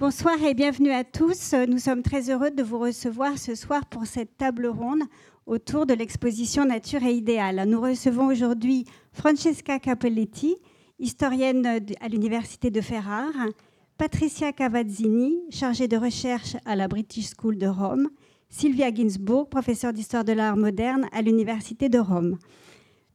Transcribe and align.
Bonsoir 0.00 0.40
et 0.44 0.54
bienvenue 0.54 0.92
à 0.92 1.02
tous. 1.02 1.54
Nous 1.66 1.78
sommes 1.78 2.04
très 2.04 2.30
heureux 2.30 2.52
de 2.52 2.62
vous 2.62 2.78
recevoir 2.78 3.36
ce 3.36 3.56
soir 3.56 3.84
pour 3.86 4.06
cette 4.06 4.36
table 4.36 4.68
ronde 4.68 5.02
autour 5.44 5.86
de 5.86 5.94
l'exposition 5.94 6.64
Nature 6.64 7.02
et 7.02 7.14
idéal. 7.14 7.64
Nous 7.66 7.80
recevons 7.80 8.28
aujourd'hui 8.28 8.84
Francesca 9.12 9.80
Capelletti, 9.80 10.54
historienne 11.00 11.66
à 12.00 12.08
l'Université 12.08 12.70
de 12.70 12.80
Ferrare, 12.80 13.48
Patricia 13.96 14.52
Cavazzini, 14.52 15.40
chargée 15.50 15.88
de 15.88 15.96
recherche 15.96 16.54
à 16.64 16.76
la 16.76 16.86
British 16.86 17.30
School 17.36 17.58
de 17.58 17.66
Rome, 17.66 18.08
Sylvia 18.50 18.94
Ginsburg, 18.94 19.48
professeure 19.48 19.92
d'histoire 19.92 20.24
de 20.24 20.32
l'art 20.32 20.56
moderne 20.56 21.08
à 21.10 21.22
l'Université 21.22 21.88
de 21.88 21.98
Rome. 21.98 22.38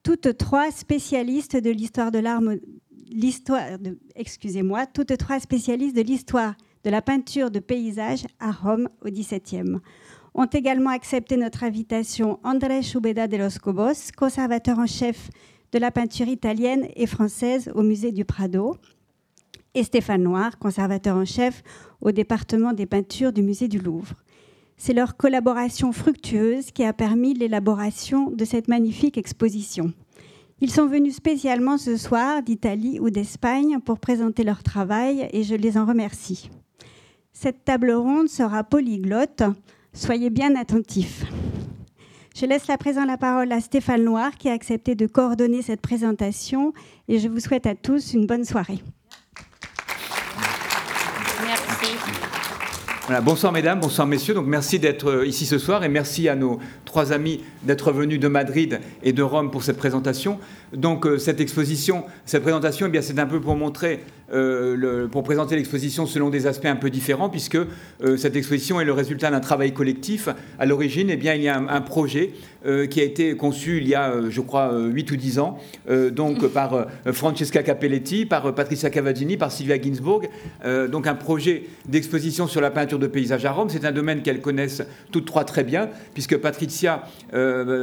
Toutes 0.03 0.35
trois 0.35 0.69
spécialistes 0.69 1.55
de 1.55 1.69
l'histoire 1.69 2.11
de 2.11 2.19
l'art 2.19 2.41
l'histoire 3.07 3.61
excusez-moi, 4.15 4.85
toutes 4.85 5.15
trois 5.17 5.39
spécialistes 5.39 5.95
de 5.95 6.01
l'histoire 6.01 6.55
de 6.83 6.89
la 6.89 7.01
peinture 7.01 7.51
de 7.51 7.59
paysage 7.59 8.25
à 8.39 8.51
Rome 8.51 8.89
au 9.05 9.09
XVIIe 9.09 9.79
ont 10.35 10.45
également 10.45 10.89
accepté 10.89 11.37
notre 11.37 11.63
invitation 11.63 12.39
André 12.43 12.81
Chubeda 12.81 13.27
de 13.27 13.37
los 13.37 13.59
Cobos, 13.61 14.11
conservateur 14.17 14.79
en 14.79 14.87
chef 14.87 15.29
de 15.71 15.79
la 15.79 15.91
peinture 15.91 16.27
italienne 16.27 16.87
et 16.95 17.07
française 17.07 17.71
au 17.75 17.83
musée 17.83 18.11
du 18.11 18.25
Prado, 18.25 18.75
et 19.75 19.83
Stéphane 19.83 20.23
Noir, 20.23 20.59
conservateur 20.59 21.17
en 21.17 21.25
chef 21.25 21.63
au 22.01 22.11
département 22.11 22.73
des 22.73 22.85
peintures 22.85 23.33
du 23.33 23.41
musée 23.41 23.67
du 23.67 23.79
Louvre. 23.79 24.13
C'est 24.77 24.93
leur 24.93 25.17
collaboration 25.17 25.91
fructueuse 25.91 26.71
qui 26.71 26.83
a 26.83 26.93
permis 26.93 27.33
l'élaboration 27.33 28.29
de 28.31 28.45
cette 28.45 28.67
magnifique 28.67 29.17
exposition. 29.17 29.93
Ils 30.61 30.71
sont 30.71 30.87
venus 30.87 31.15
spécialement 31.15 31.77
ce 31.77 31.97
soir 31.97 32.43
d'Italie 32.43 32.99
ou 32.99 33.09
d'Espagne 33.09 33.79
pour 33.79 33.99
présenter 33.99 34.43
leur 34.43 34.63
travail 34.63 35.27
et 35.31 35.43
je 35.43 35.55
les 35.55 35.77
en 35.77 35.85
remercie. 35.85 36.49
Cette 37.33 37.65
table 37.65 37.91
ronde 37.91 38.29
sera 38.29 38.63
polyglotte 38.63 39.43
Soyez 39.95 40.29
bien 40.29 40.55
attentifs. 40.55 41.23
Je 42.35 42.45
laisse 42.47 42.67
la 42.67 42.77
présent 42.77 43.05
la 43.05 43.17
parole 43.17 43.51
à 43.51 43.59
Stéphane 43.59 44.03
Noir 44.03 44.31
qui 44.37 44.49
a 44.49 44.53
accepté 44.53 44.95
de 44.95 45.05
coordonner 45.05 45.61
cette 45.61 45.81
présentation 45.81 46.73
et 47.07 47.19
je 47.19 47.27
vous 47.27 47.39
souhaite 47.39 47.67
à 47.67 47.75
tous 47.75 48.13
une 48.13 48.25
bonne 48.25 48.43
soirée. 48.43 48.79
Merci. 51.45 51.91
Voilà, 53.05 53.19
bonsoir 53.19 53.51
mesdames, 53.51 53.81
bonsoir 53.81 54.07
messieurs. 54.07 54.33
Donc 54.33 54.47
merci 54.47 54.79
d'être 54.79 55.09
euh, 55.09 55.27
ici 55.27 55.45
ce 55.45 55.57
soir 55.57 55.83
et 55.83 55.89
merci 55.89 56.29
à 56.29 56.35
nos 56.35 56.59
trois 56.85 57.11
amis 57.11 57.43
d'être 57.63 57.91
venus 57.91 58.19
de 58.19 58.29
Madrid 58.29 58.79
et 59.03 59.11
de 59.11 59.21
Rome 59.21 59.51
pour 59.51 59.61
cette 59.61 59.77
présentation. 59.77 60.39
Donc 60.75 61.05
euh, 61.05 61.17
cette 61.17 61.39
exposition, 61.39 62.03
cette 62.25 62.43
présentation, 62.43 62.87
eh 62.87 62.89
bien 62.89 63.01
c'est 63.01 63.19
un 63.19 63.25
peu 63.25 63.39
pour 63.39 63.55
montrer 63.55 64.01
euh, 64.33 65.07
pour 65.07 65.23
présenter 65.23 65.55
l'exposition 65.55 66.07
selon 66.07 66.29
des 66.29 66.47
aspects 66.47 66.65
un 66.65 66.75
peu 66.75 66.89
différents, 66.89 67.29
puisque 67.29 67.55
euh, 67.55 68.17
cette 68.17 68.35
exposition 68.35 68.81
est 68.81 68.85
le 68.85 68.93
résultat 68.93 69.29
d'un 69.29 69.39
travail 69.39 69.73
collectif. 69.73 70.27
À 70.57 70.65
l'origine, 70.65 71.09
eh 71.11 71.17
bien, 71.17 71.35
il 71.35 71.43
y 71.43 71.49
a 71.49 71.57
un, 71.57 71.81
projet 71.81 72.31
euh, 72.65 72.87
qui 72.87 73.01
a 73.01 73.03
été 73.03 73.35
conçu 73.35 73.77
il 73.77 73.87
y 73.87 73.93
a, 73.93 74.29
je 74.29 74.41
crois, 74.41 74.73
8 74.75 75.11
ou 75.11 75.15
10 75.17 75.39
ans, 75.39 75.59
donc 76.11 76.47
par 76.53 76.87
Francesca 77.11 77.61
Capelletti, 77.61 78.25
par 78.25 78.55
Patricia 78.55 78.89
Cavazzini, 78.89 79.37
par 79.37 79.51
Sylvia 79.51 79.79
Ginsburg. 79.79 80.29
donc 80.89 81.07
un 81.07 81.15
projet 81.15 81.63
d'exposition 81.87 82.47
sur 82.47 82.61
la 82.61 82.71
peinture 82.71 82.99
de 82.99 83.07
paysage 83.07 83.45
à 83.45 83.51
Rome. 83.51 83.69
C'est 83.69 83.85
un 83.85 83.91
domaine 83.91 84.21
qu'elles 84.21 84.41
connaissent 84.41 84.83
toutes 85.11 85.25
trois 85.25 85.43
très 85.43 85.63
bien, 85.63 85.89
puisque 86.13 86.37
Patricia, 86.37 87.03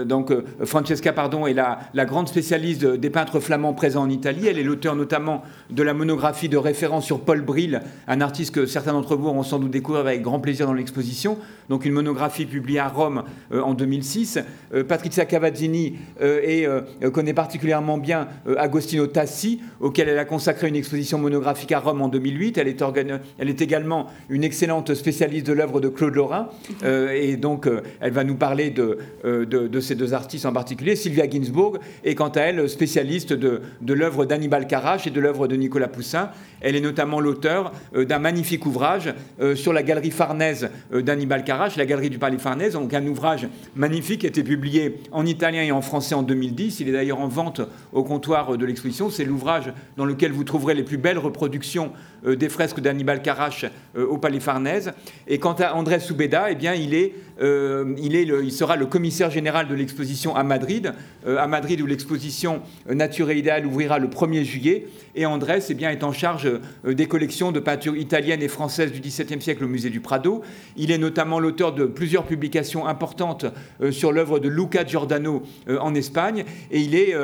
donc 0.06 0.33
Francesca, 0.64 1.12
pardon, 1.12 1.46
est 1.46 1.55
la, 1.55 1.80
la 1.92 2.05
grande 2.06 2.28
spécialiste 2.28 2.80
des 2.84 3.11
peintres 3.11 3.41
flamands 3.41 3.75
présents 3.75 4.03
en 4.03 4.11
Italie. 4.11 4.47
Elle 4.47 4.59
est 4.59 4.64
l'auteur 4.64 4.97
notamment 4.97 5.42
de 5.70 5.83
la 5.83 5.95
monographie 5.95 6.48
de 6.48 6.56
référence 6.56 7.05
sur 7.05 7.20
Paul 7.20 7.42
Brill, 7.42 7.83
un 8.09 8.20
artiste 8.20 8.55
que 8.55 8.67
certains 8.67 8.92
d'entre 8.92 9.17
vous 9.17 9.28
auront 9.28 9.42
sans 9.42 9.59
doute 9.59 9.70
découvert 9.70 10.03
avec 10.03 10.23
grand 10.23 10.41
plaisir 10.41 10.67
dans 10.67 10.73
l'exposition. 10.73 11.39
Donc 11.69 11.84
une 11.84 11.92
monographie 11.92 12.47
publiée 12.47 12.81
à 12.81 12.89
Rome 12.89 13.23
euh, 13.53 13.62
en 13.62 13.75
2006. 13.75 14.41
Euh, 14.75 14.83
Patrizia 14.83 15.25
Cavazzini 15.25 15.95
euh, 16.20 16.40
et, 16.42 17.11
connaît 17.11 17.35
particulièrement 17.35 17.98
bien 17.98 18.29
Agostino 18.57 19.07
Tassi, 19.07 19.61
auquel 19.80 20.08
elle 20.08 20.19
a 20.19 20.24
consacré 20.24 20.69
une 20.69 20.77
exposition 20.77 21.19
monographique 21.19 21.73
à 21.73 21.80
Rome 21.80 22.02
en 22.02 22.08
2008. 22.08 22.58
Elle 22.58 22.69
est, 22.69 23.63
également 23.63 24.07
une 24.29 24.45
excellente 24.45 24.95
spécialiste 24.95 25.46
de 25.46 25.52
l'œuvre 25.52 25.80
de 25.80 25.89
Claude 25.89 26.14
Lorrain. 26.14 26.48
et 26.85 27.36
donc 27.36 27.69
elle 28.01 28.13
va 28.13 28.24
nous 28.24 28.36
parler 28.36 28.70
de, 28.70 28.98
de, 29.24 29.80
ces 29.80 29.95
deux 29.95 30.14
artistes 30.14 30.46
en 30.46 30.52
particulier. 30.52 30.96
Sylvia 30.96 31.29
Ginsburg 31.29 31.79
est 32.05 32.14
quant 32.14 32.29
à 32.29 32.40
elle 32.40 32.69
spécialiste 32.70 33.33
de, 33.33 33.61
l'œuvre 33.86 34.25
d'Annibal 34.25 34.67
Carache 34.67 35.07
et 35.07 35.11
de 35.11 35.20
l'œuvre 35.20 35.47
de 35.48 35.57
Nicolas 35.57 35.89
Poussin. 35.89 36.31
Elle 36.61 36.77
est 36.77 36.81
notamment 36.81 37.20
l'auteur 37.20 37.73
euh, 37.95 38.05
d'un 38.05 38.19
magnifique 38.19 38.67
ouvrage 38.67 39.13
euh, 39.41 39.55
sur 39.55 39.73
la 39.73 39.83
galerie 39.83 40.11
Farnèse 40.11 40.70
euh, 40.92 41.03
d'Annibal 41.03 41.45
Carache, 41.45 41.77
la 41.77 41.86
galerie 41.86 42.11
du 42.11 42.19
Palais 42.19 42.39
Farnèse, 42.39 42.75
donc 42.75 42.92
un 42.95 43.07
ouvrage 43.07 43.48
magnifique 43.75 44.20
qui 44.20 44.27
a 44.27 44.29
été 44.29 44.42
publié 44.42 44.98
en 45.13 45.27
italien 45.27 45.63
et 45.63 45.73
en 45.73 45.83
français 45.83 46.14
en 46.14 46.23
2010. 46.23 46.81
Il 46.81 46.89
est 46.89 46.92
d'ailleurs 46.92 47.20
en 47.20 47.29
vente 47.29 47.61
au 47.92 48.05
comptoir 48.05 48.57
de 48.57 48.67
l'exposition. 48.67 49.11
C'est 49.11 49.25
l'ouvrage 49.25 49.73
dans 49.97 50.05
lequel 50.05 50.33
vous 50.33 50.45
trouverez 50.45 50.75
les 50.75 50.83
plus 50.83 50.98
belles 50.98 51.19
reproductions 51.19 51.92
des 52.27 52.51
fresques 52.51 52.81
d'Annibal 52.81 53.23
Carache 53.23 53.64
au 53.97 54.19
Palais 54.19 54.41
Farnèse. 54.41 54.92
Et 55.27 55.39
quant 55.39 55.55
à 55.55 55.75
André 55.75 56.01
Soubeda, 56.01 56.51
eh 56.51 56.55
bien, 56.55 56.75
il, 56.75 56.92
est, 56.92 57.14
il, 57.41 58.14
est 58.14 58.25
il 58.25 58.52
sera 58.52 58.77
le 58.77 58.87
commissaire 58.87 59.31
général 59.31 59.69
de 59.69 59.75
l'exposition 59.75 60.37
à 60.37 60.42
Madrid, 60.42 60.92
à 61.27 61.47
Madrid 61.47 61.81
où 61.81 61.87
l'exposition 61.87 62.59
Nature 62.88 63.30
et 63.30 63.40
ouvrira 63.64 63.98
le 63.98 64.08
1er 64.08 64.44
juillet. 64.44 64.86
Et 65.14 65.26
Andrés 65.26 65.58
eh 65.68 65.74
bien, 65.74 65.90
est 65.90 66.04
en 66.04 66.12
charge 66.12 66.46
euh, 66.46 66.94
des 66.94 67.06
collections 67.06 67.52
de 67.52 67.60
peinture 67.60 67.96
italienne 67.96 68.42
et 68.42 68.48
française 68.48 68.92
du 68.92 69.00
XVIIe 69.00 69.40
siècle 69.40 69.64
au 69.64 69.68
musée 69.68 69.90
du 69.90 70.00
Prado. 70.00 70.42
Il 70.76 70.90
est 70.90 70.98
notamment 70.98 71.40
l'auteur 71.40 71.72
de 71.72 71.84
plusieurs 71.84 72.24
publications 72.24 72.86
importantes 72.86 73.46
euh, 73.80 73.90
sur 73.90 74.12
l'œuvre 74.12 74.38
de 74.38 74.48
Luca 74.48 74.84
Giordano 74.86 75.42
euh, 75.68 75.78
en 75.78 75.94
Espagne. 75.94 76.44
Et 76.70 76.80
il, 76.80 76.94
est, 76.94 77.14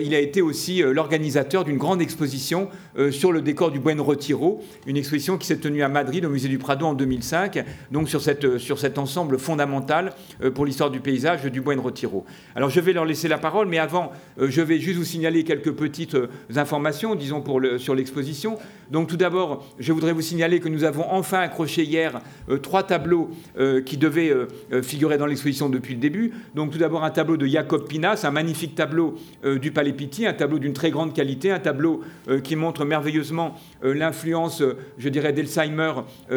il 0.00 0.14
a 0.14 0.20
été 0.20 0.40
aussi 0.40 0.82
l'organisateur 0.82 1.64
d'une 1.64 1.76
grande 1.76 2.00
exposition 2.00 2.68
sur 3.10 3.32
le 3.32 3.42
décor 3.42 3.70
du 3.70 3.78
Buen 3.78 4.00
Retiro, 4.00 4.62
une 4.86 4.96
exposition 4.96 5.36
qui 5.36 5.46
s'est 5.46 5.58
tenue 5.58 5.82
à 5.82 5.88
Madrid 5.88 6.24
au 6.24 6.30
musée 6.30 6.48
du 6.48 6.58
Prado 6.58 6.86
en 6.86 6.94
2005, 6.94 7.64
donc 7.90 8.08
sur, 8.08 8.20
cette, 8.20 8.58
sur 8.58 8.78
cet 8.78 8.98
ensemble 8.98 9.38
fondamental 9.38 10.12
pour 10.54 10.64
l'histoire 10.64 10.90
du 10.90 11.00
paysage 11.00 11.44
du 11.44 11.60
Buen 11.60 11.78
Retiro. 11.78 12.24
Alors 12.54 12.70
je 12.70 12.80
vais 12.80 12.92
leur 12.92 13.04
laisser 13.04 13.28
la 13.28 13.38
parole, 13.38 13.68
mais 13.68 13.78
avant, 13.78 14.12
je 14.38 14.62
juste 14.78 14.98
vous 14.98 15.04
signaler 15.04 15.44
quelques 15.44 15.72
petites 15.72 16.16
informations, 16.54 17.14
disons, 17.14 17.40
pour 17.40 17.60
sur 17.78 17.94
l'exposition. 17.94 18.58
Donc 18.90 19.08
tout 19.08 19.16
d'abord, 19.16 19.66
je 19.78 19.92
voudrais 19.92 20.12
vous 20.12 20.22
signaler 20.22 20.60
que 20.60 20.68
nous 20.68 20.84
avons 20.84 21.04
enfin 21.10 21.40
accroché 21.40 21.82
hier 21.82 22.20
euh, 22.48 22.58
trois 22.58 22.82
tableaux 22.82 23.30
euh, 23.58 23.82
qui 23.82 23.96
devaient 23.96 24.30
euh, 24.30 24.82
figurer 24.82 25.18
dans 25.18 25.26
l'exposition 25.26 25.68
depuis 25.68 25.94
le 25.94 26.00
début. 26.00 26.32
Donc 26.54 26.70
tout 26.70 26.78
d'abord 26.78 27.04
un 27.04 27.10
tableau 27.10 27.36
de 27.36 27.46
Jacob 27.46 27.88
Pinas, 27.88 28.22
un 28.24 28.30
magnifique 28.30 28.74
tableau 28.74 29.16
du 29.44 29.70
Palais 29.70 29.92
Pitti, 29.92 30.26
un 30.26 30.32
tableau 30.32 30.58
d'une 30.58 30.72
très 30.72 30.90
grande 30.90 31.14
qualité, 31.14 31.50
un 31.50 31.58
tableau 31.58 32.02
qui 32.42 32.56
montre 32.56 32.84
merveilleusement 32.84 33.54
l'influence, 33.82 34.62
je 34.98 35.08
dirais, 35.08 35.32
d'Elsheimer 35.32 35.92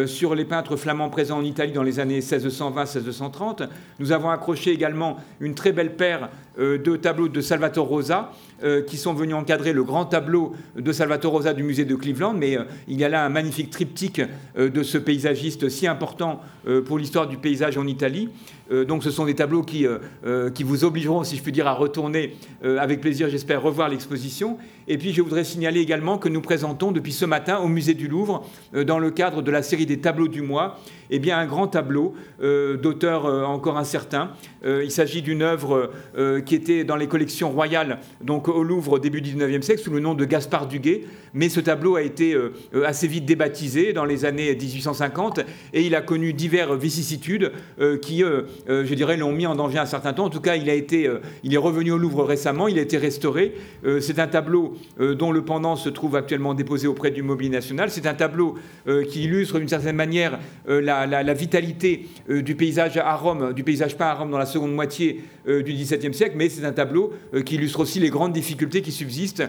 sur 0.05 0.35
les 0.35 0.45
peintres 0.45 0.75
flamands 0.75 1.09
présents 1.09 1.39
en 1.39 1.43
Italie 1.43 1.71
dans 1.71 1.83
les 1.83 1.99
années 1.99 2.19
1620-1630. 2.19 3.67
Nous 3.99 4.11
avons 4.11 4.29
accroché 4.29 4.71
également 4.71 5.17
une 5.39 5.55
très 5.55 5.71
belle 5.71 5.95
paire 5.95 6.29
de 6.59 6.95
tableaux 6.97 7.29
de 7.29 7.41
Salvatore 7.41 7.87
Rosa 7.87 8.31
qui 8.87 8.97
sont 8.97 9.13
venus 9.13 9.35
encadrer 9.35 9.73
le 9.73 9.83
grand 9.83 10.05
tableau 10.05 10.53
de 10.75 10.91
Salvatore 10.91 11.33
Rosa 11.33 11.53
du 11.53 11.63
musée 11.63 11.85
de 11.85 11.95
Cleveland 11.95 12.19
mais 12.33 12.57
euh, 12.57 12.63
il 12.87 12.99
y 12.99 13.03
a 13.03 13.09
là 13.09 13.25
un 13.25 13.29
magnifique 13.29 13.69
triptyque 13.69 14.21
euh, 14.57 14.69
de 14.69 14.83
ce 14.83 14.97
paysagiste 14.97 15.69
si 15.69 15.87
important 15.87 16.41
euh, 16.67 16.81
pour 16.81 16.97
l'histoire 16.97 17.27
du 17.27 17.37
paysage 17.37 17.77
en 17.77 17.87
Italie. 17.87 18.29
donc 18.87 19.03
ce 19.03 19.09
sont 19.09 19.25
des 19.25 19.33
tableaux 19.33 19.63
qui, 19.63 19.87
qui 20.53 20.63
vous 20.63 20.83
obligeront, 20.83 21.23
si 21.23 21.35
je 21.35 21.41
puis 21.41 21.51
dire, 21.51 21.65
à 21.65 21.73
retourner 21.73 22.35
avec 22.61 23.01
plaisir, 23.01 23.27
j'espère, 23.27 23.63
revoir 23.63 23.89
l'exposition. 23.89 24.57
Et 24.87 24.99
puis 24.99 25.11
je 25.11 25.23
voudrais 25.23 25.43
signaler 25.43 25.79
également 25.79 26.19
que 26.19 26.29
nous 26.29 26.41
présentons 26.41 26.91
depuis 26.91 27.11
ce 27.11 27.25
matin 27.25 27.57
au 27.57 27.67
musée 27.67 27.95
du 27.95 28.07
Louvre, 28.07 28.45
dans 28.73 28.99
le 28.99 29.09
cadre 29.09 29.41
de 29.41 29.49
la 29.49 29.63
série 29.63 29.87
des 29.87 29.99
tableaux 29.99 30.27
du 30.27 30.43
mois, 30.43 30.77
eh 31.09 31.17
bien, 31.17 31.39
un 31.39 31.47
grand 31.47 31.67
tableau 31.67 32.13
d'auteur 32.39 33.25
encore 33.49 33.79
incertain. 33.79 34.33
il 34.63 34.91
s'agit 34.91 35.23
d'une 35.23 35.41
œuvre 35.41 35.89
qui 36.45 36.53
était 36.53 36.83
dans 36.83 36.95
les 36.95 37.07
collections 37.07 37.49
royales, 37.49 37.99
donc 38.21 38.48
au 38.55 38.63
Louvre 38.63 38.93
au 38.93 38.99
début 38.99 39.21
du 39.21 39.33
XIXe 39.35 39.65
siècle, 39.65 39.81
sous 39.81 39.91
le 39.91 39.99
nom 39.99 40.13
de 40.13 40.25
Gaspard 40.25 40.67
Duguay. 40.67 41.03
Mais 41.33 41.49
ce 41.49 41.59
tableau 41.59 41.95
a 41.95 42.01
été 42.01 42.33
euh, 42.33 42.53
euh, 42.73 42.85
assez 42.85 43.07
vite 43.07 43.25
débaptisé 43.25 43.93
dans 43.93 44.05
les 44.05 44.25
années 44.25 44.55
1850 44.55 45.41
et 45.73 45.83
il 45.83 45.95
a 45.95 46.01
connu 46.01 46.33
diverses 46.33 46.77
vicissitudes 46.77 47.51
euh, 47.79 47.97
qui 47.97 48.19
je 48.19 48.93
dirais, 48.93 49.17
l'ont 49.17 49.31
mis 49.31 49.45
en 49.45 49.55
danger 49.55 49.77
un 49.77 49.85
certain 49.85 50.13
temps. 50.13 50.25
En 50.25 50.29
tout 50.29 50.41
cas, 50.41 50.55
il, 50.55 50.69
a 50.69 50.73
été, 50.73 51.09
il 51.43 51.53
est 51.53 51.57
revenu 51.57 51.91
au 51.91 51.97
Louvre 51.97 52.23
récemment, 52.23 52.67
il 52.67 52.77
a 52.77 52.81
été 52.81 52.97
restauré. 52.97 53.53
c'est 53.99 54.19
un 54.19 54.27
tableau 54.27 54.75
dont 54.99 55.31
le 55.31 55.43
pendant 55.43 55.75
se 55.75 55.89
trouve 55.89 56.15
actuellement 56.15 56.53
déposé 56.53 56.87
auprès 56.87 57.11
du 57.11 57.23
Mobilier 57.23 57.49
National. 57.49 57.89
C'est 57.89 58.07
un 58.07 58.13
tableau 58.13 58.55
qui 59.09 59.23
illustre 59.23 59.59
d'une 59.59 59.67
certaine 59.67 59.95
manière 59.95 60.39
la, 60.67 61.05
la, 61.05 61.33
vitalité 61.33 62.07
du 62.29 62.55
paysage 62.55 62.97
à 62.97 63.15
Rome, 63.15 63.53
du 63.53 63.63
paysage 63.63 63.97
peint 63.97 64.07
à 64.07 64.13
Rome 64.15 64.31
dans 64.31 64.37
la 64.37 64.45
seconde 64.45 64.73
moitié 64.73 65.21
du 65.47 65.73
XVIIe 65.73 66.13
siècle, 66.13 66.35
mais 66.37 66.49
c'est 66.49 66.65
un 66.65 66.73
tableau 66.73 67.13
qui 67.45 67.55
illustre 67.55 67.79
aussi 67.79 67.99
les 67.99 68.09
grandes 68.09 68.33
difficultés 68.39 68.81
qui 68.81 68.91
subsistent 68.91 69.43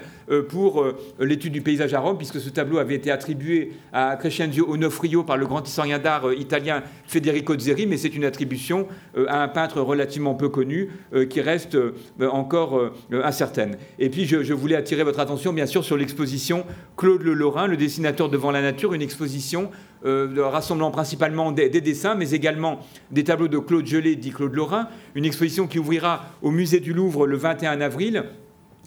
pour 0.48 0.84
l'étude 1.18 1.52
du 1.52 1.60
paysage 1.60 1.94
à 1.94 2.00
Rome, 2.00 2.16
puisque 2.16 2.40
ce 2.40 2.50
tableau 2.50 2.78
avait 2.78 2.94
été 2.94 3.10
attribué 3.10 3.72
à 3.92 4.16
Crescenzio 4.16 4.68
Onofrio 4.68 5.24
par 5.24 5.36
le 5.36 5.46
grand 5.46 5.66
historien 5.66 5.98
d'art 5.98 6.28
euh, 6.28 6.34
italien 6.34 6.82
Federico 7.06 7.58
Zeri, 7.58 7.86
mais 7.86 7.96
c'est 7.96 8.14
une 8.14 8.24
attribution 8.24 8.86
euh, 9.16 9.26
à 9.28 9.42
un 9.42 9.48
peintre 9.48 9.80
relativement 9.80 10.34
peu 10.34 10.48
connu 10.48 10.90
euh, 11.12 11.26
qui 11.26 11.40
reste 11.40 11.76
encore 12.20 12.90
incertaine. 13.10 13.76
Et 13.98 14.10
puis 14.10 14.26
je, 14.26 14.52
voulais 14.52 14.76
attirer 14.76 15.04
votre 15.04 15.20
attention 15.20 15.52
bien 15.52 15.66
sûr 15.66 15.84
sur 15.84 15.96
l'exposition 15.96 16.64
Claude 16.96 17.22
Le 17.22 17.34
Lorrain, 17.34 17.66
le 17.66 17.76
dessinateur 17.76 18.28
devant 18.28 18.50
la 18.50 18.62
nature, 18.62 18.94
une 18.94 19.02
exposition 19.02 19.70
rassemblant 20.02 20.90
principalement 20.90 21.52
des, 21.52 21.68
des, 21.68 21.80
dessins, 21.80 22.14
mais 22.14 22.30
également 22.30 22.80
des 23.10 23.24
tableaux 23.24 23.48
de 23.48 23.58
Claude 23.58 23.86
Gelé, 23.86 24.16
dit 24.16 24.30
Claude 24.30 24.54
Lorrain, 24.54 24.88
une 25.14 25.24
exposition 25.24 25.66
qui 25.66 25.78
ouvrira 25.78 26.24
au 26.42 26.50
musée 26.50 26.80
du 26.80 26.92
Louvre 26.92 27.26
le 27.26 27.36
21 27.36 27.80
avril 27.80 28.24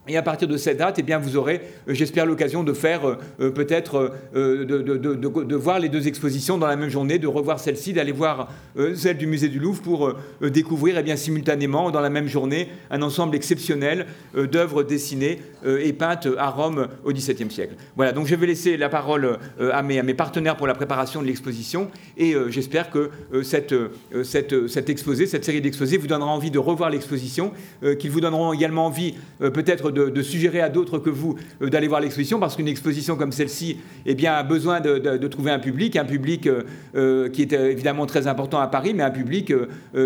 et 0.08 0.18
à 0.18 0.22
partir 0.22 0.48
de 0.48 0.58
cette 0.58 0.78
date, 0.78 0.98
eh 1.00 1.04
bien, 1.04 1.18
vous 1.18 1.38
aurez, 1.38 1.62
euh, 1.88 1.94
j'espère, 1.94 2.26
l'occasion 2.26 2.64
de 2.64 2.74
faire 2.74 3.08
euh, 3.08 3.18
euh, 3.40 3.52
peut-être 3.52 4.14
de, 4.34 4.64
de, 4.66 5.56
voir 5.56 5.80
les 5.80 5.88
deux 5.88 6.08
expositions 6.08 6.58
dans 6.58 6.68
la 6.68 6.76
même 6.76 6.90
journée, 6.90 7.20
de 7.20 7.28
revoir 7.28 7.60
celle-ci, 7.60 7.94
d'aller 7.94 8.12
voir 8.12 8.52
celle 8.96 9.18
du 9.18 9.28
musée 9.28 9.48
du 9.48 9.60
Louvre 9.60 9.82
pour 9.82 10.14
découvrir 10.42 10.98
eh 10.98 11.04
bien, 11.04 11.16
simultanément, 11.16 11.92
dans 11.92 12.02
la 12.02 12.10
même 12.10 12.28
journée, 12.28 12.70
un 12.90 13.02
ensemble 13.02 13.36
exceptionnel 13.36 14.08
d'œuvres 14.36 14.84
dessinées 14.84 15.40
et 15.66 15.94
peintes 15.94 16.28
à 16.38 16.50
Rome 16.50 16.88
au 17.04 17.12
XVIIe 17.12 17.52
siècle. 17.52 17.76
Voilà, 17.96 18.12
donc 18.12 18.28
je 18.28 18.36
vais 18.36 18.48
laisser 18.48 18.78
la 18.78 18.90
parole 18.90 19.38
à 19.60 19.82
mes, 19.84 20.00
à 20.00 20.04
mes 20.04 20.14
partenaires 20.14 20.58
pour 20.58 20.68
la 20.68 20.74
préparation 20.74 21.22
de 21.22 21.28
l'exposition 21.28 21.90
et 22.18 22.36
j'espère 22.50 22.90
que 22.90 23.12
cette, 23.44 23.76
cette, 24.24 24.68
cette 24.68 24.90
exposé, 24.90 25.28
cette 25.28 25.46
série 25.46 25.62
d'exposés 25.62 25.98
vous 25.98 26.08
donnera 26.08 26.32
envie 26.32 26.52
de 26.52 26.60
revoir 26.60 26.90
l'exposition, 26.90 27.52
qu'ils 28.00 28.12
vous 28.12 28.22
donneront 28.22 28.54
également 28.54 28.88
envie 28.88 29.16
peut-être 29.40 29.93
de, 29.94 30.22
suggérer 30.22 30.62
à 30.62 30.70
d'autres 30.70 31.00
que 31.00 31.10
vous 31.10 31.36
euh, 31.62 31.70
d'aller 31.70 31.88
voir 31.88 32.02
l'exposition, 32.02 32.40
parce 32.40 32.56
qu'une 32.56 32.68
exposition 32.68 33.16
comme 33.16 33.32
celle-ci 33.32 33.78
eh 34.06 34.16
bien, 34.16 34.34
a 34.34 34.44
besoin 34.44 34.82
de, 34.82 35.28
trouver 35.28 35.52
un 35.52 35.60
public, 35.60 35.96
un 35.96 36.06
public 36.06 36.48
euh, 36.48 36.64
euh, 36.96 37.30
qui 37.30 37.42
est 37.44 37.54
évidemment 37.54 38.06
très 38.06 38.28
important 38.28 38.60
à 38.60 38.68
Paris, 38.68 38.94
mais 38.94 39.04
un 39.04 39.12
public 39.12 39.54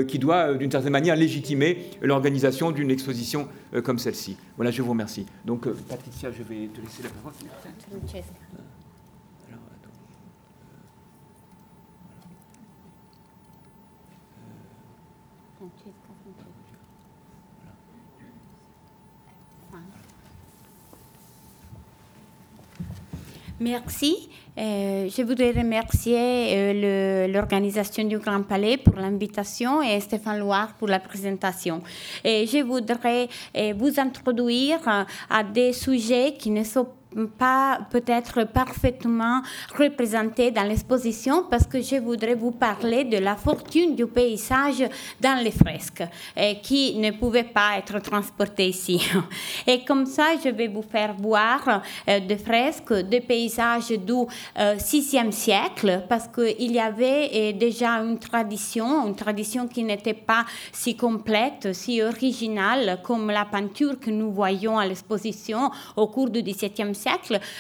qui 0.07 0.19
doit, 0.19 0.54
d'une 0.54 0.72
certaine 0.72 0.92
manière, 0.92 1.16
légitimer 1.16 1.89
l'organisation 2.01 2.72
d'une 2.72 2.92
exposition 2.92 3.48
comme 3.84 4.00
celle-ci. 4.00 4.38
Voilà, 4.56 4.72
je 4.72 4.81
vous 4.81 4.92
remercie. 4.92 5.25
Donc, 5.45 5.68
Patricia, 5.89 6.30
je 6.31 6.44
vais 6.44 6.68
te 6.68 6.81
laisser 6.81 7.04
la 7.04 7.10
parole. 7.10 7.34
Merci. 23.59 24.30
Euh, 24.56 25.09
je 25.09 25.21
voudrais 25.24 25.51
remercier 25.51 26.50
euh, 26.51 27.27
l'organisation 27.27 28.04
du 28.04 28.19
Grand 28.19 28.44
Palais 28.44 28.77
pour 28.77 28.95
l'invitation 28.95 29.81
et 29.81 30.00
Stéphane 30.00 30.39
Loire 30.39 30.74
pour 30.77 30.88
la 30.88 31.00
présentation. 31.00 31.81
Et 32.24 32.45
je 32.45 32.63
voudrais 32.63 33.27
euh, 33.56 33.74
vous 33.75 34.00
introduire 34.00 34.80
à 35.30 35.44
des 35.44 35.74
sujets 35.74 36.36
qui 36.38 36.51
ne 36.51 36.63
sont 36.63 36.88
pas 37.25 37.80
peut-être 37.89 38.44
parfaitement 38.45 39.42
représenté 39.77 40.51
dans 40.51 40.63
l'exposition 40.63 41.45
parce 41.50 41.65
que 41.65 41.81
je 41.81 41.95
voudrais 41.95 42.36
vous 42.36 42.51
parler 42.51 43.06
de 43.06 43.18
la 43.18 43.36
fortune 43.36 43.95
du 43.95 44.06
paysage 44.07 44.83
dans 45.19 45.42
les 45.42 45.51
fresques 45.51 46.04
et 46.36 46.59
qui 46.62 46.98
ne 46.98 47.12
pouvait 47.12 47.44
pas 47.44 47.77
être 47.77 48.00
transportée 48.00 48.69
ici. 48.69 49.01
Et 49.68 49.83
comme 49.83 50.06
ça, 50.06 50.33
je 50.44 50.50
vais 50.50 50.68
vous 50.68 50.81
faire 50.81 51.13
voir 51.18 51.81
euh, 52.07 52.19
des 52.19 52.38
fresques, 52.38 52.94
des 52.94 53.21
paysages 53.21 53.89
du 53.89 54.13
euh, 54.60 54.77
siècle 55.31 56.03
parce 56.07 56.27
qu'il 56.27 56.71
y 56.71 56.80
avait 56.80 57.30
euh, 57.33 57.51
déjà 57.53 57.92
une 58.00 58.19
tradition, 58.19 59.07
une 59.07 59.15
tradition 59.15 59.68
qui 59.68 59.83
n'était 59.83 60.13
pas 60.13 60.45
si 60.71 60.95
complète, 60.95 61.74
si 61.74 62.01
originale 62.01 63.00
comme 63.03 63.31
la 63.31 63.45
peinture 63.45 64.00
que 64.00 64.12
nous 64.12 64.31
voyons 64.31 64.77
à 64.77 64.86
l'exposition 64.86 65.71
au 65.95 66.07
cours 66.07 66.30
du 66.30 66.42
XVIIe 66.44 66.94
siècle 66.94 67.06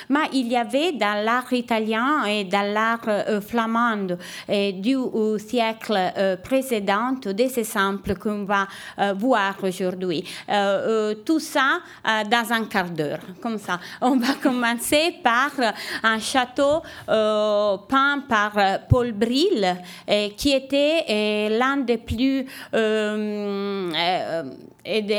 mais 0.09 0.29
il 0.33 0.47
y 0.47 0.55
avait 0.55 0.91
dans 0.93 1.23
l'art 1.23 1.51
italien 1.51 2.25
et 2.25 2.43
dans 2.43 2.73
l'art 2.73 3.07
euh, 3.07 3.41
flamand 3.41 4.07
euh, 4.49 4.71
du 4.71 4.95
euh, 4.95 5.37
siècle 5.37 5.97
précédent 6.43 7.13
des 7.25 7.59
exemples 7.59 8.15
qu'on 8.15 8.43
va 8.45 8.67
voir 9.13 9.55
aujourd'hui. 9.63 10.23
tout 11.25 11.39
ça 11.39 11.79
dans 12.03 12.51
un 12.51 12.65
quart 12.65 12.89
d'heure, 12.89 13.19
comme 13.41 13.57
ça. 13.57 13.79
On 14.01 14.17
va 14.17 14.33
commencer 14.43 15.15
par 15.23 15.51
un 16.03 16.19
château 16.19 16.81
peint 17.05 18.23
par 18.27 18.53
Paul 18.89 19.11
Bril, 19.11 19.77
qui 20.35 20.51
était 20.51 21.49
l'un 21.49 21.77
des 21.77 21.97
plus 21.97 22.45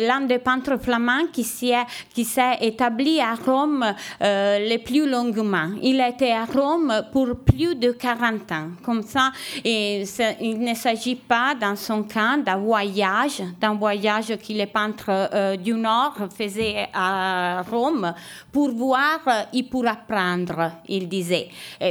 l'un 0.01 0.23
des 0.23 0.39
peintres 0.39 0.79
flamands 0.81 1.27
qui 1.33 1.45
s'est, 1.45 1.75
établi 2.61 3.21
à 3.21 3.35
Rome 3.35 3.85
euh, 4.23 4.59
le 4.59 4.79
plus 4.79 5.09
longuement. 5.09 5.71
Il 5.83 6.01
a 6.01 6.09
été 6.09 6.33
à 6.33 6.45
Rome 6.45 7.03
pour 7.13 7.37
plus 7.45 7.75
de 7.75 7.93
40 7.93 8.53
ans. 8.53 8.69
Comme 8.83 9.03
ça, 9.03 9.31
il 9.65 10.01
ne 10.59 10.75
s'agit 10.75 11.17
pas, 11.17 11.55
dans 11.55 11.77
son 11.77 12.03
cas, 12.03 12.37
d'un 12.37 12.57
voyage, 12.57 13.43
d'un 13.61 13.75
voyage 13.75 14.29
que 14.29 14.53
les 14.53 14.67
peintres 14.67 15.07
euh, 15.09 15.57
du 15.57 15.75
Nord 15.75 16.17
faisaient 16.37 16.89
à 16.93 17.63
Rome 17.71 18.13
pour 18.53 18.71
voir 18.71 19.21
et 19.53 19.63
pour 19.63 19.87
apprendre, 19.87 20.73
il 20.89 21.09
disait, 21.09 21.49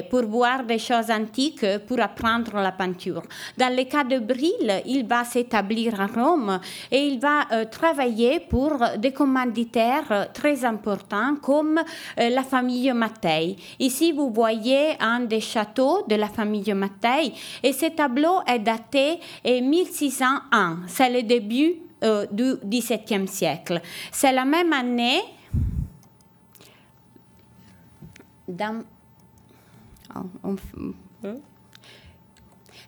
pour 0.09 0.23
voir 0.23 0.63
des 0.63 0.79
choses 0.79 1.09
antiques, 1.09 1.65
pour 1.87 1.99
apprendre 1.99 2.55
la 2.55 2.71
peinture. 2.71 3.23
Dans 3.57 3.75
le 3.75 3.83
cas 3.83 4.03
de 4.03 4.19
Bril, 4.19 4.81
il 4.85 5.05
va 5.07 5.23
s'établir 5.23 5.99
à 5.99 6.07
Rome 6.07 6.59
et 6.91 7.07
il 7.07 7.19
va 7.19 7.45
euh, 7.51 7.65
travailler 7.69 8.39
pour 8.39 8.77
des 8.97 9.11
commanditaires 9.11 10.29
très 10.33 10.65
importants 10.65 11.35
comme 11.41 11.79
euh, 12.19 12.29
la 12.29 12.43
famille 12.43 12.91
Mattei. 12.93 13.55
Ici, 13.79 14.11
vous 14.11 14.31
voyez 14.31 14.95
un 14.99 15.21
des 15.21 15.41
châteaux 15.41 16.03
de 16.07 16.15
la 16.15 16.27
famille 16.27 16.73
Mattei 16.73 17.33
et 17.63 17.73
ce 17.73 17.87
tableau 17.87 18.41
est 18.47 18.59
daté 18.59 19.19
1601. 19.45 20.79
C'est 20.87 21.09
le 21.09 21.23
début 21.23 21.75
euh, 22.03 22.25
du 22.31 22.55
XVIIe 22.63 23.27
siècle. 23.27 23.81
C'est 24.11 24.31
la 24.31 24.45
même 24.45 24.71
année. 24.73 25.21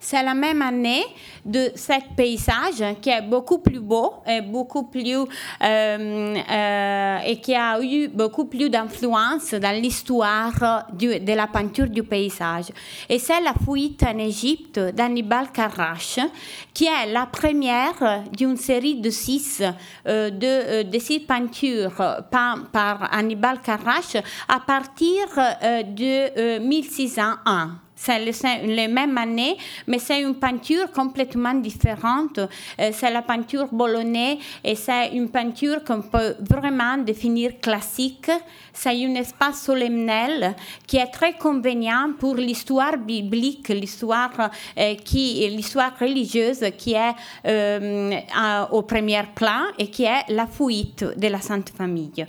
C'est 0.10 0.24
la 0.24 0.34
même 0.34 0.64
année 0.64 1.06
de 1.46 1.72
ce 1.76 1.94
paysage 2.16 2.84
qui 3.00 3.12
est 3.12 3.22
beaucoup 3.22 3.60
plus 3.60 3.80
beau 3.80 4.16
et 4.26 4.42
beaucoup 4.42 4.86
plus 4.86 5.16
euh, 5.16 5.26
euh, 5.62 7.18
et 7.28 7.40
qui 7.40 7.54
a 7.54 7.80
eu 7.80 8.08
beaucoup 8.08 8.46
plus 8.46 8.72
d'influence 8.72 9.54
dans 9.54 9.80
l'histoire 9.80 10.88
de 10.94 11.36
la 11.36 11.46
peinture 11.46 11.88
du 11.88 12.02
paysage. 12.02 12.70
Et 13.08 13.20
c'est 13.20 13.40
la 13.42 13.54
fuite 13.54 14.02
en 14.02 14.18
Égypte 14.18 14.80
d'Annibal 14.80 15.52
Carrache, 15.52 16.20
qui 16.74 16.86
est 16.86 17.06
la 17.14 17.28
première 17.28 18.24
d'une 18.36 18.58
série 18.58 18.96
de 18.96 19.12
six, 19.12 19.62
euh, 20.08 20.32
de, 20.32 20.90
de, 20.90 21.26
peintures 21.28 22.24
peintes 22.32 22.70
par 22.72 23.14
Annibal 23.14 23.60
Carrache 23.62 24.16
à 24.48 24.60
partir 24.60 25.28
de 25.86 26.58
1601 26.60 27.89
c'est 28.00 28.20
les 28.66 28.88
mêmes 28.88 29.18
années, 29.18 29.58
mais 29.86 30.00
c'est 30.00 30.22
une 30.22 30.36
peinture 30.36 30.90
complètement 30.92 31.54
différente. 31.54 32.40
Euh, 32.40 32.92
c'est 32.94 33.12
la 33.12 33.22
peinture 33.22 33.68
bolognaise 33.72 34.38
et 34.64 34.76
c'est 34.76 35.10
une 35.10 35.30
peinture 35.30 35.84
qu'on 35.84 36.02
peut 36.02 36.36
vraiment 36.40 36.98
définir 36.98 37.60
classique. 37.60 38.32
C'est 38.72 38.92
un 38.92 39.16
espace 39.16 39.64
solennel 39.64 40.56
qui 40.88 40.96
est 40.96 41.08
très 41.08 41.34
convenient 41.34 42.14
pour 42.18 42.36
l'histoire 42.36 42.98
biblique, 42.98 43.68
l'histoire 43.68 44.50
euh, 44.78 44.96
qui, 45.04 45.46
religieuse 46.00 46.64
qui 46.78 46.94
est 46.94 47.16
euh, 47.46 48.22
au 48.72 48.84
premier 48.84 49.24
plan 49.36 49.64
et 49.78 49.88
qui 49.88 50.06
est 50.06 50.24
la 50.30 50.48
fuite 50.48 51.04
de 51.18 51.28
la 51.28 51.42
Sainte 51.42 51.74
Famille. 51.78 52.26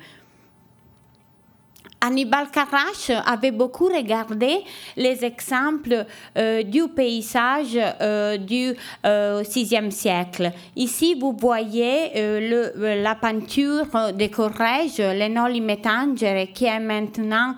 Hannibal 2.00 2.48
Carrache 2.50 3.10
avait 3.26 3.50
beaucoup 3.50 3.86
regardé 3.86 4.64
les 4.96 5.24
exemples 5.24 6.06
euh, 6.36 6.62
du 6.62 6.88
paysage 6.88 7.78
euh, 8.00 8.36
du 8.36 8.74
VIe 9.04 9.92
siècle. 9.92 10.52
Ici, 10.76 11.14
vous 11.18 11.36
voyez 11.38 12.12
la 12.14 13.14
peinture 13.14 13.86
de 14.12 14.26
Corrège, 14.26 14.98
l'Enoli 14.98 15.60
Metangere, 15.60 16.52
qui 16.52 16.64
est 16.64 16.80
maintenant 16.80 17.54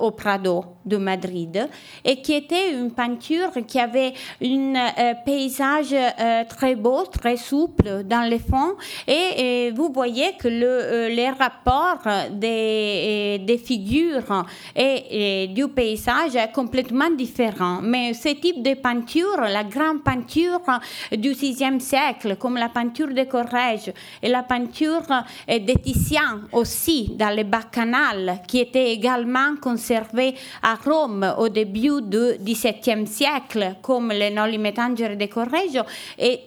au 0.00 0.10
Prado 0.12 0.64
de 0.88 0.96
Madrid, 0.96 1.68
et 2.04 2.20
qui 2.20 2.34
était 2.34 2.72
une 2.72 2.92
peinture 2.92 3.50
qui 3.66 3.78
avait 3.78 4.14
un 4.42 5.14
paysage 5.24 5.94
très 6.48 6.74
beau, 6.74 7.04
très 7.04 7.36
souple 7.36 8.04
dans 8.04 8.28
le 8.28 8.38
fond, 8.38 8.74
et, 9.06 9.70
vous 9.74 9.90
voyez 9.92 10.32
que 10.38 10.48
le, 10.48 11.08
les 11.14 11.30
rapports 11.30 12.02
des 12.30 13.38
des 13.38 13.58
figures 13.58 14.44
et, 14.74 15.48
du 15.48 15.68
paysage 15.68 16.36
est 16.36 16.52
complètement 16.52 17.10
différent. 17.10 17.80
Mais 17.82 18.14
ce 18.14 18.28
type 18.28 18.62
de 18.62 18.74
peinture, 18.74 19.40
la 19.40 19.64
grande 19.64 20.02
peinture 20.02 20.60
du 21.12 21.32
VIe 21.32 21.80
siècle, 21.80 22.36
comme 22.36 22.56
la 22.56 22.68
peinture 22.68 23.12
de 23.12 23.24
Corrège 23.24 23.92
et 24.22 24.28
la 24.28 24.42
peinture 24.42 25.06
de 25.48 25.78
Titien 25.78 26.42
aussi 26.52 27.12
dans 27.16 27.34
le 27.34 27.44
Bacchanal, 27.44 28.40
qui 28.46 28.60
était 28.60 28.92
également 28.92 29.56
conservée 29.60 30.34
à 30.62 30.76
Rome 30.84 31.34
au 31.38 31.48
début 31.48 32.02
du 32.02 32.38
XVIIe 32.40 33.06
siècle, 33.06 33.76
comme 33.82 34.12
le 34.12 34.30
Noli 34.34 34.58
Metangere 34.58 35.16
de 35.16 35.26
Correggio, 35.26 35.82
et, 36.18 36.40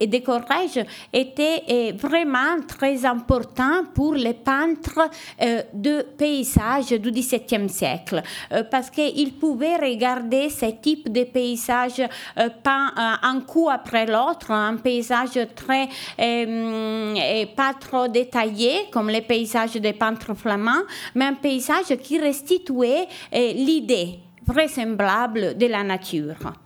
et, 0.00 0.06
de 0.06 0.18
Corrège 0.18 0.84
était 1.12 1.92
vraiment 1.92 2.60
très 2.66 3.04
important 3.04 3.84
pour 3.94 4.14
les 4.14 4.34
peintres 4.34 5.08
euh, 5.40 5.62
de 5.72 6.02
paysage 6.16 6.90
du 6.90 7.10
XVIIe 7.10 7.68
siècle, 7.68 8.22
euh, 8.52 8.62
parce 8.70 8.90
qu'ils 8.90 9.34
pouvaient 9.34 9.76
regarder 9.76 10.48
ce 10.50 10.66
type 10.66 11.10
de 11.10 11.24
paysage 11.24 12.02
pas 12.62 12.92
euh, 12.96 13.28
un 13.28 13.40
coup 13.40 13.68
après 13.70 14.06
l'autre, 14.06 14.50
un 14.50 14.76
paysage 14.76 15.38
très 15.54 15.88
pas 17.56 17.74
trop 17.78 18.08
détaillé 18.08 18.88
comme 18.90 19.08
les 19.08 19.22
paysages 19.22 19.74
des 19.74 19.92
peintres 19.92 20.34
flamands, 20.34 20.84
mais 21.14 21.26
un 21.26 21.34
paysage 21.34 21.96
qui 22.02 22.18
restituait 22.18 23.06
l'idée 23.32 23.73
vraisemblable 24.46 25.54
de 25.54 25.68
la 25.68 25.82
nature. 25.82 26.63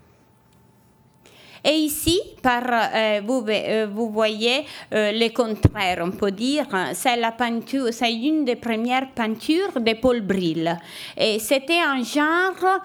Et 1.65 1.73
ici, 1.73 2.21
par, 2.43 2.63
euh, 2.67 3.21
vous, 3.27 3.45
euh, 3.49 3.87
vous, 3.93 4.11
voyez 4.11 4.65
euh, 4.95 5.13
le 5.13 5.29
contraire, 5.31 5.99
on 6.03 6.11
peut 6.11 6.31
dire. 6.31 6.67
C'est 6.93 8.13
une 8.13 8.45
des 8.45 8.57
premières 8.57 9.11
peintures 9.11 9.81
de 9.81 9.95
Paul 9.95 10.21
Bril. 10.21 10.79
Et 11.17 11.39
c'était 11.39 11.81
un 11.81 12.03
genre 12.03 12.81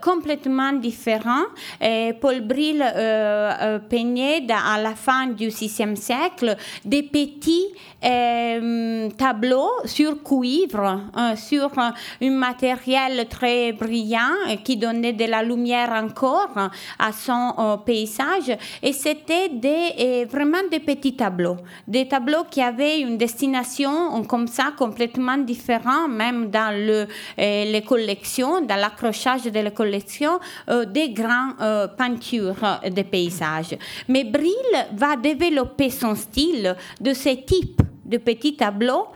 complètement 0.00 0.72
différent. 0.72 1.44
Paul 2.20 2.40
Bril 2.42 2.82
peignait 3.88 4.46
à 4.50 4.80
la 4.80 4.94
fin 4.94 5.26
du 5.26 5.48
VIe 5.48 5.96
siècle 5.96 6.56
des 6.84 7.02
petits 7.02 7.68
tableaux 9.16 9.72
sur 9.84 10.22
cuivre, 10.22 11.00
sur 11.36 11.70
un 11.78 11.92
matériel 12.30 13.26
très 13.28 13.72
brillant 13.72 14.56
qui 14.64 14.76
donnait 14.76 15.12
de 15.12 15.24
la 15.24 15.42
lumière 15.42 15.92
encore 15.92 16.54
à 16.98 17.12
son 17.12 17.80
paysage 17.84 18.21
et 18.82 18.92
c'était 18.92 19.48
des, 19.48 19.92
euh, 19.98 20.26
vraiment 20.28 20.62
des 20.70 20.80
petits 20.80 21.14
tableaux, 21.14 21.56
des 21.86 22.06
tableaux 22.08 22.44
qui 22.50 22.60
avaient 22.60 23.00
une 23.00 23.16
destination 23.16 24.22
comme 24.24 24.46
ça 24.46 24.72
complètement 24.76 25.38
différente, 25.38 26.10
même 26.10 26.50
dans 26.50 26.72
euh, 26.74 27.06
les 27.36 27.82
collections, 27.82 28.60
dans 28.60 28.76
l'accrochage 28.76 29.44
de 29.44 29.60
la 29.60 29.70
collection, 29.70 30.38
euh, 30.68 30.84
des 30.84 31.10
grandes 31.10 31.56
peintures 31.96 32.80
de 32.84 33.02
paysages. 33.02 33.76
Mais 34.08 34.24
Brill 34.24 34.52
va 34.94 35.16
développer 35.16 35.90
son 35.90 36.14
style 36.14 36.76
de 37.00 37.12
ce 37.12 37.30
type 37.30 37.82
de 38.04 38.18
petits 38.18 38.56
tableaux 38.56 39.06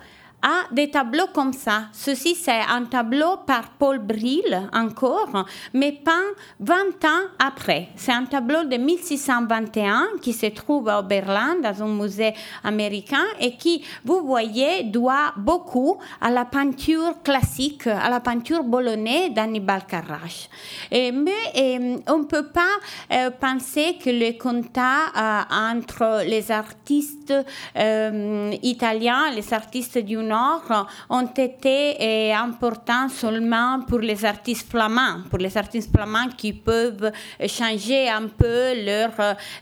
à 0.42 0.72
des 0.72 0.90
tableaux 0.90 1.26
comme 1.32 1.52
ça. 1.52 1.84
Ceci, 1.92 2.34
c'est 2.34 2.60
un 2.60 2.84
tableau 2.84 3.38
par 3.46 3.70
Paul 3.78 3.98
Bril 3.98 4.68
encore, 4.72 5.46
mais 5.72 5.92
peint 5.92 6.12
20 6.60 6.76
ans 7.04 7.26
après. 7.38 7.88
C'est 7.96 8.12
un 8.12 8.24
tableau 8.24 8.64
de 8.64 8.76
1621 8.76 10.06
qui 10.20 10.32
se 10.32 10.46
trouve 10.46 10.88
à 10.88 11.02
Berlin, 11.02 11.56
dans 11.62 11.82
un 11.82 11.88
musée 11.88 12.34
américain, 12.62 13.24
et 13.40 13.56
qui, 13.56 13.82
vous 14.04 14.26
voyez, 14.26 14.84
doit 14.84 15.32
beaucoup 15.36 15.98
à 16.20 16.30
la 16.30 16.44
peinture 16.44 17.22
classique, 17.22 17.86
à 17.86 18.10
la 18.10 18.20
peinture 18.20 18.62
bolognaise 18.62 19.32
d'Annibal 19.32 19.84
Carrache. 19.86 20.48
mais 20.92 22.00
on 22.08 22.18
ne 22.18 22.24
peut 22.24 22.48
pas 22.48 22.62
euh, 23.12 23.30
penser 23.30 23.96
que 24.02 24.10
le 24.10 24.38
contact 24.38 24.76
euh, 25.16 25.40
entre 25.50 26.24
les 26.26 26.50
artistes 26.50 27.32
euh, 27.76 28.52
italiens, 28.62 29.30
les 29.34 29.52
artistes 29.52 29.98
du 29.98 30.16
Nord 30.26 30.86
ont 31.08 31.26
été 31.26 31.96
eh, 31.98 32.32
importants 32.34 33.08
seulement 33.08 33.80
pour 33.88 34.00
les 34.00 34.24
artistes 34.24 34.70
flamands, 34.70 35.22
pour 35.30 35.38
les 35.38 35.56
artistes 35.56 35.90
flamands 35.94 36.28
qui 36.36 36.52
peuvent 36.52 37.10
changer 37.46 38.08
un 38.08 38.28
peu 38.28 38.84
leur 38.84 39.12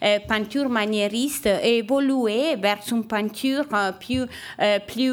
eh, 0.00 0.18
peinture 0.26 0.68
maniériste 0.68 1.47
et 1.47 1.78
évoluer 1.78 2.56
vers 2.56 2.78
une 2.90 3.04
peinture 3.04 3.66
plus, 4.00 4.25
eh, 4.59 4.78
plus 4.87 5.12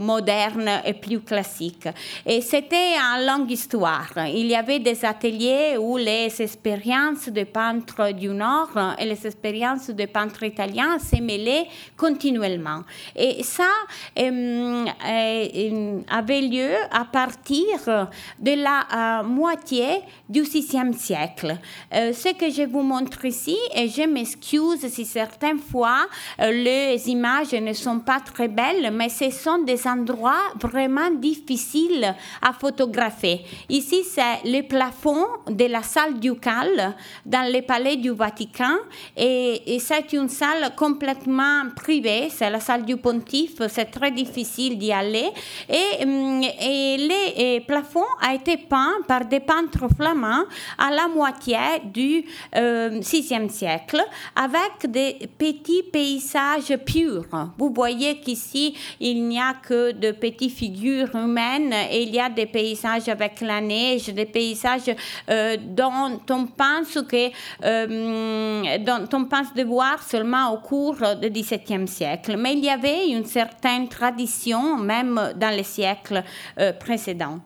moderne 0.00 0.70
et 0.84 0.94
plus 0.94 1.20
classique. 1.20 1.88
Et 2.24 2.40
c'était 2.40 2.94
une 2.96 3.26
longue 3.26 3.50
histoire. 3.50 4.10
Il 4.28 4.46
y 4.46 4.54
avait 4.54 4.78
des 4.78 5.04
ateliers 5.04 5.76
où 5.78 5.96
les 5.96 6.30
expériences 6.40 7.28
de 7.28 7.44
peintres 7.44 8.12
du 8.12 8.28
Nord 8.28 8.70
et 8.98 9.04
les 9.04 9.26
expériences 9.26 9.90
de 9.90 10.06
peintres 10.06 10.42
italiens 10.44 10.98
se 10.98 11.20
mêlaient 11.20 11.66
continuellement. 11.96 12.82
Et 13.16 13.42
ça, 13.42 13.70
euh, 14.18 14.81
avait 14.88 16.40
lieu 16.40 16.74
à 16.90 17.04
partir 17.04 18.08
de 18.38 18.52
la 18.52 19.20
euh, 19.20 19.22
moitié 19.22 20.00
du 20.28 20.42
VIe 20.42 20.94
siècle. 20.94 21.56
Euh, 21.92 22.12
ce 22.12 22.34
que 22.34 22.50
je 22.50 22.62
vous 22.62 22.82
montre 22.82 23.24
ici, 23.24 23.56
et 23.74 23.88
je 23.88 24.02
m'excuse 24.02 24.86
si 24.88 25.04
certaines 25.04 25.58
fois 25.58 26.06
les 26.38 27.08
images 27.08 27.52
ne 27.52 27.72
sont 27.72 28.00
pas 28.00 28.20
très 28.20 28.48
belles, 28.48 28.90
mais 28.92 29.08
ce 29.08 29.30
sont 29.30 29.58
des 29.58 29.86
endroits 29.86 30.52
vraiment 30.60 31.10
difficiles 31.10 32.14
à 32.40 32.52
photographier. 32.52 33.44
Ici, 33.68 34.02
c'est 34.04 34.42
le 34.44 34.62
plafond 34.62 35.26
de 35.48 35.64
la 35.66 35.82
salle 35.82 36.18
ducale 36.18 36.94
dans 37.24 37.50
le 37.52 37.62
palais 37.62 37.96
du 37.96 38.10
Vatican, 38.10 38.76
et 39.16 39.78
c'est 39.80 40.12
une 40.12 40.28
salle 40.28 40.74
complètement 40.76 41.64
privée, 41.74 42.28
c'est 42.30 42.50
la 42.50 42.60
salle 42.60 42.84
du 42.84 42.96
pontife, 42.96 43.60
c'est 43.68 43.90
très 43.90 44.10
difficile 44.10 44.71
d'y 44.76 44.92
aller. 44.92 45.30
Et, 45.68 46.04
mm, 46.04 46.42
et 46.60 46.96
les 46.96 47.60
plafonds 47.60 48.00
a 48.20 48.34
été 48.34 48.56
peint 48.56 48.94
par 49.06 49.24
des 49.24 49.40
peintres 49.40 49.86
flamands 49.96 50.44
à 50.78 50.90
la 50.90 51.08
moitié 51.08 51.58
du 51.84 52.22
VIe 52.22 52.26
euh, 52.56 53.48
siècle 53.48 54.02
avec 54.34 54.90
des 54.90 55.28
petits 55.38 55.82
paysages 55.92 56.76
purs. 56.84 57.26
Vous 57.58 57.72
voyez 57.74 58.20
qu'ici, 58.20 58.74
il 59.00 59.26
n'y 59.26 59.40
a 59.40 59.54
que 59.54 59.92
de 59.92 60.12
petites 60.12 60.52
figures 60.52 61.14
humaines 61.14 61.72
et 61.90 62.02
il 62.02 62.14
y 62.14 62.20
a 62.20 62.28
des 62.28 62.46
paysages 62.46 63.08
avec 63.08 63.40
la 63.40 63.60
neige, 63.60 64.06
des 64.06 64.26
paysages 64.26 64.94
euh, 65.30 65.56
dont 65.60 66.20
on 66.30 66.46
pense 66.46 66.98
que 67.08 67.30
euh, 67.64 68.78
dont 68.78 69.08
on 69.12 69.24
pense 69.24 69.52
de 69.54 69.62
voir 69.62 70.02
seulement 70.02 70.52
au 70.52 70.58
cours 70.58 70.96
du 71.20 71.30
XVIIe 71.30 71.88
siècle. 71.88 72.36
Mais 72.38 72.52
il 72.54 72.64
y 72.64 72.70
avait 72.70 73.08
une 73.08 73.24
certaine 73.24 73.88
tradition 73.88 74.61
même 74.78 75.32
dans 75.36 75.54
les 75.54 75.62
siècles 75.62 76.22
euh, 76.58 76.72
précédents. 76.72 77.40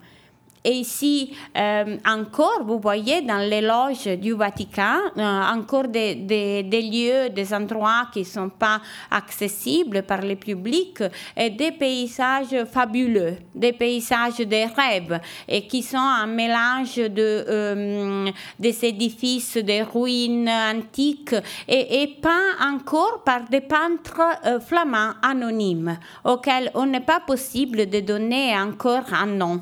Et 0.68 0.78
ici, 0.80 1.32
euh, 1.56 1.96
encore, 2.04 2.64
vous 2.64 2.80
voyez, 2.80 3.22
dans 3.22 3.38
les 3.38 3.60
loges 3.60 4.08
du 4.18 4.32
Vatican, 4.32 4.98
euh, 5.16 5.42
encore 5.54 5.86
des, 5.86 6.16
lieux, 6.16 7.30
des 7.30 7.54
endroits 7.54 8.08
qui 8.12 8.20
ne 8.20 8.24
sont 8.24 8.48
pas 8.48 8.80
accessibles 9.08 10.02
par 10.02 10.22
le 10.22 10.34
public, 10.34 11.04
et 11.36 11.50
des 11.50 11.70
paysages 11.70 12.64
fabuleux, 12.64 13.36
des 13.54 13.74
paysages 13.74 14.38
de 14.38 14.74
rêves, 14.74 15.20
et 15.46 15.68
qui 15.68 15.84
sont 15.84 15.98
un 15.98 16.26
mélange 16.26 16.96
de, 16.96 18.32
des 18.58 18.84
édifices, 18.84 19.58
des 19.58 19.82
ruines 19.82 20.50
antiques, 20.50 21.36
et, 21.68 22.02
et 22.02 22.08
peints 22.20 22.56
encore 22.60 23.22
par 23.24 23.48
des 23.48 23.60
peintres 23.60 24.20
flamands 24.66 25.14
anonymes, 25.22 25.96
auxquels 26.24 26.72
on 26.74 26.86
n'est 26.86 26.98
pas 26.98 27.20
possible 27.20 27.88
de 27.88 28.00
donner 28.00 28.58
encore 28.58 29.12
un 29.12 29.26
nom. 29.26 29.60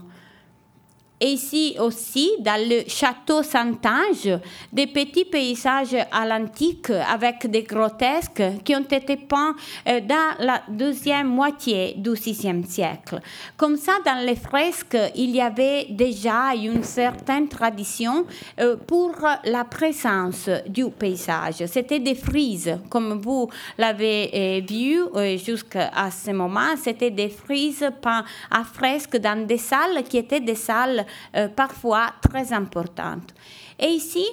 Ici 1.32 1.76
aussi, 1.78 2.30
dans 2.40 2.60
le 2.68 2.88
château 2.88 3.42
Saint-Ange, 3.42 4.38
des 4.72 4.86
petits 4.86 5.24
paysages 5.24 5.96
à 6.10 6.26
l'antique 6.26 6.90
avec 6.90 7.46
des 7.50 7.62
grotesques 7.62 8.42
qui 8.64 8.74
ont 8.74 8.80
été 8.80 9.16
peints 9.16 9.54
euh, 9.88 10.00
dans 10.00 10.44
la 10.44 10.62
deuxième 10.68 11.28
moitié 11.28 11.94
du 11.96 12.14
VIe 12.14 12.64
siècle. 12.66 13.20
Comme 13.56 13.76
ça, 13.76 13.92
dans 14.04 14.24
les 14.24 14.36
fresques, 14.36 14.96
il 15.14 15.30
y 15.30 15.40
avait 15.40 15.86
déjà 15.90 16.54
une 16.54 16.82
certaine 16.82 17.48
tradition 17.48 18.26
euh, 18.60 18.76
pour 18.76 19.12
la 19.44 19.64
présence 19.64 20.48
du 20.66 20.90
paysage. 20.90 21.64
C'était 21.66 22.00
des 22.00 22.14
frises, 22.14 22.78
comme 22.88 23.20
vous 23.20 23.48
l'avez 23.78 24.30
euh, 24.34 24.60
vu 24.68 25.38
jusqu'à 25.38 25.90
ce 26.10 26.30
moment, 26.30 26.76
c'était 26.76 27.10
des 27.10 27.28
frises 27.28 27.88
peintes 28.00 28.24
à 28.50 28.64
fresque 28.64 29.16
dans 29.16 29.46
des 29.46 29.58
salles 29.58 30.02
qui 30.08 30.18
étaient 30.18 30.40
des 30.40 30.54
salles 30.54 31.06
parfois 31.56 32.12
très 32.20 32.52
importantes. 32.52 33.34
Et 33.78 33.88
ici, 33.88 34.26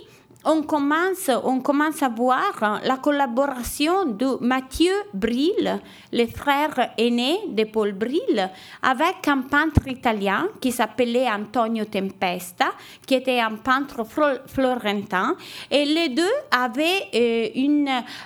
on 0.44 0.64
commence, 0.64 1.30
on 1.44 1.60
commence 1.60 2.02
à 2.02 2.10
voir 2.10 2.82
la 2.84 2.98
collaboration 2.98 4.06
de 4.06 4.38
Mathieu 4.42 4.94
Bril, 5.14 5.80
le 6.12 6.26
frère 6.26 6.94
aîné 6.98 7.38
de 7.50 7.64
Paul 7.66 7.94
Bril, 7.94 8.50
avec 8.82 9.28
un 9.28 9.42
peintre 9.42 9.88
italien 9.88 10.48
qui 10.60 10.72
s'appelait 10.72 11.30
Antonio 11.30 11.86
Tempesta, 11.86 12.72
qui 13.06 13.14
était 13.16 13.40
un 13.40 13.56
peintre 13.56 14.04
florentin. 14.48 15.36
Et 15.70 15.86
les 15.86 16.10
deux 16.10 16.24
avaient 16.50 17.08
euh, 17.14 17.86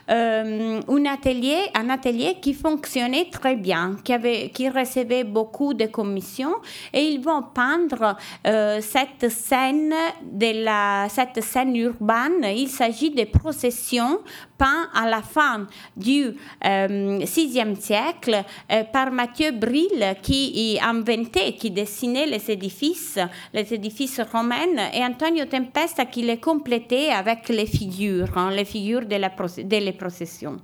euh, 0.10 0.82
un, 0.88 1.06
atelier, 1.06 1.70
un 1.74 1.90
atelier 1.90 2.38
qui 2.42 2.54
fonctionnait 2.54 3.30
très 3.30 3.58
bien, 3.58 3.98
qui 4.04 4.70
recevait 4.70 5.26
beaucoup 5.26 5.74
de 5.74 5.88
commissions. 5.88 6.56
Et 6.94 7.10
ils 7.10 7.22
vont 7.22 7.44
peindre 7.54 8.16
euh, 8.48 8.80
cette 8.80 9.30
scène 9.30 9.94
de 10.24 10.64
la, 10.64 11.08
cette 11.10 11.44
scène 11.44 11.76
urbaine 11.76 12.05
il 12.44 12.68
s'agit 12.70 13.12
de 13.12 13.24
processions 13.26 14.20
peintes 14.58 14.90
à 14.94 15.10
la 15.10 15.22
fin 15.22 15.68
du 15.96 16.32
VIe 16.32 16.38
euh, 16.66 17.76
siècle 17.80 18.44
euh, 18.72 18.84
par 18.86 19.12
Mathieu 19.12 19.52
Bril 19.52 20.16
qui 20.22 20.80
inventait, 20.82 21.54
qui 21.54 21.72
dessinait 21.72 22.26
les 22.26 22.52
édifices, 22.52 23.20
les 23.54 23.74
édifices 23.74 24.22
romains, 24.32 24.92
et 24.94 25.04
Antonio 25.04 25.46
Tempesta 25.46 26.06
qui 26.06 26.22
les 26.22 26.38
complétait 26.38 27.10
avec 27.10 27.50
les 27.50 27.66
figures, 27.66 28.38
hein, 28.38 28.52
les 28.52 28.66
figures 28.66 29.06
de, 29.06 29.16
la, 29.16 29.30
de 29.30 29.78
les 29.78 29.94
processions. 29.94 30.58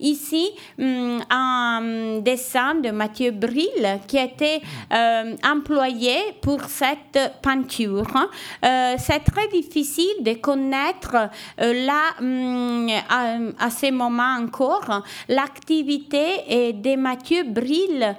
Ici, 0.00 0.50
mm, 0.78 1.18
un 1.28 2.20
dessin 2.20 2.76
de 2.76 2.90
Mathieu 2.90 3.32
Bril 3.32 4.00
qui 4.06 4.16
été 4.16 4.62
euh, 4.92 5.34
employé 5.44 6.16
pour 6.40 6.62
cette 6.64 7.32
peinture. 7.42 8.06
Euh, 8.64 8.94
c'est 8.98 9.20
très 9.20 9.48
difficile 9.48 10.22
de 10.22 10.34
connaître 10.34 11.16
euh, 11.60 11.86
là, 11.86 12.20
mm, 12.20 12.88
à, 13.08 13.64
à, 13.66 13.70
ce 13.70 13.90
moment 13.90 14.36
encore, 14.38 15.02
l'activité 15.28 16.72
de 16.72 16.96
Mathieu 16.96 17.44
Bril 17.44 18.16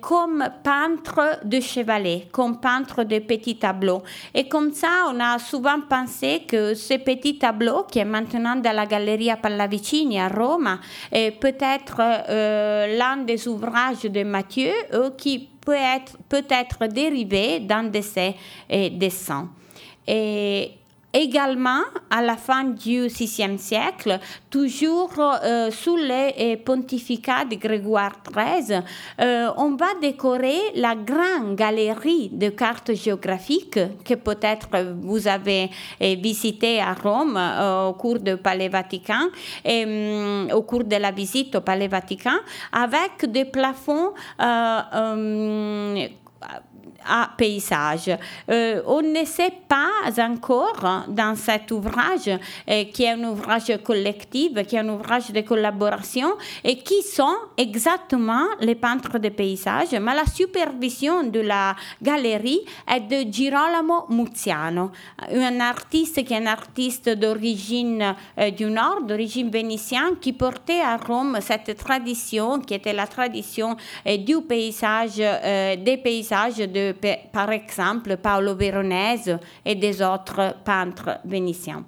comme 0.00 0.48
peintre 0.62 1.40
de 1.44 1.60
chevalet, 1.60 2.28
comme 2.32 2.60
peintre 2.60 3.04
de 3.04 3.18
petits 3.18 3.56
tableaux. 3.56 4.02
Et 4.34 4.48
comme 4.48 4.72
ça, 4.72 4.88
on 5.12 5.20
a 5.20 5.38
souvent 5.38 5.80
pensé 5.88 6.44
que 6.48 6.74
ce 6.74 6.94
petit 6.94 7.38
tableau, 7.38 7.84
qui 7.90 7.98
est 7.98 8.04
maintenant 8.04 8.56
dans 8.56 8.74
la 8.74 8.86
Galleria 8.86 9.36
Pallavicini 9.36 10.20
à 10.20 10.28
Rome, 10.28 10.78
peut-être 11.40 12.00
euh, 12.00 12.98
l'un 12.98 13.18
des 13.18 13.48
ouvrages 13.48 14.02
de 14.02 14.22
Matthieu 14.22 14.72
euh, 14.92 15.10
qui 15.16 15.48
peut 15.64 15.74
être, 15.74 16.86
dérivé 16.86 17.60
d'un 17.60 17.84
de 17.84 18.00
ses 18.00 18.34
euh, 18.72 18.88
dessins. 18.90 19.48
Et 20.06 20.72
Également, 21.20 21.82
à 22.10 22.22
la 22.22 22.36
fin 22.36 22.62
du 22.62 23.08
VIe 23.08 23.58
siècle, 23.58 24.20
toujours 24.50 25.10
euh, 25.18 25.68
sous 25.72 25.96
les 25.96 26.32
euh, 26.38 26.56
pontificats 26.64 27.44
de 27.44 27.56
Grégoire 27.56 28.12
XIII, 28.24 28.82
euh, 29.20 29.50
on 29.56 29.74
va 29.74 29.86
décorer 30.00 30.60
la 30.76 30.94
grande 30.94 31.56
galerie 31.56 32.28
de 32.28 32.50
cartes 32.50 32.94
géographiques 32.94 33.80
que 34.04 34.14
peut-être 34.14 34.68
vous 35.02 35.26
avez 35.26 35.70
visité 36.00 36.80
à 36.80 36.94
Rome 36.94 37.36
au 37.88 37.94
cours 37.94 38.20
du 38.20 38.36
Palais 38.36 38.68
Vatican, 38.68 39.26
et, 39.64 40.46
au 40.54 40.62
cours 40.62 40.84
de 40.84 40.96
la 40.96 41.10
visite 41.10 41.56
au 41.56 41.62
Palais 41.62 41.88
Vatican, 41.88 42.38
avec 42.72 43.28
des 43.28 43.44
plafonds 43.44 44.12
à 47.08 47.30
paysage. 47.36 48.10
Euh, 48.50 48.82
on 48.86 49.00
ne 49.00 49.24
sait 49.24 49.52
pas 49.66 49.88
encore 50.18 51.06
dans 51.08 51.34
cet 51.34 51.70
ouvrage, 51.70 52.28
euh, 52.28 52.84
qui 52.92 53.04
est 53.04 53.10
un 53.10 53.24
ouvrage 53.24 53.72
collectif, 53.82 54.52
qui 54.66 54.76
est 54.76 54.80
un 54.80 54.88
ouvrage 54.88 55.30
de 55.30 55.40
collaboration, 55.40 56.34
et 56.62 56.78
qui 56.78 57.02
sont 57.02 57.36
exactement 57.56 58.46
les 58.60 58.74
peintres 58.74 59.18
de 59.18 59.30
paysage, 59.30 59.92
mais 59.92 60.14
la 60.14 60.26
supervision 60.26 61.24
de 61.24 61.40
la 61.40 61.74
galerie 62.02 62.60
est 62.86 63.00
de 63.00 63.32
Girolamo 63.32 64.06
Muziano, 64.10 64.90
un 65.32 65.60
artiste 65.60 66.24
qui 66.24 66.34
est 66.34 66.36
un 66.36 66.46
artiste 66.46 67.08
d'origine 67.10 68.14
euh, 68.38 68.50
du 68.50 68.66
Nord, 68.66 69.02
d'origine 69.02 69.50
vénitienne, 69.50 70.18
qui 70.20 70.32
portait 70.32 70.80
à 70.80 70.96
Rome 70.96 71.38
cette 71.40 71.76
tradition, 71.76 72.60
qui 72.60 72.74
était 72.74 72.92
la 72.92 73.06
tradition 73.06 73.76
du 74.04 74.40
paysage, 74.42 75.16
des 75.16 76.00
paysages 76.02 76.58
de 76.58 76.92
par 77.32 77.50
exemple 77.50 78.16
Paolo 78.16 78.54
Veronese 78.54 79.38
et 79.64 79.74
des 79.74 80.02
autres 80.02 80.56
peintres 80.64 81.20
vénitiens. 81.24 81.84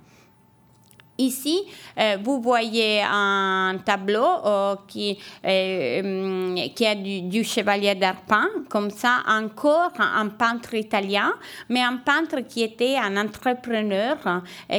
Ici, 1.20 1.61
euh, 1.98 2.16
vous 2.24 2.40
voyez 2.40 3.02
un 3.02 3.76
tableau 3.85 4.24
euh, 4.24 4.74
qui, 4.88 5.18
euh, 5.44 6.54
qui 6.74 6.85
est 6.85 6.94
du, 6.94 7.44
chevalier 7.44 7.94
d'Arpin, 7.94 8.48
comme 8.70 8.88
ça, 8.90 9.18
encore 9.28 9.92
un 9.98 10.28
peintre 10.28 10.72
italien, 10.72 11.30
mais 11.68 11.83
un 11.83 11.98
peintre 11.98 12.40
qui 12.48 12.62
était 12.62 12.96
un 12.96 13.18
entrepreneur, 13.18 14.16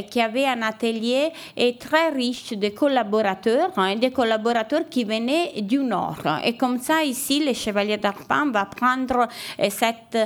qui 0.09 0.19
avait 0.19 0.45
un 0.45 0.63
atelier 0.63 1.29
et 1.55 1.77
très 1.77 2.09
riche 2.09 2.53
de 2.53 2.69
collaborateurs, 2.69 3.69
hein, 3.77 3.95
des 3.97 4.09
collaborateurs 4.09 4.89
qui 4.89 5.03
venaient 5.03 5.61
du 5.61 5.77
Nord. 5.77 6.23
Et 6.43 6.57
comme 6.57 6.79
ça, 6.79 7.03
ici, 7.03 7.45
le 7.45 7.53
chevalier 7.53 7.97
d'Arpin 7.97 8.49
va 8.51 8.65
prendre 8.65 9.27
cette 9.69 10.17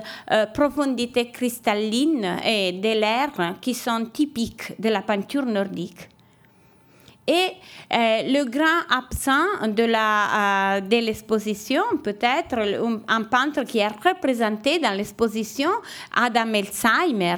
profondité 0.53 1.29
cristalline 1.29 2.37
et 2.45 2.71
de 2.71 2.99
l'air 3.01 3.55
qui 3.59 3.73
sont 3.73 4.05
typiques 4.05 4.79
de 4.79 4.87
la 4.87 5.01
peinture 5.01 5.45
nordique. 5.45 6.04
Et 7.27 7.53
euh, 7.91 8.21
le 8.23 8.45
grand 8.45 8.85
absent 8.95 9.67
de, 9.67 9.83
la, 9.83 10.77
euh, 10.77 10.81
l'exposition, 10.89 11.81
peut-être 12.03 12.55
un, 13.07 13.23
peintre 13.23 13.63
qui 13.63 13.79
est 13.79 13.87
représenté 13.87 14.77
dans 14.77 14.91
l'exposition, 14.91 15.69
Adam 16.15 16.53
Elsheimer, 16.53 17.37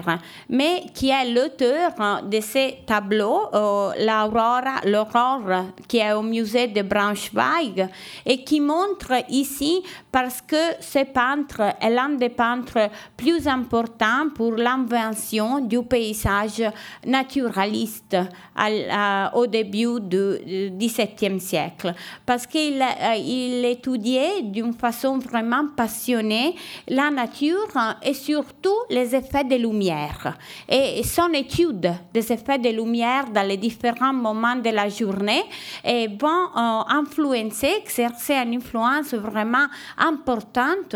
mais 0.50 0.84
qui 0.94 1.10
est 1.10 1.32
l'auteur 1.32 2.22
de 2.24 2.42
ces 2.42 2.80
tableaux, 2.86 3.44
euh, 3.54 3.92
l'Aurora, 4.00 4.82
l'Aurore, 4.86 5.68
qui 5.88 6.00
est 6.00 6.12
au 6.12 6.22
musée 6.22 6.68
de 6.68 6.82
Braunschweig, 6.82 7.88
et 8.26 8.44
qui 8.44 8.60
montre 8.60 9.14
ici, 9.30 9.82
parce 10.12 10.42
que 10.42 10.82
ce 10.82 11.06
peintre 11.06 11.62
est 11.80 11.90
l'un 11.90 12.10
des 12.10 12.30
peintres 12.30 12.90
plus 13.16 13.48
importants 13.48 14.30
pour 14.36 14.54
l'invention 14.56 15.60
du 15.60 15.82
paysage 15.84 16.64
naturaliste 17.06 18.18
au 19.34 19.48
début 19.48 19.77
du 20.00 20.70
XVIIe 20.78 21.40
siècle, 21.40 21.94
parce 22.26 22.48
qu'il 22.48 22.82
euh, 22.82 23.70
étudiait 23.70 24.42
d'une 24.44 24.74
façon 24.74 25.18
vraiment 25.18 25.68
passionnée 25.76 26.56
la 26.88 27.10
nature 27.10 27.68
et 28.04 28.14
surtout 28.14 28.76
les 28.90 29.16
effets 29.16 29.44
de 29.44 29.56
lumière. 29.56 30.38
Et 30.70 31.04
son 31.04 31.32
étude 31.34 31.92
des 32.14 32.32
effets 32.32 32.58
de 32.60 32.70
lumière 32.70 33.30
dans 33.30 33.48
les 33.48 33.58
différents 33.58 34.14
moments 34.14 34.56
de 34.56 34.70
la 34.70 34.90
journée 34.90 35.44
et 35.84 36.08
vont 36.08 36.28
euh, 36.56 36.82
influencer, 36.90 37.74
exercer 37.84 38.34
une 38.34 38.56
influence 38.56 39.14
vraiment 39.14 39.68
importante 39.98 40.96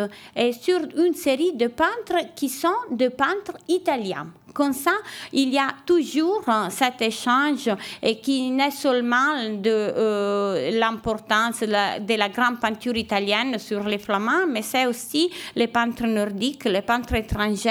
sur 0.62 0.80
une 0.98 1.14
série 1.14 1.54
de 1.54 1.68
peintres 1.68 2.26
qui 2.36 2.50
sont 2.50 2.70
des 2.92 3.10
peintres 3.10 3.58
italiens 3.68 4.28
Comme 4.54 4.74
ça, 4.74 4.92
il 5.32 5.50
y 5.50 5.58
a 5.58 5.70
toujours 5.86 6.44
cet 6.70 7.02
échange 7.02 7.70
et 8.02 8.20
qui 8.20 8.50
n'est 8.52 8.72
seulement 8.72 9.50
de 9.54 10.78
l'importance 10.78 11.62
de 11.62 12.16
la 12.16 12.30
grande 12.30 12.60
peinture 12.60 12.96
italienne 12.96 13.58
sur 13.60 13.84
les 13.84 13.98
flamands, 13.98 14.48
mais 14.48 14.62
c'est 14.62 14.86
aussi 14.86 15.30
les 15.56 15.68
peintres 15.68 16.06
nordiques, 16.08 16.66
les 16.66 16.82
peintres 16.82 17.16
étrangers 17.16 17.70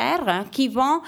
qui 0.51 0.69
vont 0.69 1.03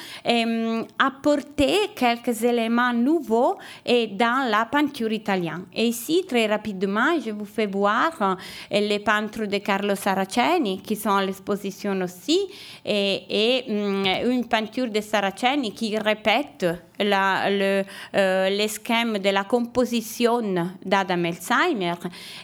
apporter 0.98 1.90
quelques 1.94 2.42
éléments 2.42 2.92
nouveaux 2.92 3.56
dans 3.86 4.48
la 4.50 4.66
peinture 4.66 5.12
italienne. 5.12 5.64
Et 5.74 5.86
ici, 5.86 6.24
très 6.28 6.46
rapidement, 6.46 7.18
je 7.24 7.30
vous 7.30 7.44
fais 7.44 7.66
voir 7.66 8.36
les 8.70 8.98
peintres 8.98 9.46
de 9.46 9.58
Carlo 9.58 9.94
Saraceni 9.94 10.80
qui 10.82 10.96
sont 10.96 11.16
à 11.16 11.24
l'exposition 11.24 11.98
aussi 12.02 12.40
et, 12.84 13.22
et 13.28 13.70
une 13.70 14.46
peinture 14.48 14.88
de 14.88 15.00
Saraceni 15.00 15.61
qui 15.70 15.96
répète 15.96 16.66
la, 16.98 17.48
le, 17.48 17.84
euh, 18.14 18.48
les 18.50 18.66
de 18.66 19.30
la 19.30 19.44
composition 19.44 20.42
d'Adam 20.84 21.24
Elsheimer 21.24 21.94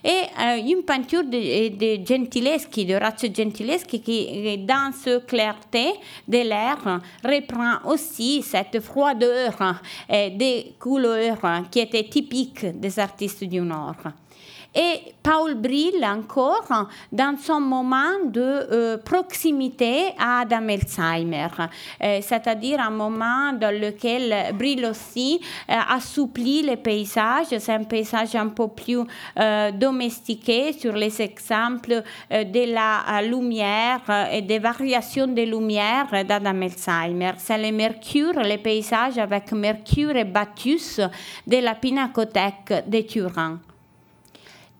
et 0.04 0.08
euh, 0.08 0.56
une 0.56 0.84
peinture 0.84 1.24
de, 1.24 1.68
de 1.76 2.06
Gentileschi, 2.06 2.86
de 2.86 2.94
Orazio 2.94 3.28
Gentileschi, 3.34 4.00
qui, 4.00 4.58
dans 4.58 4.92
ce 4.92 5.18
clarté 5.18 5.92
de 6.26 6.38
l'air, 6.38 7.00
reprend 7.24 7.90
aussi 7.90 8.42
cette 8.42 8.80
froideur 8.80 9.80
des 10.08 10.74
couleurs 10.78 11.64
qui 11.70 11.80
était 11.80 12.04
typique 12.04 12.64
des 12.78 12.98
artistes 12.98 13.44
du 13.44 13.60
Nord. 13.60 13.96
Et 14.74 15.14
Paul 15.22 15.54
Brill 15.54 16.04
encore 16.04 16.88
dans 17.10 17.36
son 17.38 17.60
moment 17.60 18.24
de 18.24 18.40
euh, 18.40 18.98
proximité 18.98 20.10
à 20.18 20.40
Adam 20.40 20.68
Elsheimer, 20.68 21.48
euh, 22.02 22.20
c'est-à-dire 22.20 22.80
un 22.80 22.90
moment 22.90 23.52
dans 23.54 23.74
lequel 23.74 24.54
Brill 24.54 24.84
aussi 24.84 25.40
euh, 25.70 25.74
assouplit 25.88 26.62
les 26.62 26.76
paysages. 26.76 27.46
C'est 27.58 27.72
un 27.72 27.84
paysage 27.84 28.34
un 28.34 28.48
peu 28.48 28.68
plus 28.68 29.00
domestiqué 29.74 30.72
sur 30.72 30.92
les 30.92 31.20
exemples 31.22 32.02
de 32.30 32.74
la 32.74 33.22
lumière 33.22 34.00
et 34.32 34.42
des 34.42 34.58
variations 34.58 35.26
de 35.26 35.42
lumière 35.42 36.06
d'Adam 36.26 36.60
Elsheimer. 36.60 37.32
C'est 37.38 37.58
le 37.58 37.74
Mercure, 37.74 38.40
les 38.40 38.58
paysages 38.58 39.18
avec 39.18 39.50
Mercure 39.52 40.16
et 40.16 40.24
Bacchus 40.24 41.00
de 41.46 41.56
la 41.56 41.74
Pinacothèque 41.74 42.84
de 42.86 43.00
Turin. 43.02 43.58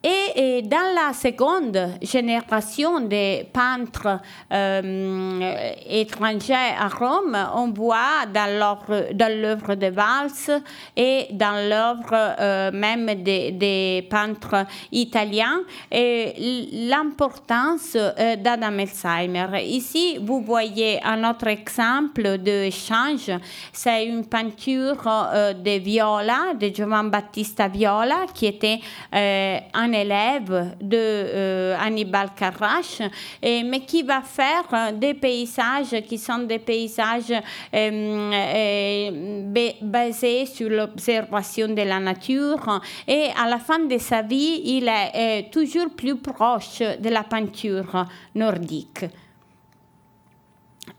Et, 0.05 0.63
dans 0.63 0.95
la 0.95 1.13
seconde 1.13 1.77
génération 2.01 3.01
des 3.01 3.49
peintres 3.53 4.21
euh, 4.53 5.55
étrangers 5.89 6.55
à 6.55 6.87
Rome, 6.87 7.37
on 7.57 7.73
voit 7.73 8.25
dans 8.33 8.49
l'œuvre 8.49 9.75
de 9.75 9.87
Valls 9.87 10.63
et 10.97 11.27
dans 11.33 11.69
l'œuvre 11.69 12.37
euh, 12.39 12.71
même 12.73 13.25
des, 13.25 14.07
peintres 14.09 14.67
italiens 14.93 15.63
l'importance 15.91 17.97
euh, 17.97 18.37
d'Adam 18.37 18.79
Elsheimer. 18.79 19.49
Ici, 19.65 20.21
vous 20.23 20.43
voyez 20.43 21.05
un 21.05 21.29
autre 21.29 21.49
exemple 21.49 22.39
d'échange. 22.39 23.33
C'est 23.73 24.07
une 24.07 24.27
peinture 24.27 25.03
de 25.03 25.79
Viola, 25.81 26.55
de 26.55 26.69
Giovanni 26.69 27.11
Battista 27.11 27.67
Viola, 27.67 28.27
qui 28.33 28.47
était 28.47 28.79
un 29.13 29.88
élève 29.93 30.77
de 30.81 30.97
euh, 30.97 31.77
Hannibal 31.79 32.31
Carrache, 32.37 33.03
mais 33.43 33.81
qui 33.81 34.03
va 34.03 34.23
faire 34.23 34.65
euh, 34.73 34.93
des 34.93 35.15
paysages 35.15 35.95
qui 36.09 36.19
sont 36.19 36.39
des 36.39 36.59
paysages 36.59 37.33
euh, 37.75 39.43
basés 39.83 40.47
sur 40.47 40.69
l'observation 40.71 41.69
de 41.69 41.83
la 41.83 42.01
nature. 42.01 42.81
Et 43.07 43.29
à 43.37 43.49
la 43.49 43.59
fin 43.59 43.79
de 43.81 43.99
sa 43.99 44.23
vie, 44.23 44.63
il 44.65 44.89
est 44.89 45.51
toujours 45.51 45.91
plus 45.97 46.17
proche 46.17 46.81
de 46.81 47.09
la 47.09 47.23
peinture 47.25 48.07
nordique. 48.35 49.05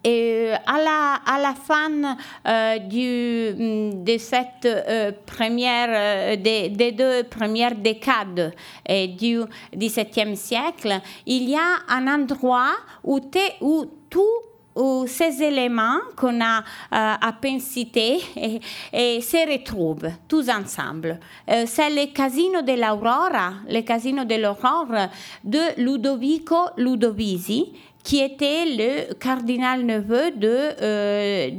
Et 0.04 0.52
à 0.66 0.78
la, 0.78 1.16
à 1.26 1.40
la 1.40 1.54
fin 1.54 2.18
euh, 2.48 2.80
du, 2.80 3.54
mm, 3.58 4.04
de 4.04 4.18
cette 4.18 4.66
euh, 4.66 5.12
euh, 5.42 6.36
des, 6.36 6.70
des, 6.70 6.92
deux 6.92 7.24
premières 7.24 7.76
décades 7.76 8.54
du 8.88 9.42
XVIIe 9.76 10.36
siècle, 10.36 11.00
il 11.26 11.50
y 11.50 11.56
a 11.56 11.80
un 11.90 12.08
endroit 12.08 12.72
où, 13.04 13.20
où 13.62 13.86
tous 14.10 15.06
ces 15.08 15.44
éléments 15.44 16.00
qu'on 16.16 16.40
a 16.42 16.64
à 16.92 17.34
peine 17.34 17.60
cités 17.60 18.20
se 18.94 19.52
retrouvent 19.52 20.10
tous 20.28 20.48
ensemble. 20.50 21.20
c'est 21.66 21.90
le 21.90 22.14
Casino 22.14 22.62
de 22.62 22.80
l'Aurora, 22.80 23.56
le 23.68 23.82
Casino 23.82 24.24
de 24.24 25.82
Ludovico 25.82 26.70
Ludovisi, 26.78 27.74
qui 28.04 28.22
était 28.22 28.66
le 28.66 29.14
cardinal 29.14 29.86
neveu 29.86 30.32
de, 30.32 30.48
euh, 30.82 31.50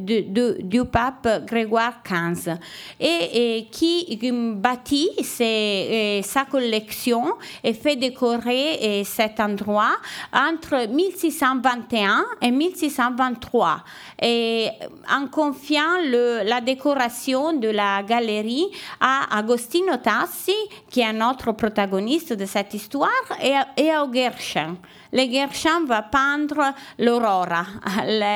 du 0.63 0.85
pape 0.85 1.47
Grégoire 1.47 2.03
XV 2.03 2.55
et, 2.99 3.67
qui 3.71 4.19
bâtit 4.57 5.11
euh, 5.41 6.23
sa 6.23 6.45
collection 6.47 7.35
et 7.63 7.75
fait 7.75 7.97
décorer 7.97 8.79
euh, 8.83 9.05
cet 9.05 9.39
endroit 9.39 9.97
entre 10.33 10.89
1621 10.89 12.25
et 12.41 12.51
1623 12.51 13.85
et 14.23 14.69
en 15.11 15.27
confiant 15.27 15.99
la 16.11 16.61
décoration 16.61 17.53
de 17.53 17.69
la 17.69 18.03
galerie 18.03 18.67
à 19.01 19.39
Agostino 19.39 19.97
Tassi 20.03 20.55
qui 20.89 21.01
est 21.01 21.07
un 21.07 21.31
autre 21.31 21.53
protagoniste 21.53 22.33
de 22.33 22.47
cette 22.47 22.73
histoire 22.73 23.11
et, 23.43 23.55
et 23.77 23.91
à 23.91 24.07
Gershon 24.13 24.77
le 25.13 25.31
Gershon 25.31 25.87
va 25.87 26.03
peindre 26.03 26.73
l'aurore, 26.99 27.47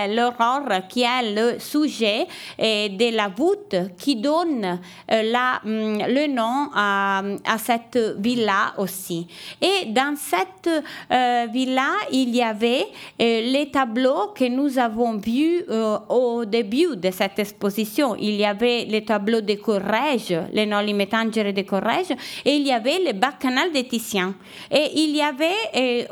l'aurore 0.09 0.89
qui 0.89 1.03
est 1.03 1.35
le 1.35 1.59
sujet 1.59 2.27
euh, 2.61 2.89
de 2.89 3.15
la 3.15 3.29
voûte 3.29 3.77
qui 3.97 4.17
donne 4.17 4.81
euh, 5.11 5.23
la, 5.23 5.61
mm, 5.65 5.99
le 6.09 6.27
nom 6.27 6.71
à, 6.75 7.23
cette 7.59 7.99
villa 8.19 8.75
aussi. 8.79 9.27
Et 9.61 9.87
dans 9.87 10.17
cette 10.17 10.69
euh, 11.11 11.47
villa, 11.53 11.91
il 12.13 12.35
y 12.35 12.43
avait 12.43 12.87
les 13.19 13.71
tableaux 13.71 14.33
que 14.35 14.45
nous 14.49 14.79
avons 14.79 15.17
vus 15.17 15.65
au 16.09 16.45
début 16.45 16.97
de 16.97 17.11
cette 17.11 17.39
exposition. 17.39 18.17
Il 18.17 18.35
y 18.35 18.45
avait 18.45 18.85
les 18.85 19.05
tableaux 19.05 19.41
de 19.41 19.55
Corrège, 19.55 20.35
les 20.53 20.67
Noli 20.67 20.95
Metangere 20.95 21.53
de 21.53 21.63
Corrège, 21.63 22.11
et 22.45 22.57
il 22.57 22.67
y 22.67 22.73
avait 22.73 22.99
le 22.99 23.13
Bacchanal 23.13 23.73
de 23.73 23.81
Titien. 23.81 24.35
Et 24.71 24.91
il 24.95 25.17
y 25.17 25.23
avait 25.23 26.09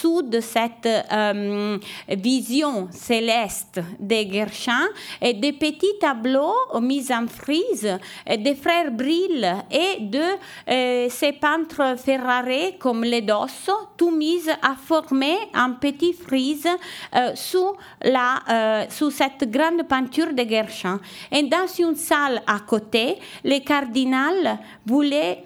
sous 0.00 0.22
de 0.22 0.40
cette 0.40 0.86
euh, 0.86 1.78
vision 2.08 2.88
céleste 2.90 3.80
de 3.98 4.32
Gershon 4.32 4.86
et 5.20 5.34
des 5.34 5.52
petits 5.52 5.98
tableaux 6.00 6.54
mis 6.80 7.10
en 7.12 7.26
frise 7.26 7.98
des 8.26 8.54
frères 8.54 8.90
Brill 8.90 9.46
et 9.70 10.00
de 10.00 10.22
euh, 10.68 11.08
ces 11.08 11.32
peintres 11.32 11.96
Ferrare 11.98 12.78
comme 12.78 13.04
les 13.04 13.22
Dosso, 13.22 13.72
tout 13.96 14.10
mis 14.10 14.48
à 14.62 14.74
former 14.74 15.36
en 15.54 15.72
petit 15.74 16.12
frise 16.12 16.68
euh, 17.14 17.32
sous, 17.34 17.72
la, 18.02 18.86
cette 18.88 19.50
grande 19.50 19.82
peinture 19.88 20.32
de 20.32 20.48
Gershon. 20.48 20.98
Et 21.32 21.42
dans 21.44 21.66
une 21.78 21.96
salle 21.96 22.42
à 22.46 22.60
côté, 22.60 23.16
le 23.44 23.58
cardinal 23.60 24.58
voulait 24.84 25.44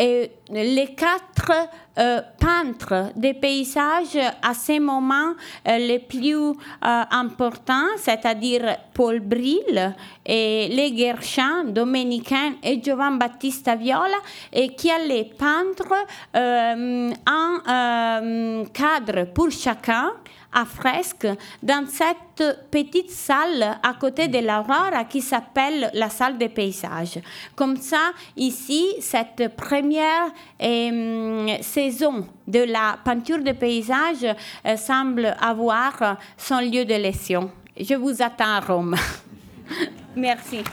les 0.00 0.94
quatre 0.94 1.52
euh, 1.98 2.22
peintres 2.38 3.12
des 3.16 3.34
paysages 3.34 4.16
à 4.42 4.54
ces 4.54 4.80
moments 4.80 5.34
euh, 5.68 5.76
les 5.76 5.98
plus 5.98 6.34
euh, 6.34 6.54
importants, 6.80 7.88
c'est-à-dire 7.98 8.76
Paul 8.94 9.20
Brill 9.20 9.94
et 10.24 10.68
les 10.68 10.96
Gershon, 10.96 11.64
Domenicain 11.66 12.54
et 12.62 12.82
Giovanni 12.82 13.18
Battista 13.18 13.76
Viola, 13.76 14.16
et 14.52 14.74
qui 14.74 14.90
allaient 14.90 15.30
peindre 15.36 15.94
un 17.26 18.64
cadre 18.72 19.24
pour 19.34 19.50
chacun 19.50 20.12
à 20.52 20.64
fresque 20.64 21.26
dans 21.62 21.86
cette 21.86 22.68
petite 22.70 23.10
salle 23.10 23.78
à 23.82 23.94
côté 23.94 24.28
de 24.28 24.38
l'Aurora 24.38 25.04
qui 25.04 25.20
s'appelle 25.20 25.90
la 25.94 26.08
salle 26.08 26.38
des 26.38 26.48
paysages. 26.48 27.18
Comme 27.54 27.76
ça, 27.76 28.12
ici, 28.36 28.86
cette 29.00 29.56
première 29.56 30.26
euh, 30.62 31.56
saison 31.60 32.26
de 32.46 32.60
la 32.60 32.98
peinture 33.04 33.42
de 33.42 33.52
paysages 33.52 34.26
euh, 34.66 34.76
semble 34.76 35.36
avoir 35.40 36.16
son 36.36 36.60
lieu 36.60 36.84
de 36.84 36.94
leçon. 36.94 37.50
Je 37.78 37.94
vous 37.94 38.20
attends 38.22 38.56
à 38.56 38.60
Rome. 38.60 38.96
Merci. 40.16 40.64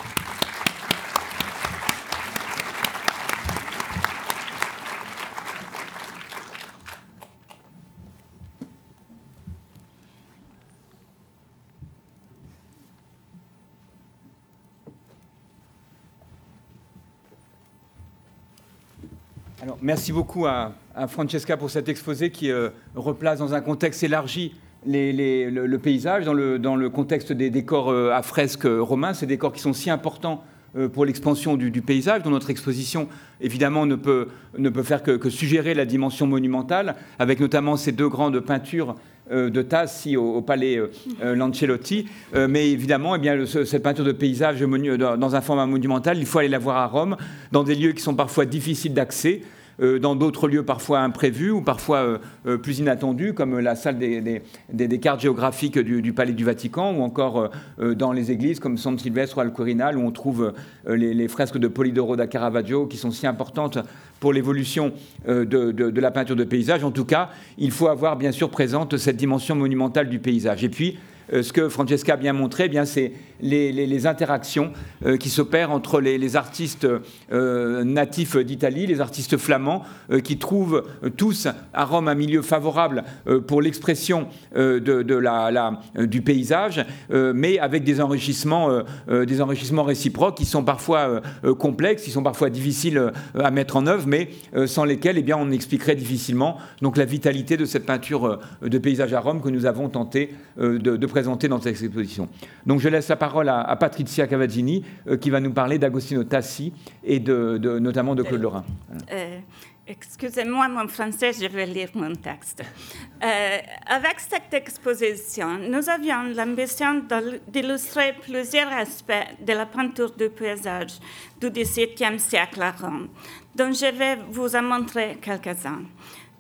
Merci 19.87 20.11
beaucoup 20.11 20.45
à, 20.45 20.73
Francesca 21.07 21.55
pour 21.55 21.69
cet 21.69 21.87
exposé 21.87 22.29
qui 22.29 22.51
euh, 22.51 22.69
replace 22.93 23.39
dans 23.39 23.53
un 23.53 23.61
contexte 23.61 24.03
élargi 24.03 24.53
le, 24.85 25.77
paysage, 25.77 26.25
dans 26.25 26.33
le, 26.33 26.89
contexte 26.89 27.31
des 27.31 27.49
décors 27.49 27.89
euh, 27.89 28.11
à 28.11 28.21
fresques 28.21 28.67
romains, 28.67 29.13
ces 29.13 29.27
décors 29.27 29.53
qui 29.53 29.61
sont 29.61 29.71
si 29.71 29.89
importants 29.89 30.43
euh, 30.77 30.89
pour 30.89 31.05
l'expansion 31.05 31.55
du, 31.55 31.81
paysage, 31.81 32.23
dont 32.23 32.29
notre 32.29 32.49
exposition, 32.49 33.07
évidemment, 33.39 33.85
ne 33.85 33.95
peut, 33.95 34.27
ne 34.57 34.69
peut 34.69 34.83
faire 34.83 35.01
que, 35.01 35.29
suggérer 35.29 35.73
la 35.73 35.85
dimension 35.85 36.27
monumentale, 36.27 36.95
avec 37.19 37.39
notamment 37.39 37.77
ces 37.77 37.93
deux 37.93 38.09
grandes 38.09 38.39
peintures 38.41 38.95
euh, 39.31 39.49
de 39.49 39.61
Tassi 39.61 40.17
au, 40.17 40.41
palais 40.41 40.77
euh, 40.77 41.35
Lancelotti. 41.35 42.07
mais 42.49 42.69
évidemment, 42.69 43.15
eh 43.15 43.19
bien, 43.19 43.45
cette 43.45 43.81
peinture 43.81 44.05
de 44.05 44.11
paysage 44.11 44.59
dans 44.59 45.35
un 45.35 45.41
format 45.41 45.65
monumental, 45.65 46.17
il 46.17 46.25
faut 46.25 46.39
aller 46.39 46.47
la 46.49 46.59
voir 46.59 46.77
à 46.77 46.87
Rome, 46.87 47.15
dans 47.51 47.63
des 47.63 47.75
lieux 47.75 47.93
qui 47.93 48.01
sont 48.01 48.15
parfois 48.15 48.45
difficiles 48.45 48.93
d'accès. 48.93 49.41
Euh, 49.79 49.99
dans 49.99 50.15
d'autres 50.15 50.47
lieux 50.47 50.63
parfois 50.63 51.01
imprévus 51.01 51.51
ou 51.51 51.61
parfois 51.61 51.99
euh, 51.99 52.17
euh, 52.47 52.57
plus 52.57 52.79
inattendus, 52.79 53.33
comme 53.33 53.59
la 53.59 53.75
salle 53.75 53.99
des, 53.99 54.99
cartes 54.99 55.21
géographiques 55.21 55.77
du, 55.77 56.13
Palais 56.13 56.33
du 56.33 56.43
Vatican, 56.43 56.95
ou 56.95 57.03
encore 57.03 57.51
dans 57.77 58.11
les 58.11 58.31
églises 58.31 58.59
comme 58.59 58.77
San 58.77 58.97
Silvestre 58.97 59.37
ou 59.37 59.41
Al 59.41 59.53
Quirinal, 59.53 59.97
où 59.97 60.01
on 60.01 60.11
trouve 60.11 60.53
les, 60.87 61.27
fresques 61.27 61.57
de 61.57 61.67
Polidoro 61.67 62.15
da 62.15 62.25
Caravaggio, 62.25 62.87
qui 62.87 62.97
sont 62.97 63.11
si 63.11 63.27
importantes 63.27 63.77
pour 64.19 64.33
l'évolution 64.33 64.93
de, 65.27 65.43
de, 65.43 66.01
la 66.01 66.11
peinture 66.11 66.35
de 66.35 66.43
paysage. 66.43 66.83
En 66.83 66.91
tout 66.91 67.05
cas, 67.05 67.29
il 67.57 67.71
faut 67.71 67.87
avoir 67.87 68.17
bien 68.17 68.31
sûr 68.31 68.49
présente 68.49 68.97
cette 68.97 69.17
dimension 69.17 69.55
monumentale 69.55 70.09
du 70.09 70.19
paysage. 70.19 70.63
Et 70.63 70.69
puis, 70.69 70.97
ce 71.31 71.51
que 71.53 71.69
Francesca 71.69 72.13
a 72.13 72.17
bien 72.17 72.33
montré, 72.33 72.65
eh 72.65 72.69
bien 72.69 72.85
c'est 72.85 73.13
les, 73.41 74.07
interactions 74.07 74.71
euh, 75.05 75.17
qui 75.17 75.29
s'opèrent 75.29 75.71
entre 75.71 75.99
les, 75.99 76.35
artistes 76.35 76.87
euh, 77.31 77.83
natifs 77.83 78.37
d'Italie, 78.37 78.87
les 78.87 79.01
artistes 79.01 79.37
flamands, 79.37 79.83
qui 80.23 80.37
trouvent 80.37 80.83
tous 81.15 81.47
à 81.73 81.85
Rome 81.85 82.07
un 82.07 82.15
milieu 82.15 82.41
favorable 82.41 83.03
pour 83.47 83.61
l'expression 83.61 84.27
de, 84.55 85.15
la, 85.15 85.79
du 85.95 86.21
paysage, 86.21 86.85
mais 87.09 87.59
avec 87.59 87.83
des 87.83 88.01
enrichissements, 88.01 88.83
des 89.07 89.41
enrichissements 89.41 89.83
réciproques 89.83 90.37
qui 90.37 90.45
sont 90.45 90.63
parfois 90.63 91.21
complexes, 91.57 92.03
qui 92.03 92.11
sont 92.11 92.23
parfois 92.23 92.49
difficiles 92.49 93.11
à 93.37 93.51
mettre 93.51 93.77
en 93.77 93.87
œuvre, 93.87 94.07
mais 94.07 94.29
sans 94.65 94.83
lesquels 94.83 95.17
eh 95.17 95.23
bien, 95.23 95.37
on 95.37 95.51
expliquerait 95.51 95.95
difficilement 95.95 96.57
donc, 96.81 96.97
la 96.97 97.05
vitalité 97.05 97.57
de 97.57 97.65
cette 97.65 97.85
peinture 97.85 98.39
de 98.61 98.77
paysage 98.77 99.13
à 99.13 99.19
Rome 99.19 99.41
que 99.41 99.49
nous 99.49 99.65
avons 99.65 99.89
tenté 99.89 100.33
de, 100.57 100.77
de 100.77 101.07
présenté 101.17 101.47
dans 101.47 101.59
cette 101.59 101.81
exposition. 101.81 102.29
Donc 102.67 102.79
je 102.79 102.89
laisse 102.89 103.07
la 103.07 103.15
parole 103.15 103.49
à, 103.49 103.75
Patricia 103.75 104.27
Cavazzini 104.27 104.85
euh, 105.07 105.17
qui 105.17 105.31
va 105.31 105.39
nous 105.39 105.51
parler 105.51 105.79
d'Agostino 105.79 106.23
Tassi 106.23 106.71
et 107.03 107.19
notamment 107.19 108.13
de 108.13 108.21
Claude 108.21 108.41
Lorrain. 108.43 108.63
Euh, 109.11 109.39
excusez-moi, 109.87 110.67
mon 110.67 110.87
français, 110.87 111.31
je 111.33 111.47
vais 111.47 111.65
lire 111.65 111.89
mon 111.95 112.13
texte. 112.13 112.61
Euh, 112.61 113.57
avec 113.87 114.19
cette 114.19 114.53
exposition, 114.53 115.57
nous 115.57 115.89
avions 115.89 116.21
l'ambition 116.35 117.01
d'illustrer 117.47 118.13
plusieurs 118.21 118.71
aspects 118.71 119.27
de 119.43 119.53
la 119.53 119.65
peinture 119.65 120.11
du 120.11 120.29
paysage 120.29 120.99
du 121.41 121.49
XVIIe 121.49 122.19
siècle 122.19 122.61
à 122.61 122.73
Rome, 122.79 123.07
dont 123.55 123.71
je 123.71 123.91
vais 123.91 124.17
vous 124.29 124.55
en 124.55 124.61
montrer 124.61 125.17
quelques-uns. 125.19 125.81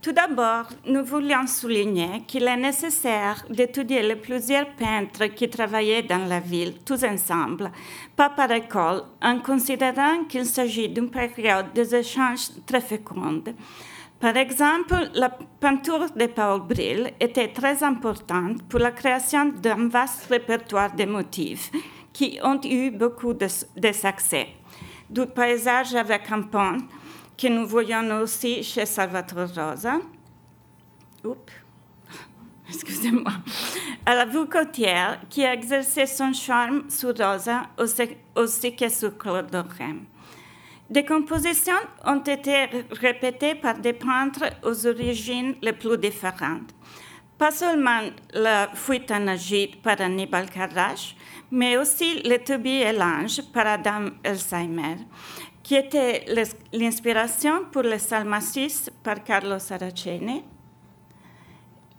Tout 0.07 0.13
d'abord, 0.13 0.67
nous 0.85 1.03
voulions 1.03 1.45
souligner 1.47 2.23
qu'il 2.25 2.47
est 2.47 2.55
nécessaire 2.55 3.43
d'étudier 3.49 4.01
les 4.01 4.15
plusieurs 4.15 4.67
peintres 4.67 5.25
qui 5.35 5.49
travaillaient 5.49 6.03
dans 6.03 6.25
la 6.29 6.39
ville, 6.39 6.75
tous 6.85 7.03
ensemble, 7.03 7.69
pas 8.15 8.29
par 8.29 8.49
école, 8.51 9.03
en 9.21 9.39
considérant 9.39 10.23
qu'il 10.29 10.45
s'agit 10.45 10.87
d'une 10.87 11.09
période 11.09 11.73
des 11.75 11.93
échanges 11.93 12.47
très 12.65 12.79
féconde. 12.79 13.53
Par 14.17 14.37
exemple, 14.37 15.09
la 15.13 15.29
peinture 15.59 16.09
de 16.15 16.27
Paul 16.27 16.61
Brill 16.61 17.11
était 17.19 17.49
très 17.49 17.83
importante 17.83 18.63
pour 18.69 18.79
la 18.79 18.91
création 18.91 19.49
d'un 19.61 19.89
vaste 19.89 20.27
répertoire 20.29 20.95
de 20.95 21.03
motifs 21.03 21.69
qui 22.13 22.39
ont 22.45 22.61
eu 22.63 22.91
beaucoup 22.91 23.33
de, 23.33 23.47
de 23.75 23.91
succès. 23.91 24.47
Du 25.09 25.25
paysage 25.25 25.95
avec 25.95 26.31
un 26.31 26.43
pont, 26.43 26.77
que 27.37 27.47
nous 27.47 27.67
voyons 27.67 28.21
aussi 28.21 28.63
chez 28.63 28.85
Salvatore 28.85 29.49
Rosa. 29.55 29.99
Oups. 31.23 31.53
Excusez-moi. 32.69 33.31
À 34.05 34.15
la 34.15 34.25
vue 34.25 34.47
côtière, 34.47 35.19
qui 35.29 35.45
a 35.45 35.53
exercé 35.53 36.05
son 36.05 36.33
charme 36.33 36.89
sur 36.89 37.15
Rosa 37.15 37.63
aussi, 37.77 38.75
que 38.75 38.89
sur 38.89 39.17
Claude 39.17 39.53
Lorrain. 39.53 39.97
Des 40.89 41.05
compositions 41.05 41.73
ont 42.05 42.21
été 42.21 42.67
répétées 42.91 43.55
par 43.55 43.77
des 43.77 43.93
peintres 43.93 44.45
aux 44.63 44.87
origines 44.87 45.55
les 45.61 45.73
plus 45.73 45.97
différentes. 45.97 46.73
Pas 47.37 47.51
seulement 47.51 47.99
la 48.33 48.69
fuite 48.73 49.11
en 49.11 49.27
Égypte 49.27 49.81
par 49.83 50.01
Annibal 50.01 50.49
Carrache, 50.49 51.15
mais 51.51 51.77
aussi 51.77 52.21
le 52.23 52.37
Toby 52.37 52.81
et 52.81 52.93
l'ange 52.93 53.41
par 53.53 53.67
Adam 53.67 54.09
Elsheimer, 54.23 54.97
qui 55.67 55.75
était 55.75 56.23
l'inspiration 56.71 57.65
pour 57.69 57.81
les 57.81 57.99
salmacis 57.99 58.89
par 59.03 59.21
Carlo 59.21 59.59
Saraceni 59.59 60.41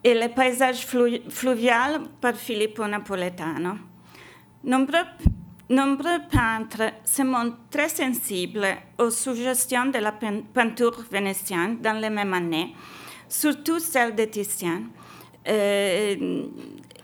et 0.02 0.14
les 0.14 0.30
paysages 0.30 0.86
fluviales 0.86 2.00
par 2.18 2.34
Filippo 2.34 2.86
Napoletano. 2.86 3.74
Nombreux, 4.64 5.04
nombreux 5.68 6.20
peintres 6.32 6.94
se 7.04 7.20
montrent 7.20 7.58
très 7.70 7.90
sensibles 7.90 8.68
aux 8.96 9.10
suggestions 9.10 9.84
de 9.84 9.98
la 9.98 10.12
peinture 10.12 11.04
vénitienne 11.10 11.76
dans 11.82 12.00
les 12.00 12.08
mêmes 12.08 12.32
années, 12.32 12.74
surtout 13.28 13.80
celle 13.80 14.14
de 14.14 14.24
Titien. 14.24 14.84
Euh, 15.46 16.46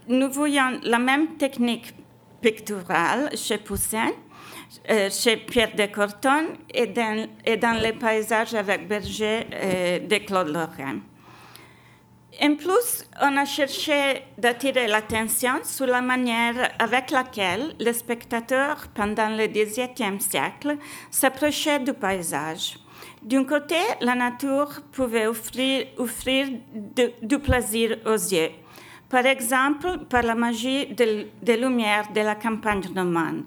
nous 0.08 0.30
voyons 0.30 0.80
la 0.82 0.98
même 0.98 1.36
technique 1.36 1.94
picturale 2.40 3.36
chez 3.36 3.58
Poussin, 3.58 4.12
chez 5.10 5.36
Pierre 5.38 5.74
de 5.74 5.86
Corton 5.86 6.56
et 6.72 6.86
dans, 6.86 7.80
les 7.82 7.92
paysages 7.92 8.54
avec 8.54 8.86
Berger 8.86 9.46
euh, 9.52 9.98
de 10.00 10.16
Claude 10.18 10.48
Lorrain. 10.48 11.00
En 12.42 12.56
plus, 12.56 13.04
on 13.22 13.36
a 13.36 13.44
cherché 13.44 14.22
d'attirer 14.36 14.88
l'attention 14.88 15.60
sur 15.62 15.86
la 15.86 16.00
manière 16.02 16.72
avec 16.80 17.10
laquelle 17.12 17.74
les 17.78 17.92
spectateurs, 17.92 18.88
pendant 18.92 19.28
le 19.28 19.46
XVIIe 19.46 20.20
siècle, 20.20 20.76
s'approchaient 21.10 21.78
du 21.78 21.92
paysage. 21.92 22.76
D'un 23.22 23.44
côté, 23.44 23.76
la 24.00 24.14
nature 24.14 24.82
pouvait 24.90 25.26
offrir, 25.26 26.48
du 27.22 27.38
plaisir 27.38 27.98
aux 28.04 28.14
yeux, 28.14 28.50
par 29.08 29.26
exemple 29.26 29.98
par 30.10 30.22
la 30.22 30.34
magie 30.34 30.86
des 30.86 31.30
de 31.40 31.52
lumières 31.52 32.10
de 32.12 32.20
la 32.20 32.34
campagne 32.34 32.82
romane, 32.94 33.44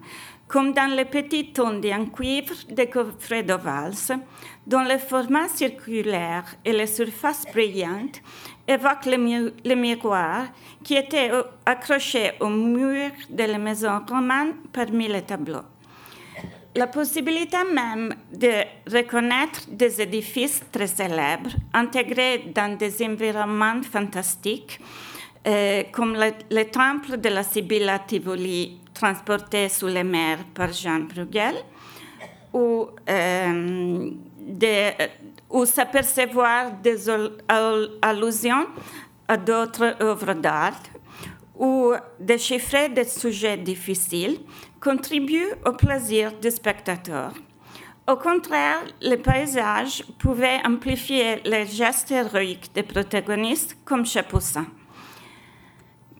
comme 0.48 0.72
dans 0.72 0.90
les 0.96 1.04
petits 1.04 1.52
tondes 1.52 1.84
en 1.86 2.06
cuivre 2.06 2.54
des 2.70 2.88
coffrets 2.88 3.42
de 3.42 3.52
valse, 3.52 4.12
dont 4.66 4.82
le 4.82 4.98
format 4.98 5.48
circulaire 5.48 6.44
et 6.64 6.72
les 6.72 6.86
surfaces 6.86 7.44
brillantes 7.52 8.22
évoquent 8.66 9.06
les, 9.06 9.76
miroirs 9.76 10.46
qui 10.82 10.94
étaient 10.96 11.30
accrochés 11.66 12.32
au 12.40 12.48
mur 12.48 13.10
de 13.28 13.44
la 13.44 13.58
maison 13.58 14.00
romane 14.08 14.54
parmi 14.72 15.08
les 15.08 15.22
tableaux. 15.22 15.66
La 16.74 16.86
possibilité 16.86 17.56
même 17.74 18.14
de 18.32 18.52
reconnaître 18.90 19.62
des 19.70 20.00
édifices 20.00 20.62
très 20.70 20.86
célèbres 20.86 21.50
intégrés 21.74 22.52
dans 22.54 22.76
des 22.76 23.02
environnements 23.04 23.82
fantastiques, 23.82 24.78
euh, 25.46 25.84
comme 25.92 26.14
le, 26.14 26.32
le, 26.50 26.64
temple 26.64 27.16
de 27.16 27.28
la 27.30 27.42
Sibylle 27.42 27.88
à 27.88 27.98
Tivoli 27.98 28.78
transporté 28.98 29.68
sous 29.68 29.86
les 29.86 30.04
mers 30.04 30.44
par 30.54 30.72
Jean 30.72 31.00
Bruegel, 31.00 31.54
ou, 32.52 32.88
euh, 33.08 34.10
ou 35.50 35.64
s'apercevoir 35.64 36.72
des 36.82 37.08
allusions 38.02 38.66
à 39.28 39.36
d'autres 39.36 39.96
œuvres 40.00 40.34
d'art, 40.34 40.82
ou 41.56 41.92
déchiffrer 42.18 42.88
des 42.88 43.04
sujets 43.04 43.56
difficiles, 43.56 44.38
contribue 44.80 45.48
au 45.66 45.72
plaisir 45.72 46.32
du 46.40 46.50
spectateur. 46.50 47.32
Au 48.08 48.16
contraire, 48.16 48.84
le 49.02 49.16
paysage 49.16 50.02
pouvait 50.18 50.60
amplifier 50.64 51.42
les 51.44 51.66
gestes 51.66 52.10
héroïques 52.10 52.70
des 52.74 52.82
protagonistes 52.82 53.76
comme 53.84 54.06
chez 54.06 54.22
Poussin. 54.22 54.66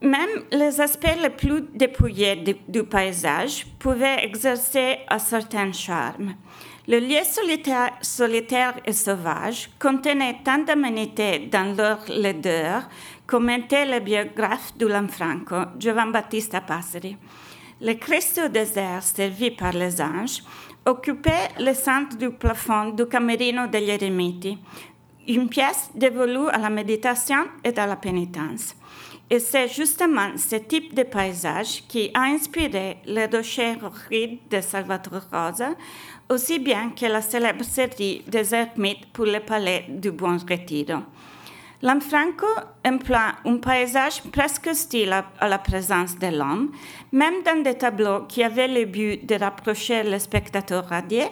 Même 0.01 0.45
les 0.53 0.81
aspects 0.81 1.19
les 1.21 1.31
plus 1.31 1.63
dépouillés 1.75 2.37
du, 2.69 2.85
paysage 2.85 3.67
pouvaient 3.79 4.25
exercer 4.25 4.99
un 5.09 5.19
certain 5.19 5.73
charme. 5.73 6.35
Le 6.87 7.01
lieu 7.01 7.23
solitaire, 8.01 8.75
et 8.87 8.93
sauvage 8.93 9.69
contenait 9.79 10.39
tant 10.45 10.59
d'aménités 10.59 11.49
dans 11.51 11.77
leur 11.77 11.99
laideur, 12.09 12.89
commentait 13.27 13.87
le 13.87 14.01
biographe 14.01 14.73
du 14.79 14.89
Lanfranco, 14.89 15.57
Giovan 15.79 16.13
Battista 16.13 16.61
Passeri. 16.61 17.17
Les 17.81 17.99
cristaux 17.99 18.49
désert 18.49 19.03
servis 19.03 19.51
par 19.51 19.73
les 19.73 20.01
anges 20.01 20.43
occupaient 20.87 21.49
le 21.59 21.75
centre 21.75 22.17
du 22.17 22.31
plafond 22.31 22.91
du 22.91 23.07
Camerino 23.07 23.67
degli 23.67 23.91
Eremiti, 23.91 24.59
une 25.27 25.49
pièce 25.49 25.91
dévolue 25.95 26.49
à 26.49 26.59
la 26.59 26.71
méditation 26.71 27.45
et 27.63 27.77
à 27.79 27.87
la 27.87 27.97
pénitence. 27.97 28.75
Et 29.31 29.41
c'est 29.41 29.69
justement 29.69 30.31
ce 30.39 30.57
type 30.57 30.95
de 30.95 31.03
paysage 31.03 31.83
qui 31.87 32.11
a 32.15 32.23
inspiré 32.23 32.97
les 33.05 33.27
rochers 33.27 33.77
rides 34.09 34.39
de 34.51 34.61
Salvatore 34.63 35.25
Rosa, 35.31 35.75
aussi 36.31 36.59
bien 36.59 36.91
que 36.99 37.05
la 37.05 37.21
célèbre 37.21 37.65
série 37.65 38.23
des 38.27 38.55
ermites 38.55 39.07
pour 39.13 39.27
le 39.27 39.41
palais 39.41 39.85
du 39.89 40.13
Bon 40.13 40.39
Retiro. 40.39 41.03
Lanfranco 41.83 42.47
emploie 42.85 43.35
un 43.45 43.59
paysage 43.59 44.23
presque 44.33 44.69
hostile 44.69 45.13
à 45.39 45.49
la 45.49 45.59
présence 45.59 46.19
de 46.19 46.27
l'homme, 46.29 46.73
même 47.13 47.43
dans 47.45 47.63
des 47.63 47.75
tableaux 47.75 48.23
qui 48.27 48.43
avaient 48.43 48.67
le 48.67 48.87
but 48.87 49.25
de 49.27 49.35
rapprocher 49.35 50.05
le 50.05 50.19
spectateur 50.19 50.87
radié, 50.87 51.27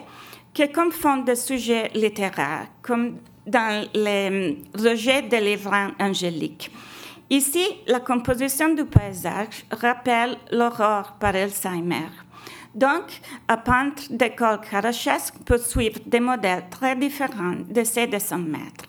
qui 0.53 0.71
confondent 0.71 1.25
des 1.25 1.35
sujets 1.35 1.91
littéraires, 1.95 2.69
comme 2.83 3.17
dans 3.47 3.89
les 3.95 4.59
rejets 4.75 5.23
des 5.23 5.41
livres 5.41 5.75
angéliques. 5.99 6.71
Ici, 7.29 7.67
la 7.89 7.99
composition 7.99 8.73
du 8.75 8.85
paysage 8.85 9.65
rappelle 9.73 10.37
l'aurore 10.53 11.17
par 11.19 11.35
Alzheimer. 11.35 12.09
Donc, 12.73 13.21
un 13.49 13.57
peintre 13.57 14.05
d'école 14.11 14.61
carachesque 14.61 15.35
peut 15.45 15.59
suivre 15.59 15.99
des 16.07 16.21
modèles 16.21 16.67
très 16.71 16.95
différents 16.95 17.57
de 17.69 17.83
ceux 17.83 18.07
de 18.07 18.19
son 18.21 18.39
maître. 18.39 18.85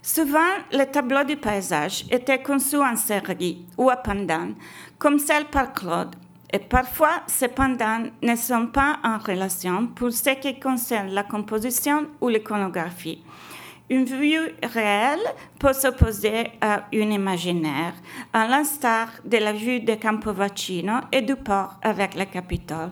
Souvent, 0.00 0.38
les 0.70 0.86
tableaux 0.86 1.24
du 1.24 1.36
paysage 1.36 2.04
étaient 2.10 2.42
conçus 2.42 2.76
en 2.76 2.94
série 2.94 3.66
ou 3.76 3.90
à 3.90 3.96
pendant, 3.96 4.50
comme 4.96 5.18
celle 5.18 5.46
par 5.46 5.72
Claude, 5.72 6.14
et 6.52 6.60
parfois 6.60 7.22
ces 7.26 7.48
pendants 7.48 8.04
ne 8.22 8.36
sont 8.36 8.68
pas 8.68 9.00
en 9.02 9.18
relation 9.18 9.88
pour 9.88 10.12
ce 10.12 10.30
qui 10.30 10.60
concerne 10.60 11.08
la 11.08 11.24
composition 11.24 12.06
ou 12.20 12.28
l'iconographie. 12.28 13.22
Une 13.90 14.04
vue 14.04 14.38
réelle 14.62 15.20
peut 15.58 15.72
s'opposer 15.72 16.50
à 16.60 16.84
une 16.92 17.12
imaginaire, 17.12 17.94
à 18.32 18.46
l'instar 18.46 19.08
de 19.24 19.38
la 19.38 19.52
vue 19.52 19.80
de 19.80 19.94
Campovaccino 19.94 20.94
et 21.10 21.22
du 21.22 21.36
port 21.36 21.76
avec 21.82 22.14
le 22.14 22.26
Capitole, 22.26 22.90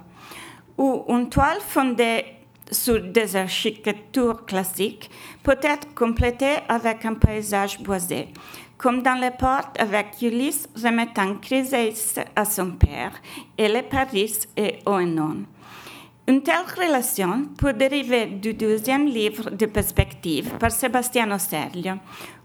ou 0.78 1.04
une 1.08 1.28
toile 1.28 1.60
fondée 1.60 2.24
sur 2.70 3.00
des 3.00 3.36
architectures 3.36 4.46
classiques 4.46 5.10
peut 5.42 5.58
être 5.62 5.94
complétée 5.94 6.56
avec 6.68 7.04
un 7.04 7.14
paysage 7.14 7.78
boisé, 7.80 8.28
comme 8.78 9.02
dans 9.02 9.20
les 9.20 9.30
portes 9.30 9.78
avec 9.78 10.20
Ulysse 10.22 10.66
remettant 10.82 11.36
Chryséis 11.36 12.14
à 12.34 12.44
son 12.44 12.72
père 12.72 13.12
et 13.56 13.68
les 13.68 13.82
Paris 13.82 14.34
et 14.56 14.78
Oenon. 14.86 15.44
Une 16.28 16.42
telle 16.42 16.64
relation 16.76 17.44
peut 17.56 17.72
dériver 17.72 18.26
du 18.26 18.52
deuxième 18.52 19.06
livre 19.06 19.48
de 19.50 19.66
perspective 19.66 20.50
par 20.58 20.72
Sebastiano 20.72 21.38
Serlio, 21.38 21.94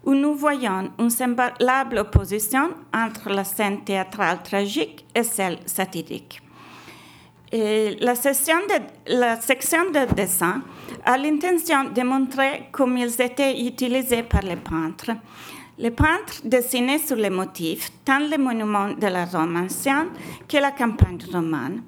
où 0.03 0.13
nous 0.13 0.35
voyons 0.35 0.91
une 0.99 1.09
semblable 1.09 1.97
opposition 1.97 2.69
entre 2.93 3.29
la 3.29 3.43
scène 3.43 3.83
théâtrale 3.83 4.43
tragique 4.43 5.03
et 5.15 5.23
celle 5.23 5.57
satirique. 5.65 6.43
la, 7.51 8.13
la 9.07 9.35
section 9.41 9.89
de 9.89 10.13
dessin 10.13 10.61
a 11.03 11.17
l'intention 11.17 11.85
de 11.85 12.03
montrer 12.03 12.69
comment 12.71 12.97
ils 12.97 13.19
étaient 13.19 13.65
utilisés 13.65 14.21
par 14.21 14.43
les 14.43 14.57
peintres. 14.57 15.09
Les 15.79 15.89
peintres 15.89 16.41
dessinaient 16.43 16.99
sur 16.99 17.15
les 17.15 17.31
motifs 17.31 17.89
tant 18.05 18.19
les 18.19 18.37
monuments 18.37 18.93
de 18.93 19.07
la 19.07 19.25
Rome 19.25 19.55
ancienne 19.55 20.09
que 20.47 20.57
la 20.57 20.69
campagne 20.69 21.17
romane 21.33 21.81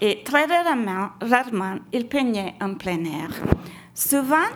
et 0.00 0.22
très 0.24 0.46
rarement, 0.46 1.10
rarement 1.20 1.76
il 1.92 2.08
peignait 2.08 2.54
en 2.60 2.74
plein 2.74 3.04
air. 3.04 3.30
Souvent, 3.94 4.48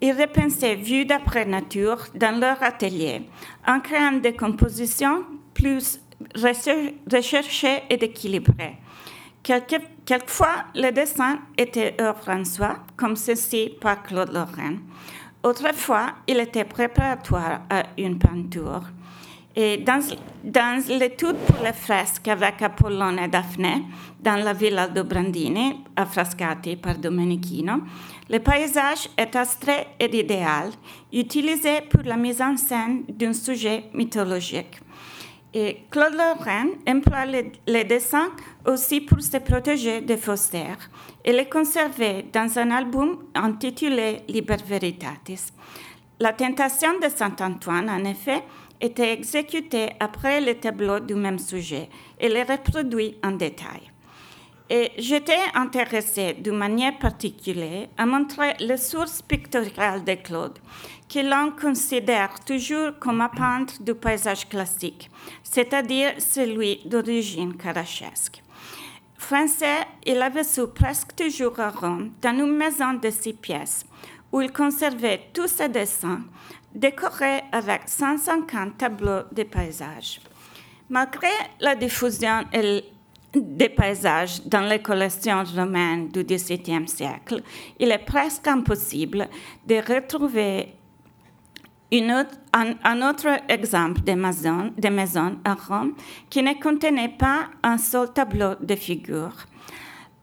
ils 0.00 0.12
repensaient 0.12 0.76
vue 0.76 1.04
d'après 1.04 1.44
nature 1.44 2.04
dans 2.14 2.38
leur 2.38 2.62
atelier, 2.62 3.22
en 3.66 3.80
créant 3.80 4.12
des 4.12 4.34
compositions 4.34 5.24
plus 5.54 6.00
recherchées 6.34 7.82
et 7.90 8.04
équilibrées. 8.04 8.76
quelquefois, 9.42 10.64
le 10.74 10.90
dessin 10.90 11.38
était 11.56 11.96
œuvre 12.00 12.28
en 12.28 12.44
soi, 12.44 12.76
comme 12.96 13.16
ceci 13.16 13.70
par 13.80 14.02
Claude 14.02 14.32
Lorrain. 14.32 14.76
Autrefois, 15.42 16.14
il 16.26 16.38
était 16.40 16.64
préparatoire 16.64 17.62
à 17.70 17.84
une 17.96 18.18
peinture. 18.18 18.82
Dans, 19.58 20.84
l'étude 20.88 21.34
pour 21.34 21.64
les 21.64 21.72
fresques 21.72 22.28
avec 22.28 22.62
Apollon 22.62 23.18
et 23.18 23.26
Daphné, 23.26 23.82
dans 24.20 24.36
la 24.36 24.52
villa 24.52 24.86
de 24.86 25.02
Brandini, 25.02 25.84
affrescati 25.96 26.76
par 26.76 26.96
Domenichino, 26.96 27.80
le 28.30 28.38
paysage 28.38 29.08
est 29.16 29.34
abstrait 29.34 29.88
et 29.98 30.16
idéal, 30.16 30.70
utilisé 31.12 31.80
pour 31.90 32.04
la 32.04 32.16
mise 32.16 32.40
en 32.40 32.56
scène 32.56 33.02
d'un 33.08 33.32
sujet 33.32 33.86
mythologique. 33.94 34.78
Et 35.52 35.78
Claude 35.90 36.14
Lorrain 36.14 36.68
emploie 36.86 37.26
les, 37.66 37.84
dessins 37.84 38.30
aussi 38.64 39.00
pour 39.00 39.20
se 39.20 39.38
protéger 39.38 40.02
des 40.02 40.18
faussaires 40.18 40.88
et 41.24 41.32
les 41.32 41.48
conserver 41.48 42.26
dans 42.32 42.60
un 42.60 42.70
album 42.70 43.24
intitulé 43.34 44.20
Liber 44.28 44.58
Veritatis. 44.64 45.52
La 46.20 46.32
tentation 46.32 46.98
de 47.02 47.08
Saint-Antoine, 47.08 47.90
en 47.90 48.04
effet, 48.04 48.42
était 48.80 49.12
exécuté 49.12 49.90
après 50.00 50.40
le 50.40 50.54
tableau 50.54 51.00
du 51.00 51.14
même 51.14 51.38
sujet 51.38 51.88
et 52.20 52.28
les 52.28 52.42
reproduit 52.42 53.16
en 53.22 53.32
détail. 53.32 53.90
Et 54.70 54.92
j'étais 54.98 55.38
intéressée 55.54 56.34
d'une 56.34 56.58
manière 56.58 56.98
particulière 56.98 57.88
à 57.96 58.04
montrer 58.04 58.54
les 58.60 58.76
sources 58.76 59.22
pictoriales 59.22 60.04
de 60.04 60.14
Claude, 60.14 60.58
que 61.08 61.20
l'on 61.20 61.52
considère 61.52 62.38
toujours 62.44 62.98
comme 62.98 63.22
un 63.22 63.30
peintre 63.30 63.82
du 63.82 63.94
paysage 63.94 64.46
classique, 64.46 65.10
c'est-à-dire 65.42 66.12
celui 66.18 66.80
d'origine 66.84 67.56
carachesque. 67.56 68.42
Français, 69.16 69.86
il 70.04 70.20
avait 70.20 70.42
vécu 70.42 70.70
presque 70.74 71.16
toujours 71.16 71.58
à 71.58 71.70
Rome, 71.70 72.10
dans 72.20 72.38
une 72.38 72.56
maison 72.56 72.92
de 72.92 73.10
six 73.10 73.32
pièces, 73.32 73.86
où 74.30 74.42
il 74.42 74.52
conservait 74.52 75.30
tous 75.32 75.48
ses 75.48 75.68
dessins, 75.70 76.20
décoré 76.74 77.42
avec 77.52 77.82
150 77.86 78.78
tableaux 78.78 79.22
de 79.32 79.42
paysages. 79.42 80.20
Malgré 80.88 81.28
la 81.60 81.74
diffusion 81.74 82.44
des 83.34 83.68
paysages 83.68 84.42
dans 84.46 84.68
les 84.68 84.80
collections 84.80 85.44
romaines 85.44 86.08
du 86.08 86.24
XVIIe 86.24 86.88
siècle, 86.88 87.42
il 87.78 87.90
est 87.90 88.04
presque 88.04 88.46
impossible 88.48 89.28
de 89.66 89.76
retrouver 89.76 90.74
un, 91.92 93.02
autre 93.02 93.28
exemple 93.48 94.02
de 94.02 94.12
maison, 94.88 95.38
à 95.44 95.54
Rome 95.54 95.94
qui 96.28 96.42
ne 96.42 96.54
contenait 96.54 97.16
pas 97.18 97.48
un 97.62 97.78
seul 97.78 98.12
tableau 98.12 98.54
de 98.60 98.74
figures. 98.74 99.46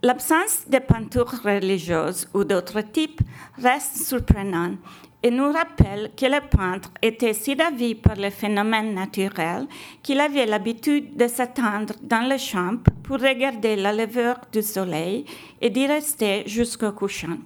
L'absence 0.04 0.66
de 0.68 0.78
peintures 0.78 1.42
religieuses 1.44 2.28
ou 2.34 2.44
d'autres 2.44 2.82
types 2.82 3.22
reste 3.58 3.98
surprenante 3.98 4.78
et 5.24 5.32
nous 5.32 5.52
rappelle 5.52 6.12
que 6.16 6.26
le 6.26 6.40
peintre 6.42 6.92
était 7.02 7.34
si 7.34 7.56
ravi 7.56 7.96
par 7.96 8.16
le 8.16 8.30
phénomène 8.30 8.94
naturel 8.94 9.68
qu'il 10.04 10.20
avait 10.20 10.46
l'habitude 10.46 11.16
de 11.18 11.28
s'attendre 11.28 11.94
dans 12.02 12.28
les 12.30 12.38
champs 12.38 12.78
pour 13.04 13.20
regarder 13.20 13.76
la 13.76 13.94
levure 13.94 14.40
du 14.52 14.62
soleil 14.62 15.26
et 15.62 15.70
d'y 15.70 15.88
rester 15.88 16.44
jusqu'au 16.48 16.92
couchant. 16.92 17.38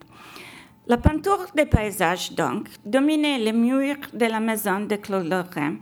La 0.87 0.97
peinture 0.97 1.45
des 1.55 1.67
paysages, 1.67 2.31
donc, 2.31 2.67
dominait 2.83 3.37
les 3.37 3.53
murs 3.53 4.09
de 4.11 4.25
la 4.25 4.39
maison 4.39 4.79
de 4.79 4.95
Claude 4.95 5.27
Lorrain, 5.27 5.75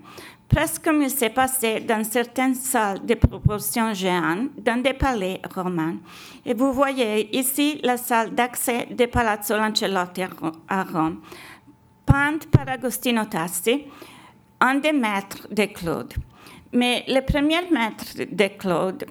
presque 0.50 0.84
comme 0.84 1.02
il 1.02 1.10
s'est 1.10 1.30
passé 1.30 1.80
dans 1.80 2.04
certaines 2.04 2.56
salles 2.56 3.06
de 3.06 3.14
proportions 3.14 3.94
géantes 3.94 4.50
dans 4.58 4.82
des 4.82 4.94
palais 4.94 5.42
romains. 5.56 5.96
Et 6.46 6.54
vous 6.54 6.74
voyez 6.74 7.36
ici 7.38 7.80
la 7.84 7.98
salle 7.98 8.36
d'accès 8.36 8.88
des 8.92 9.08
Palazzo 9.08 9.56
Lancelotti 9.56 10.24
à 10.68 10.84
Rome, 10.84 11.22
peinte 12.08 12.48
par 12.48 12.68
Agostino 12.68 13.26
Tassi, 13.26 13.86
un 14.60 14.76
des 14.76 14.94
maîtres 14.94 15.48
de 15.52 15.66
Claude. 15.66 16.14
Mais 16.74 17.04
le 17.08 17.22
premier 17.22 17.62
maître 17.72 18.06
de 18.18 18.48
Claude 18.58 19.06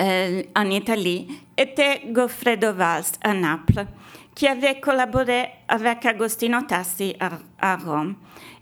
euh, 0.00 0.42
en 0.54 0.70
Italie 0.70 1.26
était 1.56 2.02
Goffredo 2.08 2.72
Valls 2.74 3.16
à 3.22 3.32
Naples, 3.32 3.86
qui 4.34 4.46
avait 4.46 4.80
collaboré 4.80 5.48
avec 5.68 6.04
Agostino 6.04 6.60
Tassi 6.62 7.16
à, 7.60 7.76
Rome. 7.76 8.16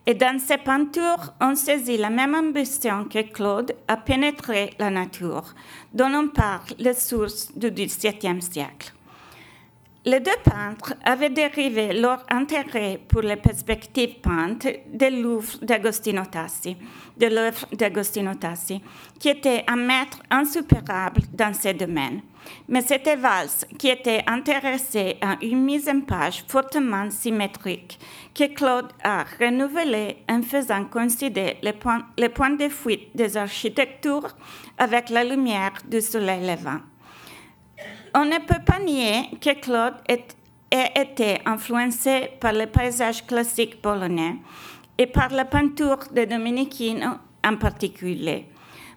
Et 0.06 0.14
dans 0.14 0.38
ses 0.38 0.58
peintures, 0.58 1.32
on 1.40 1.54
saisit 1.56 1.96
la 1.96 2.10
même 2.10 2.34
ambition 2.34 3.04
que 3.04 3.22
Claude 3.32 3.74
à 3.88 3.96
pénétrer 3.96 4.70
la 4.78 4.90
nature, 4.90 5.54
dont 5.92 6.12
on 6.14 6.28
parle 6.28 6.74
les 6.78 6.94
sources 6.94 7.50
du 7.56 7.70
XVIIe 7.70 8.42
siècle. 8.42 8.92
Les 10.06 10.20
deux 10.20 10.36
peintres 10.44 10.92
avaient 11.02 11.30
dérivé 11.30 11.94
leur 11.94 12.26
intérêt 12.28 13.00
pour 13.08 13.22
les 13.22 13.36
perspectives 13.36 14.20
peintes 14.20 14.66
de 14.92 15.06
l'œuvre 15.06 15.56
d'Agostino 17.72 18.34
Tassi, 18.34 18.82
qui 19.18 19.30
était 19.30 19.64
un 19.66 19.76
maître 19.76 20.18
insuperable 20.30 21.22
dans 21.32 21.54
ce 21.54 21.72
domaine. 21.72 22.20
Mais 22.68 22.82
c'était 22.82 23.16
Valls 23.16 23.64
qui 23.78 23.88
était 23.88 24.22
intéressé 24.26 25.16
à 25.22 25.38
une 25.40 25.64
mise 25.64 25.88
en 25.88 26.02
page 26.02 26.44
fortement 26.48 27.10
symétrique 27.10 27.98
que 28.34 28.52
Claude 28.52 28.92
a 29.02 29.24
renouvelée 29.40 30.18
en 30.28 30.42
faisant 30.42 30.84
coïncider 30.84 31.56
les 31.62 31.72
points, 31.72 32.04
les 32.18 32.28
points 32.28 32.50
de 32.50 32.68
fuite 32.68 33.16
des 33.16 33.38
architectures 33.38 34.36
avec 34.76 35.08
la 35.08 35.24
lumière 35.24 35.72
du 35.88 36.02
soleil 36.02 36.46
levant. 36.46 36.80
On 38.16 38.26
ne 38.26 38.38
peut 38.38 38.62
pas 38.64 38.78
nier 38.78 39.28
que 39.40 39.60
Claude 39.60 39.94
ait, 40.08 40.24
été 40.70 41.40
influencé 41.44 42.30
par 42.40 42.52
le 42.52 42.66
paysage 42.66 43.26
classique 43.26 43.82
polonais 43.82 44.36
et 44.96 45.06
par 45.06 45.30
la 45.30 45.44
peinture 45.44 45.98
de 46.12 46.24
Domenichino 46.24 47.08
en 47.44 47.56
particulier. 47.56 48.46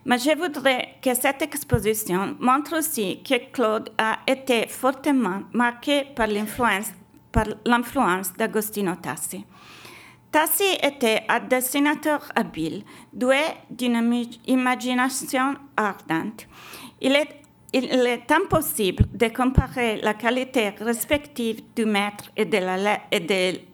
Mais 0.05 0.19
je 0.19 0.37
voudrais 0.37 0.99
que 1.01 1.15
cette 1.15 1.41
exposition 1.41 2.35
montre 2.39 2.77
aussi 2.77 3.23
que 3.23 3.51
Claude 3.51 3.89
a 3.97 4.19
été 4.27 4.67
fortement 4.67 5.41
marqué 5.51 6.05
par 6.15 6.27
l'influence, 6.27 8.33
d'Agostino 8.37 8.95
Tassi. 8.95 9.43
Tassi 10.31 10.77
était 10.83 11.23
un 11.27 11.39
dessinateur 11.39 12.21
habile, 12.35 12.83
doué 13.11 13.41
d'une 13.71 14.25
imagination 14.45 15.55
ardente. 15.75 16.47
Il 17.01 17.15
est 17.15 17.36
il 17.73 18.07
est 18.07 18.31
impossible 18.31 19.03
de 19.13 19.27
comparer 19.27 19.97
la 19.97 20.13
qualité 20.13 20.69
respective 20.79 21.61
du 21.75 21.85
maître 21.85 22.31
et 22.35 22.45
de 22.45 22.57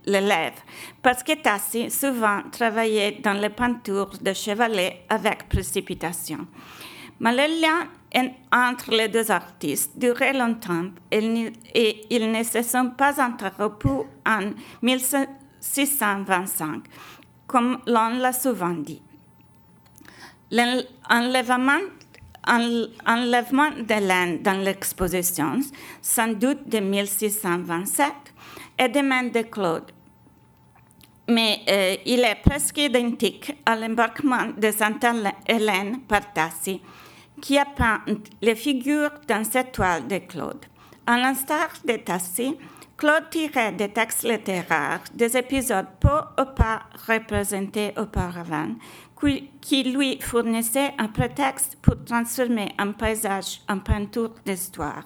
l'élève, 0.05 0.53
parce 1.01 1.23
que 1.23 1.33
Tassi 1.33 1.91
souvent 1.91 2.41
travaillait 2.51 3.19
dans 3.23 3.39
les 3.39 3.49
peintures 3.49 4.17
de 4.19 4.33
chevalet 4.33 5.05
avec 5.09 5.47
précipitation. 5.47 6.47
Mais 7.19 7.33
le 7.33 7.61
lien 7.61 7.87
entre 8.51 8.89
les 8.91 9.09
deux 9.09 9.31
artistes 9.31 9.97
durait 9.97 10.33
longtemps 10.33 10.89
et 11.11 11.51
ils 12.09 12.31
ne 12.31 12.43
se 12.43 12.63
sont 12.63 12.89
pas 12.89 13.21
interrompus 13.21 14.07
en 14.25 14.53
1625, 14.81 16.83
comme 17.47 17.77
l'on 17.85 18.17
l'a 18.17 18.33
souvent 18.33 18.73
dit. 18.73 19.01
L'enlèvement 20.51 21.79
enlèvement 22.47 23.71
d'Hélène 23.87 24.41
dans 24.41 24.59
l'exposition, 24.63 25.59
sans 26.01 26.33
doute 26.33 26.67
de 26.67 26.79
1627, 26.79 28.07
est 28.77 28.89
des 28.89 29.01
mains 29.01 29.23
de 29.27 29.41
Claude. 29.41 29.91
Mais 31.29 31.61
euh, 31.69 31.95
il 32.05 32.19
est 32.19 32.41
presque 32.43 32.77
identique 32.77 33.53
à 33.65 33.75
l'embarquement 33.75 34.47
de 34.57 34.71
Sainte 34.71 35.05
Hélène 35.47 36.01
par 36.01 36.33
Tassi, 36.33 36.81
qui 37.41 37.57
a 37.57 37.65
peint 37.65 38.01
les 38.41 38.55
figures 38.55 39.11
dans 39.27 39.43
cette 39.43 39.71
toile 39.71 40.07
de 40.07 40.17
Claude. 40.17 40.65
À 41.07 41.17
l'instar 41.17 41.69
de 41.85 41.95
Tassi, 41.97 42.57
Claude 42.95 43.29
tirait 43.29 43.71
des 43.71 43.89
textes 43.89 44.23
littéraires, 44.23 45.03
des 45.13 45.35
épisodes 45.35 45.87
peu 45.99 46.41
ou 46.41 46.45
pas 46.55 46.83
représentés 47.07 47.91
auparavant, 47.97 48.69
qui 49.61 49.83
lui 49.83 50.19
fournissait 50.19 50.93
un 50.97 51.07
prétexte 51.07 51.77
pour 51.81 52.03
transformer 52.03 52.73
un 52.77 52.91
paysage 52.91 53.61
en 53.69 53.79
peinture 53.79 54.33
d'histoire, 54.45 55.05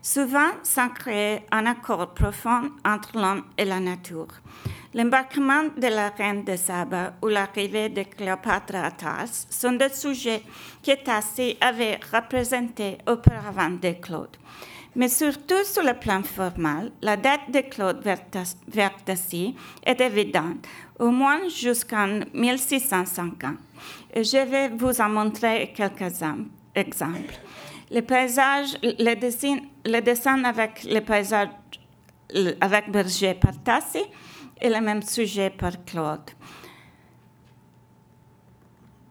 souvent 0.00 0.50
sans 0.62 0.88
créer 0.88 1.40
un 1.50 1.66
accord 1.66 2.12
profond 2.14 2.70
entre 2.84 3.18
l'homme 3.18 3.44
et 3.56 3.64
la 3.64 3.80
nature. 3.80 4.28
L'embarquement 4.94 5.64
de 5.76 5.86
la 5.86 6.10
reine 6.10 6.44
de 6.44 6.56
Saba 6.56 7.14
ou 7.22 7.28
l'arrivée 7.28 7.88
de 7.88 8.02
Cléopâtre 8.02 8.74
à 8.74 8.90
Tars 8.90 9.28
sont 9.48 9.72
des 9.72 9.88
sujets 9.88 10.42
que 10.84 11.02
Tassi 11.02 11.56
avait 11.60 11.98
représentés 12.12 12.98
auparavant 13.06 13.70
de 13.70 13.92
Claude. 13.92 14.36
Mais 14.94 15.08
surtout 15.08 15.64
sur 15.64 15.82
le 15.82 15.94
plan 15.94 16.22
formel, 16.22 16.92
la 17.00 17.16
date 17.16 17.50
de 17.50 17.60
Claude 17.60 18.04
Vertassi 18.68 19.56
est 19.86 20.00
évidente, 20.02 20.66
au 21.02 21.10
moins 21.10 21.48
jusqu'en 21.48 22.20
1650. 22.32 23.58
je 24.14 24.50
vais 24.50 24.68
vous 24.68 25.00
en 25.00 25.08
montrer 25.08 25.72
quelques 25.74 26.22
exemples. 26.74 27.34
Les 27.90 28.02
dessins 30.00 30.44
avec 30.44 30.84
les 30.84 31.00
paysages 31.00 31.48
avec 32.60 32.90
Berger 32.90 33.34
par 33.34 33.62
Tassi 33.62 34.02
et 34.60 34.70
le 34.70 34.80
même 34.80 35.02
sujet 35.02 35.50
par 35.50 35.84
Claude. 35.84 36.30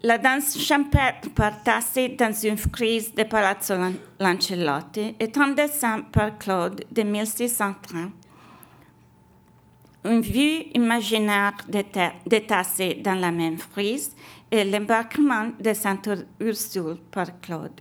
La 0.03 0.17
danse 0.17 0.57
champêtre 0.57 1.29
par 1.35 1.61
Tassi 1.61 2.15
dans 2.15 2.33
une 2.33 2.57
frise 2.57 3.13
de 3.13 3.23
Palazzo 3.23 3.75
Lancellotti 4.19 5.15
est 5.19 5.37
un 5.37 5.49
dessin 5.49 6.01
par 6.11 6.39
Claude 6.39 6.83
de 6.89 7.03
1630. 7.03 8.11
Une 10.03 10.21
vue 10.21 10.63
imaginaire 10.73 11.57
Tassi 12.39 12.95
dans 12.95 13.13
la 13.13 13.31
même 13.31 13.57
frise 13.57 14.15
et 14.49 14.63
l'embarquement 14.63 15.51
de 15.59 15.73
Sainte-Ursule 15.73 16.97
par 17.11 17.39
Claude. 17.39 17.79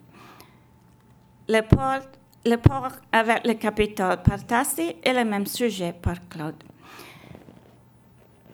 Le 1.49 1.62
port, 1.62 2.07
le 2.45 2.57
port 2.57 2.93
avec 3.11 3.47
le 3.47 3.55
Capitole 3.55 4.23
par 4.23 4.47
Tassi 4.47 4.97
est 5.03 5.14
le 5.14 5.25
même 5.25 5.47
sujet 5.47 5.95
par 5.95 6.16
Claude. 6.29 6.62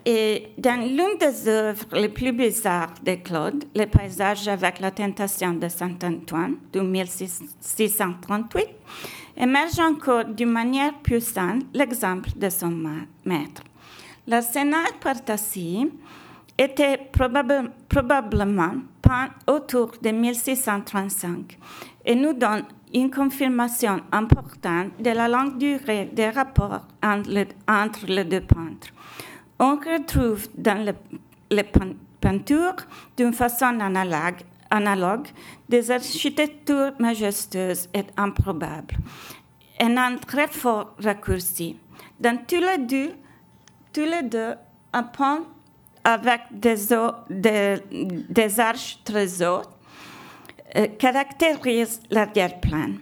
Et 0.09 0.53
dans 0.57 0.81
l'une 0.81 1.19
des 1.19 1.49
œuvres 1.49 1.85
les 1.93 2.09
plus 2.09 2.31
bizarres 2.31 2.95
de 3.05 3.17
Claude, 3.17 3.65
Le 3.75 3.87
paysage 3.87 4.47
avec 4.47 4.79
la 4.79 4.93
tentation 4.93 5.55
de 5.55 5.69
Saint-Antoine 5.69 6.55
de 6.73 6.79
1638, 6.79 8.69
émerge 9.37 9.81
encore 9.81 10.27
d'une 10.27 10.53
manière 10.53 10.95
puissante 11.03 11.65
l'exemple 11.75 12.31
de 12.37 12.49
son 12.49 12.71
maître. 13.25 13.65
L'arsenal 14.29 14.93
par 15.01 15.25
Tassi 15.25 15.91
était 16.57 17.01
probablement 17.11 18.75
peint 19.03 19.31
autour 19.49 19.91
de 20.01 20.11
1635 20.11 21.59
et 22.05 22.15
nous 22.15 22.33
donne 22.33 22.63
une 22.95 23.11
confirmation 23.11 24.01
importante 24.13 24.93
de 25.01 25.11
la 25.11 25.27
longue 25.27 25.59
durée 25.59 26.09
des 26.13 26.31
rapports 26.31 26.87
entre 27.03 28.07
les 28.07 28.25
deux 28.25 28.41
peintres 28.41 28.93
on 29.59 29.77
retrouve 29.77 30.49
dans 30.57 30.95
les 31.51 31.65
peintures, 32.21 32.77
d'une 33.17 33.33
façon 33.33 33.79
analogue, 34.71 35.29
des 35.69 35.91
architectures 35.91 36.93
majestueuses 36.99 37.89
et 37.95 38.05
improbables, 38.17 38.97
et 39.79 39.85
un 39.85 40.17
très 40.17 40.49
fort 40.49 40.95
raccourci. 41.03 41.77
Dans 42.19 42.39
tous 42.47 42.61
les 42.61 42.79
deux, 42.79 43.13
tous 43.93 44.05
les 44.05 44.23
deux 44.23 44.55
un 44.93 45.03
pont 45.03 45.47
avec 46.05 46.41
des, 46.53 46.77
des, 47.29 48.61
arches 48.61 48.99
très 49.05 49.43
hautes 49.43 49.69
euh, 50.77 50.87
caractérise 50.99 52.01
l'arrière-plan. 52.11 52.93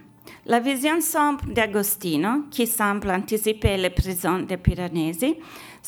La 0.47 0.59
vision 0.59 1.01
sombre 1.01 1.45
d'Agostino, 1.47 2.43
qui 2.51 2.67
semble 2.67 3.09
anticiper 3.11 3.77
les 3.77 3.89
prisons 3.89 4.39
de 4.39 4.55
Piranesi, 4.55 5.35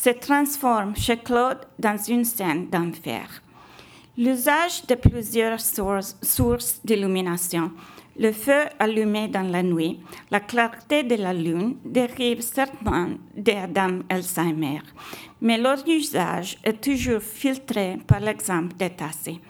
se 0.02 0.10
transforme 0.10 0.94
chez 0.94 1.16
Claude 1.16 1.66
dans 1.76 1.96
une 1.96 2.24
scène 2.24 2.68
d'enfer. 2.70 3.42
L'usage 4.16 4.86
de 4.86 4.94
plusieurs 4.94 5.60
sources, 5.60 6.80
d'illumination, 6.84 7.72
le 8.16 8.30
feu 8.30 8.62
allumé 8.78 9.26
dans 9.26 9.48
la 9.50 9.62
nuit, 9.62 10.00
la 10.30 10.38
clarté 10.38 11.02
de 11.02 11.16
la 11.16 11.32
lune 11.32 11.76
dérive 11.84 12.42
certainement 12.42 13.08
d'Adam 13.36 14.00
Alzheimer, 14.08 14.82
mais 15.40 15.58
leur 15.58 15.78
usage 15.88 16.58
est 16.62 16.80
toujours 16.80 17.22
filtré 17.22 17.98
par 18.06 18.20
l'exemple 18.20 18.76
de 18.76 18.88
Tassi. 18.88 19.40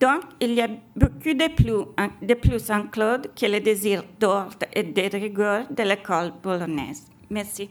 Donc, 0.00 0.22
il 0.40 0.54
y 0.54 0.60
a 0.60 0.68
beaucoup 0.96 1.34
de 1.34 1.48
plus, 1.54 1.84
de 2.26 2.34
plus 2.34 2.70
en 2.72 2.88
Claude 2.88 3.30
que 3.40 3.46
le 3.46 3.60
désir 3.60 4.02
d'ordre 4.18 4.66
et 4.74 4.82
de 4.82 5.16
rigueur 5.16 5.66
de 5.70 5.82
l'école 5.84 6.32
bolognaise. 6.42 7.06
Merci. 7.30 7.70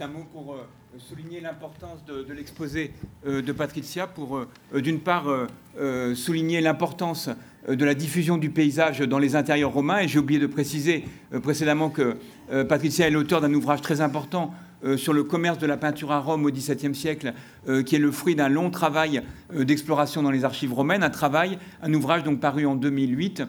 Juste 0.00 0.10
un 0.10 0.18
mot 0.18 0.24
pour 0.32 0.54
euh, 0.54 0.66
souligner 0.98 1.40
l'importance 1.40 2.02
de, 2.06 2.32
l'exposé 2.32 2.92
euh, 3.26 3.42
de 3.42 3.52
Patricia, 3.52 4.06
pour 4.06 4.38
euh, 4.38 4.80
d'une 4.80 5.00
part 5.00 5.26
souligner 6.14 6.60
l'importance 6.60 7.28
de 7.68 7.84
la 7.84 7.94
diffusion 7.94 8.38
du 8.38 8.50
paysage 8.50 9.00
dans 9.00 9.18
les 9.18 9.36
intérieurs 9.36 9.72
romains. 9.72 10.00
Et 10.00 10.08
j'ai 10.08 10.18
oublié 10.18 10.40
de 10.40 10.46
préciser 10.46 11.04
précédemment 11.42 11.90
que 11.90 12.16
Patricia 12.68 13.06
est 13.06 13.10
l'auteur 13.10 13.40
d'un 13.40 13.52
ouvrage 13.54 13.80
très 13.80 14.00
important 14.00 14.52
sur 14.96 15.12
le 15.12 15.22
commerce 15.22 15.58
de 15.58 15.66
la 15.66 15.76
peinture 15.76 16.10
à 16.12 16.18
Rome 16.18 16.44
au 16.44 16.50
XVIIe 16.50 16.94
siècle, 16.94 17.32
qui 17.86 17.94
est 17.94 18.00
le 18.00 18.10
fruit 18.10 18.34
d'un 18.34 18.48
long 18.48 18.70
travail 18.70 19.22
d'exploration 19.54 20.22
dans 20.22 20.30
les 20.30 20.44
archives 20.44 20.72
romaines, 20.72 21.02
un 21.02 21.10
travail, 21.10 21.58
un 21.82 21.94
ouvrage 21.94 22.24
donc 22.24 22.40
paru 22.40 22.66
en 22.66 22.74
2008, 22.74 23.44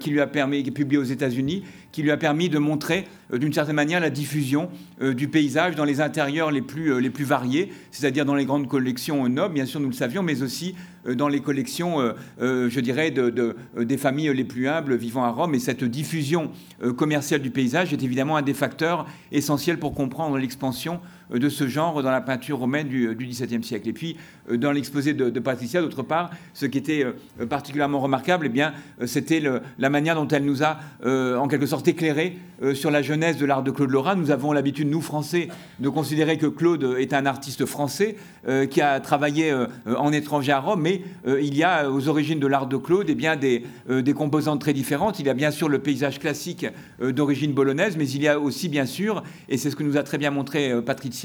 qui 0.00 0.10
lui 0.10 0.20
a 0.20 0.26
permis, 0.26 0.62
qui 0.62 0.70
est 0.70 0.72
publié 0.72 0.98
aux 0.98 1.04
États-Unis, 1.04 1.64
qui 1.92 2.02
lui 2.02 2.10
a 2.10 2.16
permis 2.16 2.48
de 2.48 2.58
montrer 2.58 3.06
euh, 3.32 3.38
d'une 3.38 3.52
certaine 3.52 3.76
manière 3.76 4.00
la 4.00 4.10
diffusion 4.10 4.70
euh, 5.00 5.14
du 5.14 5.28
paysage 5.28 5.74
dans 5.74 5.84
les 5.84 6.00
intérieurs 6.00 6.50
les 6.50 6.62
plus, 6.62 6.92
euh, 6.92 6.98
les 6.98 7.10
plus 7.10 7.24
variés, 7.24 7.72
c'est-à-dire 7.90 8.24
dans 8.24 8.34
les 8.34 8.44
grandes 8.44 8.68
collections 8.68 9.28
nobles, 9.28 9.54
bien 9.54 9.66
sûr 9.66 9.80
nous 9.80 9.88
le 9.88 9.94
savions, 9.94 10.22
mais 10.22 10.42
aussi 10.42 10.74
dans 11.06 11.28
les 11.28 11.40
collections, 11.40 12.12
je 12.40 12.80
dirais, 12.80 13.10
de, 13.10 13.56
des 13.78 13.96
familles 13.96 14.34
les 14.34 14.44
plus 14.44 14.68
humbles 14.68 14.94
vivant 14.96 15.24
à 15.24 15.30
Rome. 15.30 15.54
Et 15.54 15.58
cette 15.58 15.82
diffusion 15.84 16.50
commerciale 16.96 17.40
du 17.40 17.50
paysage 17.50 17.94
est 17.94 18.02
évidemment 18.02 18.36
un 18.36 18.42
des 18.42 18.52
facteurs 18.52 19.06
essentiels 19.32 19.78
pour 19.78 19.94
comprendre 19.94 20.36
l'expansion 20.36 21.00
de 21.30 21.48
ce 21.48 21.68
genre 21.68 22.02
dans 22.02 22.10
la 22.10 22.20
peinture 22.20 22.58
romaine 22.58 22.88
du, 22.88 23.14
XVIIe 23.14 23.62
siècle. 23.62 23.88
Et 23.88 23.92
puis, 23.92 24.16
dans 24.52 24.72
l'exposé 24.72 25.12
de, 25.12 25.40
Patricia, 25.40 25.80
d'autre 25.80 26.02
part, 26.02 26.30
ce 26.54 26.66
qui 26.66 26.78
était 26.78 27.04
particulièrement 27.48 28.00
remarquable, 28.00 28.46
eh 28.46 28.50
bien, 28.50 28.72
c'était 29.06 29.42
la 29.78 29.90
manière 29.90 30.14
dont 30.14 30.28
elle 30.28 30.44
nous 30.44 30.62
a, 30.62 30.78
en 31.04 31.48
quelque 31.48 31.66
sorte, 31.66 31.86
éclairé 31.88 32.38
sur 32.74 32.90
la 32.90 33.02
jeunesse 33.02 33.36
de 33.36 33.46
l'art 33.46 33.62
de 33.62 33.70
Claude 33.70 33.90
Lorrain. 33.90 34.14
Nous 34.14 34.30
avons 34.30 34.52
l'habitude, 34.52 34.88
nous 34.88 35.00
Français, 35.00 35.48
de 35.80 35.88
considérer 35.88 36.38
que 36.38 36.46
Claude 36.46 36.96
est 36.98 37.12
un 37.12 37.26
artiste 37.26 37.66
français 37.66 38.16
euh, 38.46 38.66
qui 38.66 38.80
a 38.80 39.00
travaillé 39.00 39.50
euh, 39.50 39.66
en 39.96 40.12
étranger 40.12 40.52
à 40.52 40.60
Rome, 40.60 40.82
mais 40.82 41.02
euh, 41.26 41.40
il 41.40 41.56
y 41.56 41.64
a 41.64 41.90
aux 41.90 42.08
origines 42.08 42.38
de 42.38 42.46
l'art 42.46 42.66
de 42.66 42.76
Claude 42.76 43.06
eh 43.08 43.14
bien, 43.14 43.36
des, 43.36 43.64
des, 43.88 44.12
composantes 44.12 44.60
très 44.60 44.72
différentes. 44.72 45.18
Il 45.18 45.26
y 45.26 45.30
a 45.30 45.34
bien 45.34 45.50
sûr 45.50 45.68
le 45.68 45.78
paysage 45.78 46.18
classique 46.18 46.66
d'origine 47.00 47.52
bolognaise, 47.52 47.96
mais 47.96 48.08
il 48.08 48.22
y 48.22 48.28
a 48.28 48.38
aussi 48.38 48.68
bien 48.68 48.86
sûr, 48.86 49.22
et 49.48 49.56
c'est 49.56 49.70
ce 49.70 49.76
que 49.76 49.82
nous 49.82 49.96
a 49.96 50.02
très 50.02 50.18
bien 50.18 50.30
montré 50.30 50.80
Patricia, 50.82 51.17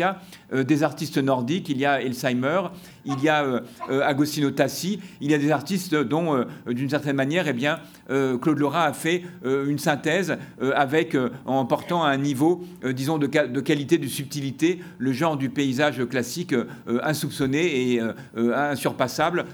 des 0.52 0.84
artistes 0.84 1.18
nordiques. 1.18 1.70
Il 1.70 1.78
y 1.78 1.86
a 1.86 2.02
Elsheimer, 2.02 2.62
il 3.06 3.22
y 3.22 3.30
a 3.30 3.62
Agostino 4.04 4.52
Tassi, 4.52 5.00
il 5.22 5.32
y 5.32 5.34
a 5.34 5.38
des 5.38 5.52
artistes 5.52 5.96
dont, 5.96 6.46
d'une 6.68 6.90
certaine 6.90 7.16
manière, 7.16 7.48
eh 7.48 7.54
bien, 7.54 7.80
Claude 8.08 8.60
Lorrain 8.60 8.84
a 8.84 8.94
fait 8.94 9.24
une 9.44 9.80
synthèse 9.80 10.38
avec, 10.76 11.18
en 11.46 11.66
portant 11.66 12.04
à 12.04 12.10
un 12.10 12.18
niveau, 12.18 12.64
euh, 12.84 12.94
disons, 12.94 13.18
de, 13.18 13.28
qualité, 13.28 13.98
de 13.98 14.08
subtilité, 14.08 14.80
le 14.98 15.12
genre 15.12 15.38
du 15.38 15.50
paysage 15.50 16.06
classique 16.08 16.54
euh, 16.54 16.66
insoupçonné 17.04 17.94
et 17.94 18.02
euh, 18.02 18.14
insurpassable 18.56 19.46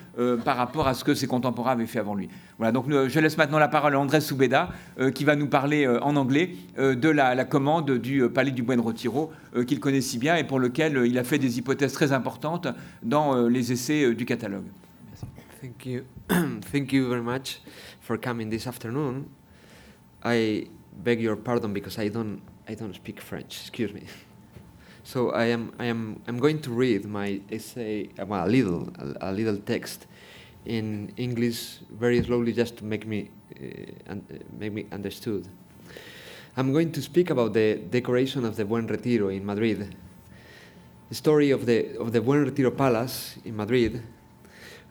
par 0.43 0.57
rapport 0.57 0.87
à 0.87 0.93
ce 0.93 1.03
que 1.03 1.13
ses 1.13 1.27
contemporains 1.27 1.71
avaient 1.71 1.85
fait 1.85 1.99
avant 1.99 2.15
lui. 2.15 2.29
Voilà, 2.59 2.71
donc 2.71 2.85
je 2.89 3.19
laisse 3.19 3.37
maintenant 3.37 3.57
la 3.57 3.69
parole 3.69 3.95
à 3.95 3.99
André 3.99 4.19
Soubeda, 4.19 4.69
qui 5.15 5.23
va 5.23 5.37
nous 5.37 5.47
parler 5.47 5.87
en 5.87 6.17
anglais 6.17 6.55
de 6.77 7.09
la, 7.09 7.45
commande 7.45 7.89
du 7.97 8.27
Palais 8.29 8.51
du 8.51 8.63
Buen 8.63 8.81
Retiro, 8.81 9.31
qu'il 9.65 9.79
connaît 9.79 10.01
si 10.01 10.17
bien 10.17 10.35
et 10.35 10.43
pour 10.43 10.59
lequel 10.59 11.05
il 11.05 11.17
a 11.17 11.23
fait 11.23 11.39
des 11.39 11.57
hypothèses 11.57 11.93
très 11.93 12.11
importantes 12.11 12.67
dans 13.01 13.47
les 13.47 13.71
essais 13.71 14.13
du 14.13 14.25
catalogue. 14.25 14.65
Thank 15.61 15.85
you. 15.85 16.03
Thank 16.71 16.93
you 16.93 17.09
very 17.09 17.21
much 17.21 17.59
for 17.99 18.17
coming 18.17 18.49
this 18.49 18.65
afternoon. 18.65 19.25
I 20.23 20.67
beg 21.03 21.21
your 21.21 21.35
pardon 21.35 21.73
because 21.73 21.97
I 21.97 22.09
don't 22.09 22.39
I 22.67 22.75
don't 22.75 22.93
speak 22.93 23.19
French. 23.19 23.61
Excuse 23.61 23.93
me. 23.93 24.03
So 25.03 25.31
I 25.31 25.45
am 25.45 25.71
I 25.79 25.85
am 25.85 26.21
I'm 26.27 26.37
going 26.39 26.61
to 26.61 26.71
read 26.71 27.05
my 27.05 27.41
essay, 27.49 28.09
well, 28.27 28.45
a 28.45 28.47
little 28.47 28.89
a, 28.99 29.29
a 29.29 29.31
little 29.31 29.57
text 29.57 30.05
in 30.69 31.11
English 31.17 31.79
very 31.89 32.23
slowly 32.23 32.53
just 32.53 32.77
to 32.77 32.85
make 32.85 33.05
me 33.07 33.29
uh, 33.59 34.11
un- 34.11 34.25
make 34.59 34.71
me 34.71 34.85
understood. 34.91 35.47
I'm 36.55 36.71
going 36.71 36.91
to 36.91 37.01
speak 37.01 37.31
about 37.31 37.53
the 37.53 37.75
decoration 37.89 38.45
of 38.45 38.55
the 38.55 38.65
Buen 38.65 38.87
Retiro 38.87 39.29
in 39.29 39.45
Madrid. 39.45 39.95
The 41.09 41.15
story 41.15 41.49
of 41.51 41.65
the 41.65 41.97
of 41.97 42.11
the 42.11 42.21
Buen 42.21 42.45
Retiro 42.45 42.71
Palace 42.71 43.37
in 43.43 43.55
Madrid 43.55 44.03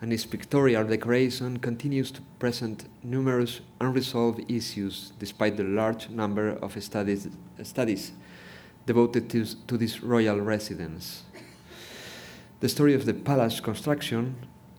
and 0.00 0.12
its 0.12 0.24
pictorial 0.24 0.84
decoration 0.84 1.58
continues 1.58 2.10
to 2.12 2.20
present 2.38 2.84
numerous 3.02 3.60
unresolved 3.80 4.50
issues 4.50 5.12
despite 5.18 5.56
the 5.56 5.64
large 5.64 6.08
number 6.08 6.50
of 6.62 6.80
studies, 6.82 7.28
studies 7.62 8.12
devoted 8.86 9.28
to, 9.30 9.44
to 9.66 9.76
this 9.76 10.00
royal 10.02 10.40
residence. 10.40 11.24
The 12.60 12.68
story 12.68 12.94
of 12.94 13.06
the 13.06 13.14
palace 13.14 13.60
construction 13.60 14.36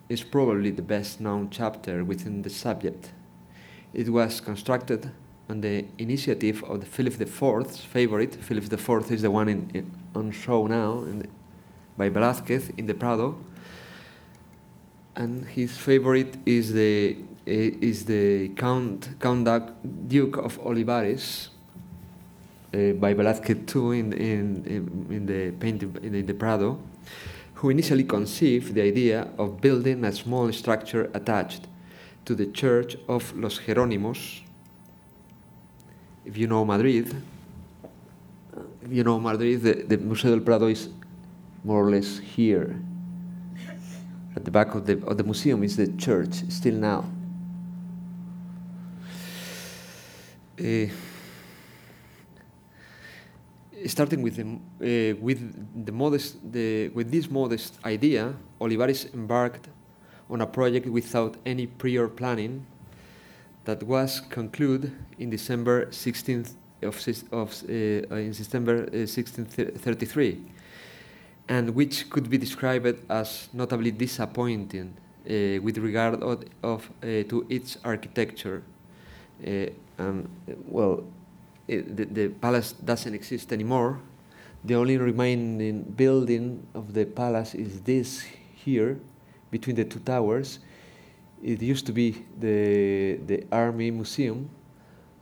is 0.10 0.24
probably 0.24 0.72
the 0.72 0.82
best 0.82 1.22
known 1.22 1.50
chapter 1.52 2.04
within 2.04 2.42
the 2.42 2.50
subject. 2.50 3.12
It 3.94 4.10
was 4.10 4.42
constructed 4.42 5.12
on 5.50 5.62
the 5.62 5.86
initiative 5.98 6.64
of 6.64 6.80
the 6.80 6.86
Philip 6.86 7.20
IV's 7.22 7.80
favorite. 7.80 8.36
Philip 8.36 8.72
IV 8.72 9.12
is 9.12 9.22
the 9.22 9.32
one 9.32 9.50
in, 9.50 9.70
in, 9.74 9.92
on 10.16 10.32
show 10.32 10.68
now 10.68 11.04
the, 11.20 11.28
by 11.98 12.10
Velázquez 12.10 12.72
in 12.78 12.86
the 12.88 12.94
Prado, 12.94 13.38
and 15.16 15.46
his 15.46 15.78
favorite 15.78 16.38
is 16.46 16.74
the 16.74 17.18
eh, 17.46 17.72
is 17.82 18.06
the 18.06 18.50
Count 18.50 19.10
Count 19.20 19.44
Duke 20.08 20.38
of 20.38 20.60
Olivares 20.66 21.50
uh, 22.74 22.94
by 22.94 23.14
Velázquez 23.14 23.66
too 23.68 23.92
in 23.92 24.14
in 24.14 24.66
in 25.10 25.26
the 25.26 25.52
painting 25.60 25.96
in 26.02 26.26
the 26.26 26.34
Prado, 26.34 26.80
who 27.60 27.70
initially 27.70 28.06
conceived 28.06 28.74
the 28.74 28.82
idea 28.82 29.28
of 29.38 29.60
building 29.60 30.06
a 30.06 30.14
small 30.14 30.50
structure 30.54 31.12
attached 31.14 31.68
to 32.24 32.34
the 32.34 32.46
church 32.46 32.96
of 33.10 33.36
Los 33.36 33.60
Jerónimos. 33.60 34.44
If 36.24 36.38
you 36.38 36.48
know 36.48 36.64
Madrid, 36.64 37.14
if 38.82 38.92
you 38.94 39.04
know 39.04 39.20
Madrid, 39.20 39.62
the, 39.62 39.74
the 39.74 39.98
Museo 39.98 40.32
del 40.32 40.40
Prado 40.40 40.68
is 40.68 40.88
more 41.66 41.86
or 41.86 41.92
less 41.92 42.20
here 42.20 42.80
at 44.38 44.46
the 44.46 44.52
back 44.52 44.74
of 44.74 44.86
the, 44.86 44.94
of 45.06 45.18
the 45.18 45.24
museum 45.26 45.62
is 45.62 45.76
the 45.76 45.88
church, 45.98 46.36
still 46.48 46.76
now. 46.76 47.04
Uh, 50.58 50.88
starting 53.90 54.22
with 54.22 54.36
the, 54.36 54.44
uh, 54.44 55.16
with 55.20 55.86
the 55.86 55.92
modest 55.92 56.38
the, 56.52 56.90
with 56.90 57.12
this 57.12 57.30
modest 57.30 57.80
idea, 57.86 58.34
Olivares 58.62 59.06
embarked 59.14 59.68
on 60.30 60.42
a 60.42 60.46
project 60.48 60.88
without 60.88 61.36
any 61.46 61.68
prior 61.68 62.08
planning 62.08 62.66
that 63.66 63.84
was 63.84 64.22
concluded 64.30 64.92
in 65.18 65.30
December 65.30 65.88
16th 65.88 66.54
of, 66.82 66.96
of 67.32 67.64
uh, 67.64 68.16
in 68.16 68.32
December 68.32 68.78
1633 68.92 70.46
and 71.50 71.72
which 71.72 72.10
could 72.10 72.30
be 72.30 72.38
described 72.38 73.00
as 73.10 73.50
notably 73.54 73.92
disappointing 73.92 74.94
uh, 75.26 75.62
with 75.62 75.78
regard 75.80 76.22
of, 76.22 76.44
of 76.64 76.90
uh, 77.02 77.24
to 77.28 77.46
its 77.50 77.78
architecture. 77.84 78.64
And 79.98 80.30
well, 80.68 81.04
Eh, 81.70 81.84
the, 81.86 82.06
the 82.06 82.30
palace 82.30 82.74
doesn't 82.74 83.14
exist 83.14 83.54
anymore. 83.54 84.00
The 84.66 84.76
only 84.76 84.98
remaining 84.98 85.84
building 85.84 86.66
of 86.74 86.94
the 86.94 87.06
palace 87.06 87.54
is 87.54 87.82
this 87.82 88.26
here, 88.56 89.00
between 89.52 89.76
the 89.76 89.86
two 89.86 90.00
towers. 90.00 90.60
It 91.42 91.62
used 91.62 91.86
to 91.86 91.94
be 91.94 92.26
the 92.38 93.20
the 93.26 93.46
army 93.52 93.92
museum, 93.92 94.50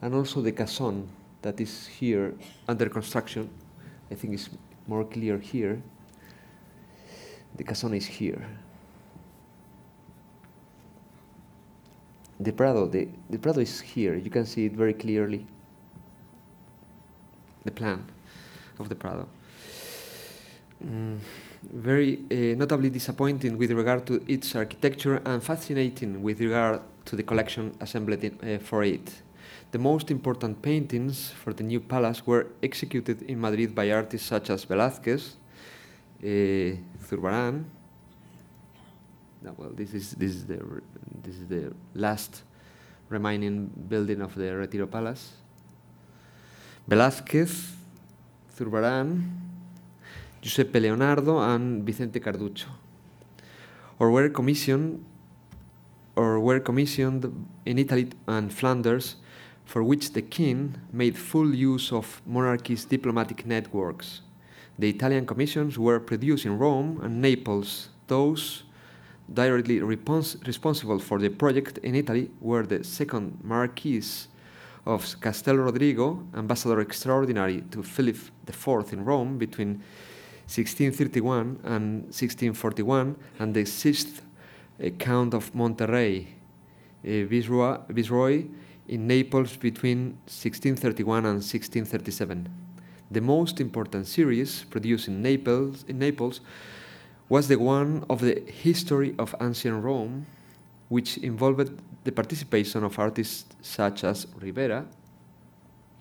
and 0.01 0.15
also 0.15 0.41
the 0.41 0.51
cason 0.51 1.05
that 1.41 1.59
is 1.61 1.85
here 1.85 2.33
under 2.67 2.89
construction. 2.89 3.49
I 4.09 4.15
think 4.15 4.33
it's 4.33 4.49
more 4.87 5.03
clear 5.03 5.37
here. 5.37 5.81
The 7.57 7.63
casona 7.63 7.97
is 7.97 8.05
here. 8.05 8.47
The 12.39 12.51
Prado, 12.51 12.87
the, 12.87 13.07
the 13.29 13.37
Prado 13.39 13.61
is 13.61 13.81
here. 13.81 14.15
You 14.15 14.29
can 14.29 14.45
see 14.45 14.65
it 14.65 14.73
very 14.73 14.93
clearly. 14.93 15.45
The 17.67 17.71
plan 17.71 18.01
of 18.79 18.87
the 18.87 18.95
Prado. 18.95 19.27
Mm, 20.81 21.17
very 21.73 22.19
uh, 22.31 22.55
notably 22.55 22.89
disappointing 22.89 23.57
with 23.57 23.71
regard 23.71 24.05
to 24.07 24.23
its 24.25 24.55
architecture 24.55 25.21
and 25.25 25.43
fascinating 25.43 26.23
with 26.23 26.39
regard 26.39 26.79
to 27.03 27.17
the 27.17 27.23
collection 27.23 27.75
assembled 27.81 28.23
in, 28.23 28.39
uh, 28.41 28.59
for 28.63 28.83
it. 28.83 29.21
The 29.71 29.79
most 29.79 30.11
important 30.11 30.61
paintings 30.61 31.29
for 31.31 31.51
the 31.51 31.63
new 31.63 31.81
palace 31.81 32.25
were 32.25 32.47
executed 32.63 33.23
in 33.23 33.41
Madrid 33.41 33.75
by 33.75 33.91
artists 33.91 34.29
such 34.29 34.49
as 34.49 34.63
Velázquez, 34.63 35.35
uh, 36.23 36.77
Zurbarán. 37.05 37.65
Well, 39.57 39.71
this 39.75 39.93
is 39.93 40.11
this 40.11 40.31
is 40.35 40.45
the 40.45 40.59
this 41.21 41.35
is 41.35 41.47
the 41.47 41.73
last 41.95 42.43
remaining 43.09 43.69
building 43.89 44.21
of 44.21 44.35
the 44.35 44.55
Retiro 44.55 44.87
Palace. 44.87 45.33
Velázquez, 46.87 47.75
Zurbarán, 48.57 49.29
Giuseppe 50.41 50.79
Leonardo 50.79 51.41
and 51.41 51.83
Vicente 51.83 52.21
Carduccio, 52.21 52.69
or 53.99 54.09
were 54.09 54.29
commissioned 54.29 55.03
or 56.15 56.39
were 56.39 56.61
commissioned 56.61 57.29
in 57.65 57.77
Italy 57.77 58.07
and 58.25 58.53
Flanders, 58.53 59.17
for 59.65 59.83
which 59.83 60.13
the 60.13 60.21
king 60.21 60.75
made 60.93 61.17
full 61.17 61.53
use 61.53 61.91
of 61.91 62.21
monarchy's 62.25 62.85
diplomatic 62.85 63.45
networks. 63.45 64.21
The 64.79 64.89
Italian 64.89 65.25
commissions 65.25 65.77
were 65.77 65.99
produced 65.99 66.45
in 66.45 66.57
Rome 66.57 67.01
and 67.03 67.21
Naples. 67.21 67.89
Those 68.07 68.63
directly 69.31 69.79
respons- 69.81 70.41
responsible 70.47 70.99
for 70.99 71.19
the 71.19 71.29
project 71.29 71.79
in 71.79 71.95
Italy 71.95 72.31
were 72.39 72.63
the 72.63 72.85
second 72.85 73.39
Marquis 73.43 74.27
of 74.87 75.19
Castel 75.19 75.57
Rodrigo, 75.57 76.23
ambassador 76.33 76.79
extraordinary 76.79 77.61
to 77.71 77.83
Philip 77.83 78.17
IV 78.47 78.93
in 78.93 79.03
Rome 79.03 79.37
between 79.37 79.83
1631 80.47 81.59
and 81.65 82.03
1641, 82.03 83.17
and 83.39 83.53
the 83.53 83.65
sixth 83.65 84.21
uh, 84.81 84.89
Count 84.91 85.33
of 85.33 85.53
Monterrey, 85.53 86.27
uh, 87.05 87.25
viceroy, 87.27 87.77
viceroy 87.89 88.45
in 88.87 89.07
Naples 89.07 89.57
between 89.57 90.17
1631 90.25 91.25
and 91.25 91.43
1637. 91.43 92.47
The 93.11 93.21
most 93.21 93.59
important 93.59 94.07
series 94.07 94.63
produced 94.69 95.09
in 95.09 95.21
Naples, 95.21 95.83
in 95.89 95.99
Naples 95.99 96.39
was 97.27 97.49
the 97.49 97.57
one 97.57 98.05
of 98.09 98.21
the 98.21 98.39
history 98.39 99.15
of 99.19 99.35
ancient 99.41 99.83
Rome, 99.83 100.25
which 100.87 101.17
involved 101.17 101.71
the 102.07 102.11
participation 102.13 102.85
of 102.85 102.97
artists 102.97 103.45
such 103.61 104.05
as 104.05 104.27
Rivera, 104.39 104.85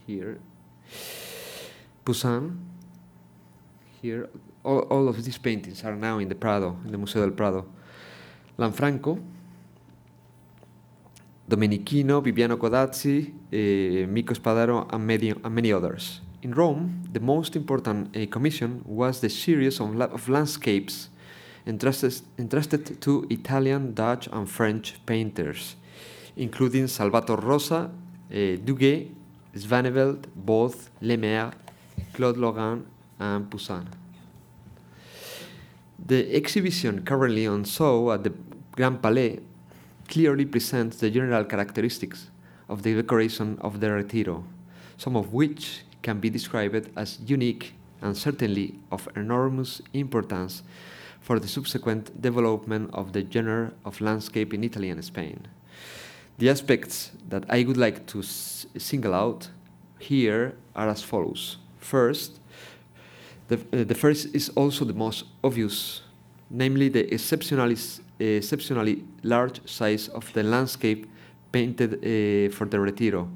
here, 0.07 0.39
Poussin, 2.05 2.57
here. 4.01 4.29
All, 4.63 4.81
all 4.91 5.09
of 5.09 5.25
these 5.25 5.39
paintings 5.39 5.85
are 5.85 5.97
now 5.97 6.19
in 6.19 6.29
the 6.29 6.35
Prado, 6.35 6.77
in 6.85 6.93
the 6.93 6.99
Museo 6.99 7.23
del 7.23 7.33
Prado. 7.33 7.67
Lanfranco, 8.57 9.21
Domenichino, 11.49 12.21
Viviano 12.21 12.57
Codazzi, 12.57 13.33
uh, 13.53 14.07
Mico 14.09 14.33
Spadaro, 14.35 14.89
and 14.93 15.07
many, 15.07 15.31
and 15.31 15.55
many 15.55 15.73
others. 15.73 16.21
In 16.43 16.53
Rome, 16.53 17.03
the 17.13 17.21
most 17.21 17.57
important 17.57 18.17
uh, 18.17 18.27
commission 18.27 18.83
was 18.85 19.21
the 19.21 19.29
series 19.29 19.81
of, 19.81 19.95
la- 19.95 20.07
of 20.07 20.29
landscapes 20.29 21.09
entrusted, 21.67 22.21
entrusted 22.39 23.01
to 23.01 23.27
Italian, 23.31 23.93
Dutch, 23.95 24.29
and 24.31 24.49
French 24.49 24.95
painters, 25.05 25.75
including 26.37 26.87
Salvator 26.87 27.37
Rosa, 27.37 27.91
uh, 28.31 28.35
Duguay, 28.35 29.11
Svaneveld, 29.55 30.27
Booth, 30.35 30.91
Lemaire, 31.01 31.53
Claude 32.13 32.37
Lorrain, 32.37 32.85
and 33.19 33.51
Poussin. 33.51 33.87
The 35.99 36.35
exhibition 36.37 37.05
currently 37.05 37.47
on 37.47 37.65
show 37.65 38.13
at 38.13 38.23
the 38.23 38.33
Grand 38.73 39.01
Palais 39.03 39.41
clearly 40.09 40.45
presents 40.45 40.99
the 40.99 41.11
general 41.11 41.45
characteristics 41.45 42.31
of 42.69 42.83
the 42.83 42.95
decoration 42.95 43.59
of 43.61 43.81
the 43.81 43.91
Retiro, 43.91 44.45
some 44.99 45.17
of 45.17 45.33
which 45.33 45.85
can 46.03 46.21
be 46.21 46.29
described 46.31 46.91
as 46.97 47.19
unique 47.27 47.75
and 48.03 48.17
certainly 48.17 48.79
of 48.93 49.09
enormous 49.17 49.81
importance 49.95 50.63
for 51.21 51.41
the 51.41 51.49
subsequent 51.49 52.21
development 52.21 52.91
of 52.93 53.13
the 53.13 53.27
genre 53.29 53.73
of 53.85 54.01
landscape 54.01 54.53
in 54.55 54.63
Italy 54.63 54.91
and 54.91 55.05
Spain. 55.05 55.49
The 56.39 56.51
aspects 56.51 57.13
that 57.29 57.45
I 57.49 57.65
would 57.65 57.79
like 57.79 58.07
to 58.07 58.23
single 58.23 59.15
out 59.15 59.49
here 59.99 60.55
are 60.75 60.89
as 60.89 61.03
follows. 61.03 61.57
First, 61.79 62.41
the, 63.49 63.57
uh, 63.73 63.85
the 63.85 63.95
first 63.95 64.35
is 64.35 64.51
also 64.51 64.85
the 64.85 64.93
most 64.93 65.25
obvious, 65.43 66.03
namely 66.51 66.89
the 66.89 67.13
exceptionally, 67.13 67.77
exceptionally 68.19 69.05
large 69.23 69.67
size 69.67 70.09
of 70.09 70.31
the 70.35 70.43
landscape 70.43 71.09
painted 71.53 71.95
uh, 71.95 72.53
for 72.55 72.67
the 72.67 72.81
Retiro, 72.81 73.29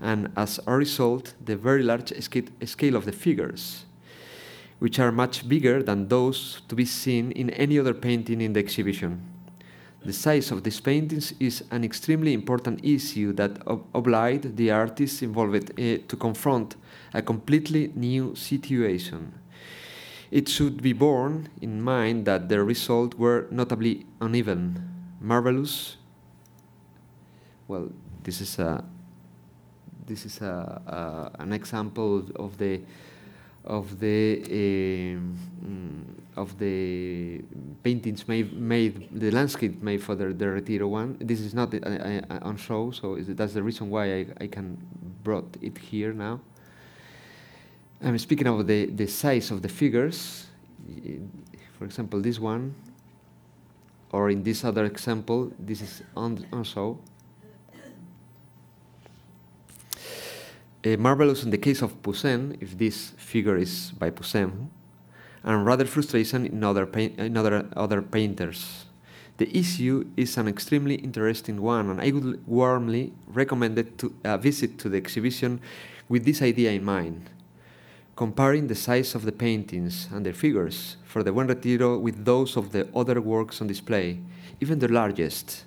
and 0.00 0.28
as 0.36 0.58
a 0.66 0.76
result, 0.76 1.34
the 1.44 1.56
very 1.56 1.82
large 1.84 2.12
sca- 2.20 2.50
scale 2.64 2.96
of 2.96 3.04
the 3.04 3.12
figures, 3.12 3.84
which 4.80 4.98
are 4.98 5.12
much 5.12 5.48
bigger 5.48 5.80
than 5.82 6.08
those 6.08 6.62
to 6.68 6.74
be 6.74 6.84
seen 6.84 7.30
in 7.32 7.50
any 7.50 7.78
other 7.78 7.94
painting 7.94 8.40
in 8.40 8.52
the 8.52 8.60
exhibition. 8.60 9.31
The 10.04 10.12
size 10.12 10.50
of 10.50 10.64
these 10.64 10.80
paintings 10.80 11.32
is 11.38 11.62
an 11.70 11.84
extremely 11.84 12.32
important 12.32 12.84
issue 12.84 13.32
that 13.34 13.64
ob- 13.68 13.84
obliged 13.94 14.56
the 14.56 14.70
artists 14.72 15.22
involved 15.22 15.70
uh, 15.70 15.98
to 16.08 16.16
confront 16.18 16.74
a 17.14 17.22
completely 17.22 17.92
new 17.94 18.34
situation. 18.34 19.32
It 20.32 20.48
should 20.48 20.82
be 20.82 20.92
borne 20.92 21.50
in 21.60 21.80
mind 21.82 22.24
that 22.24 22.48
the 22.48 22.64
results 22.64 23.16
were 23.16 23.46
notably 23.50 24.06
uneven, 24.20 24.82
marvelous. 25.20 25.98
Well, 27.68 27.90
this 28.24 28.40
is 28.40 28.58
a 28.58 28.84
this 30.06 30.26
is 30.26 30.40
a, 30.40 31.30
a 31.36 31.42
an 31.42 31.52
example 31.52 32.24
of 32.36 32.58
the 32.58 32.80
of 33.64 34.00
the 34.00 34.42
um, 34.50 35.38
mm, 35.64 36.21
of 36.36 36.58
the 36.58 37.42
paintings 37.82 38.26
made 38.26 38.52
made 38.54 39.08
the 39.12 39.30
landscape 39.30 39.82
made 39.82 40.02
for 40.02 40.14
the, 40.14 40.32
the 40.32 40.48
Retiro 40.48 40.88
one. 40.88 41.16
This 41.20 41.40
is 41.40 41.54
not 41.54 41.74
uh, 41.74 41.78
uh, 41.78 42.38
on 42.42 42.56
show, 42.56 42.90
so 42.90 43.16
that's 43.16 43.52
the 43.52 43.62
reason 43.62 43.90
why 43.90 44.14
I, 44.14 44.26
I 44.40 44.46
can 44.46 44.78
brought 45.22 45.56
it 45.60 45.78
here 45.78 46.12
now. 46.12 46.40
I'm 48.02 48.18
speaking 48.18 48.48
of 48.48 48.66
the, 48.66 48.86
the 48.86 49.06
size 49.06 49.50
of 49.50 49.62
the 49.62 49.68
figures. 49.68 50.46
For 51.78 51.84
example, 51.84 52.20
this 52.20 52.40
one, 52.40 52.74
or 54.10 54.30
in 54.30 54.42
this 54.42 54.64
other 54.64 54.84
example, 54.84 55.52
this 55.58 55.80
is 55.80 56.02
on, 56.16 56.44
on 56.52 56.64
show. 56.64 56.98
Uh, 60.84 60.96
marvelous 60.96 61.44
in 61.44 61.50
the 61.50 61.58
case 61.58 61.80
of 61.80 62.02
Poussin, 62.02 62.56
if 62.60 62.76
this 62.76 63.10
figure 63.16 63.56
is 63.56 63.92
by 63.92 64.10
Poussin, 64.10 64.68
and 65.44 65.66
rather 65.66 65.84
frustration 65.84 66.46
in 66.46 66.62
other, 66.62 66.84
in 66.84 67.36
other, 67.36 67.66
other 67.76 68.02
painters. 68.02 68.84
The 69.38 69.56
issue 69.56 70.06
is 70.16 70.36
an 70.36 70.46
extremely 70.46 70.96
interesting 70.96 71.60
one, 71.60 71.90
and 71.90 72.00
I 72.00 72.10
would 72.10 72.46
warmly 72.46 73.12
recommend 73.26 73.98
to 73.98 74.14
a 74.24 74.38
visit 74.38 74.78
to 74.78 74.88
the 74.88 74.98
exhibition 74.98 75.60
with 76.08 76.24
this 76.24 76.42
idea 76.42 76.70
in 76.72 76.84
mind. 76.84 77.30
Comparing 78.14 78.66
the 78.66 78.74
size 78.74 79.14
of 79.14 79.24
the 79.24 79.32
paintings 79.32 80.08
and 80.12 80.24
their 80.24 80.34
figures 80.34 80.96
for 81.04 81.22
the 81.22 81.32
Buen 81.32 81.46
Retiro 81.46 81.98
with 81.98 82.24
those 82.24 82.56
of 82.56 82.72
the 82.72 82.86
other 82.94 83.20
works 83.20 83.60
on 83.60 83.66
display, 83.66 84.20
even 84.60 84.78
the 84.78 84.88
largest, 84.88 85.64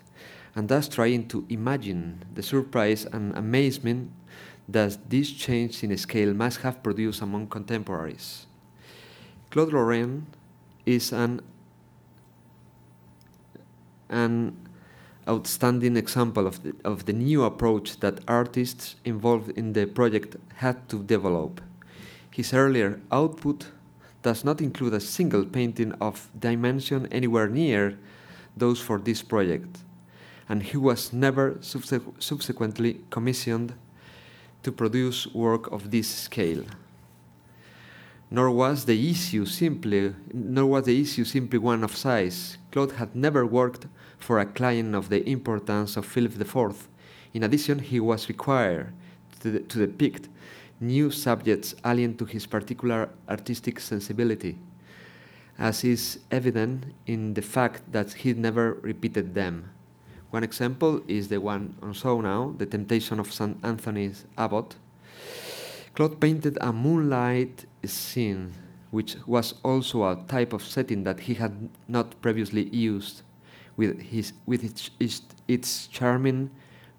and 0.56 0.70
thus 0.70 0.88
trying 0.88 1.28
to 1.28 1.46
imagine 1.50 2.24
the 2.34 2.44
surprise 2.44 3.06
and 3.06 3.36
amazement 3.36 4.12
that 4.70 5.10
this 5.10 5.32
change 5.32 5.84
in 5.84 5.98
scale 5.98 6.34
must 6.34 6.62
have 6.62 6.82
produced 6.82 7.22
among 7.22 7.48
contemporaries. 7.48 8.46
Claude 9.56 9.72
Lorrain 9.72 10.26
is 10.86 11.14
an 11.14 11.40
an 14.10 14.54
outstanding 15.30 15.96
example 15.96 16.46
of 16.46 16.62
the, 16.62 16.76
of 16.84 17.06
the 17.06 17.14
new 17.14 17.42
approach 17.46 18.02
that 18.02 18.20
artists 18.28 18.98
involved 19.06 19.58
in 19.58 19.72
the 19.72 19.86
project 19.86 20.36
had 20.56 20.90
to 20.90 21.02
develop. 21.02 21.62
His 22.32 22.54
earlier 22.54 23.00
output 23.14 23.68
does 24.24 24.44
not 24.44 24.60
include 24.60 24.94
a 24.94 25.00
single 25.00 25.46
painting 25.46 25.94
of 26.02 26.30
dimension 26.38 27.08
anywhere 27.10 27.48
near 27.48 27.98
those 28.58 28.82
for 28.82 29.00
this 29.00 29.22
project, 29.22 29.78
and 30.50 30.64
he 30.64 30.76
was 30.76 31.14
never 31.14 31.52
subse- 31.62 32.22
subsequently 32.22 33.00
commissioned 33.10 33.74
to 34.64 34.74
produce 34.74 35.28
work 35.34 35.72
of 35.72 35.92
this 35.92 36.10
scale. 36.10 36.66
Nor 38.36 38.52
was 38.52 38.84
the 38.84 39.10
issue 39.12 39.46
simply 39.46 40.14
nor 40.34 40.66
was 40.66 40.84
the 40.84 41.00
issue 41.00 41.24
simply 41.24 41.58
one 41.58 41.86
of 41.86 41.96
size. 41.96 42.58
Claude 42.70 42.92
had 43.00 43.16
never 43.16 43.46
worked 43.46 43.88
for 44.18 44.40
a 44.40 44.46
client 44.46 44.94
of 44.94 45.08
the 45.08 45.24
importance 45.30 45.96
of 45.96 46.06
Philip 46.06 46.38
IV. 46.42 46.90
In 47.34 47.44
addition, 47.44 47.80
he 47.80 48.02
was 48.02 48.28
required 48.28 48.92
to, 49.40 49.62
to 49.62 49.88
depict 49.88 50.28
new 50.82 51.12
subjects 51.12 51.76
alien 51.86 52.18
to 52.18 52.26
his 52.26 52.46
particular 52.46 53.08
artistic 53.30 53.80
sensibility, 53.80 54.58
as 55.58 55.86
is 55.86 56.20
evident 56.30 56.88
in 57.08 57.36
the 57.36 57.42
fact 57.42 57.90
that 57.94 58.12
he 58.12 58.34
never 58.34 58.74
repeated 58.82 59.34
them. 59.34 59.70
One 60.32 60.44
example 60.44 61.02
is 61.08 61.30
the 61.30 61.40
one 61.40 61.78
on 61.82 61.94
show 61.94 62.20
now, 62.20 62.54
The 62.58 62.66
Temptation 62.66 63.18
of 63.22 63.32
St. 63.32 63.58
Anthony's 63.64 64.26
Abbot. 64.38 64.76
Claude 65.96 66.20
painted 66.20 66.58
a 66.60 66.74
moonlight 66.74 67.66
scene, 67.86 68.52
which 68.92 69.16
was 69.26 69.54
also 69.64 70.04
a 70.04 70.22
type 70.28 70.52
of 70.52 70.62
setting 70.62 71.06
that 71.06 71.22
he 71.22 71.36
had 71.36 71.70
not 71.88 72.22
previously 72.22 72.64
used, 72.76 73.22
with, 73.78 74.02
his, 74.02 74.34
with 74.46 74.62
its, 74.62 74.90
its, 75.00 75.22
its 75.48 75.88
charming 75.88 76.50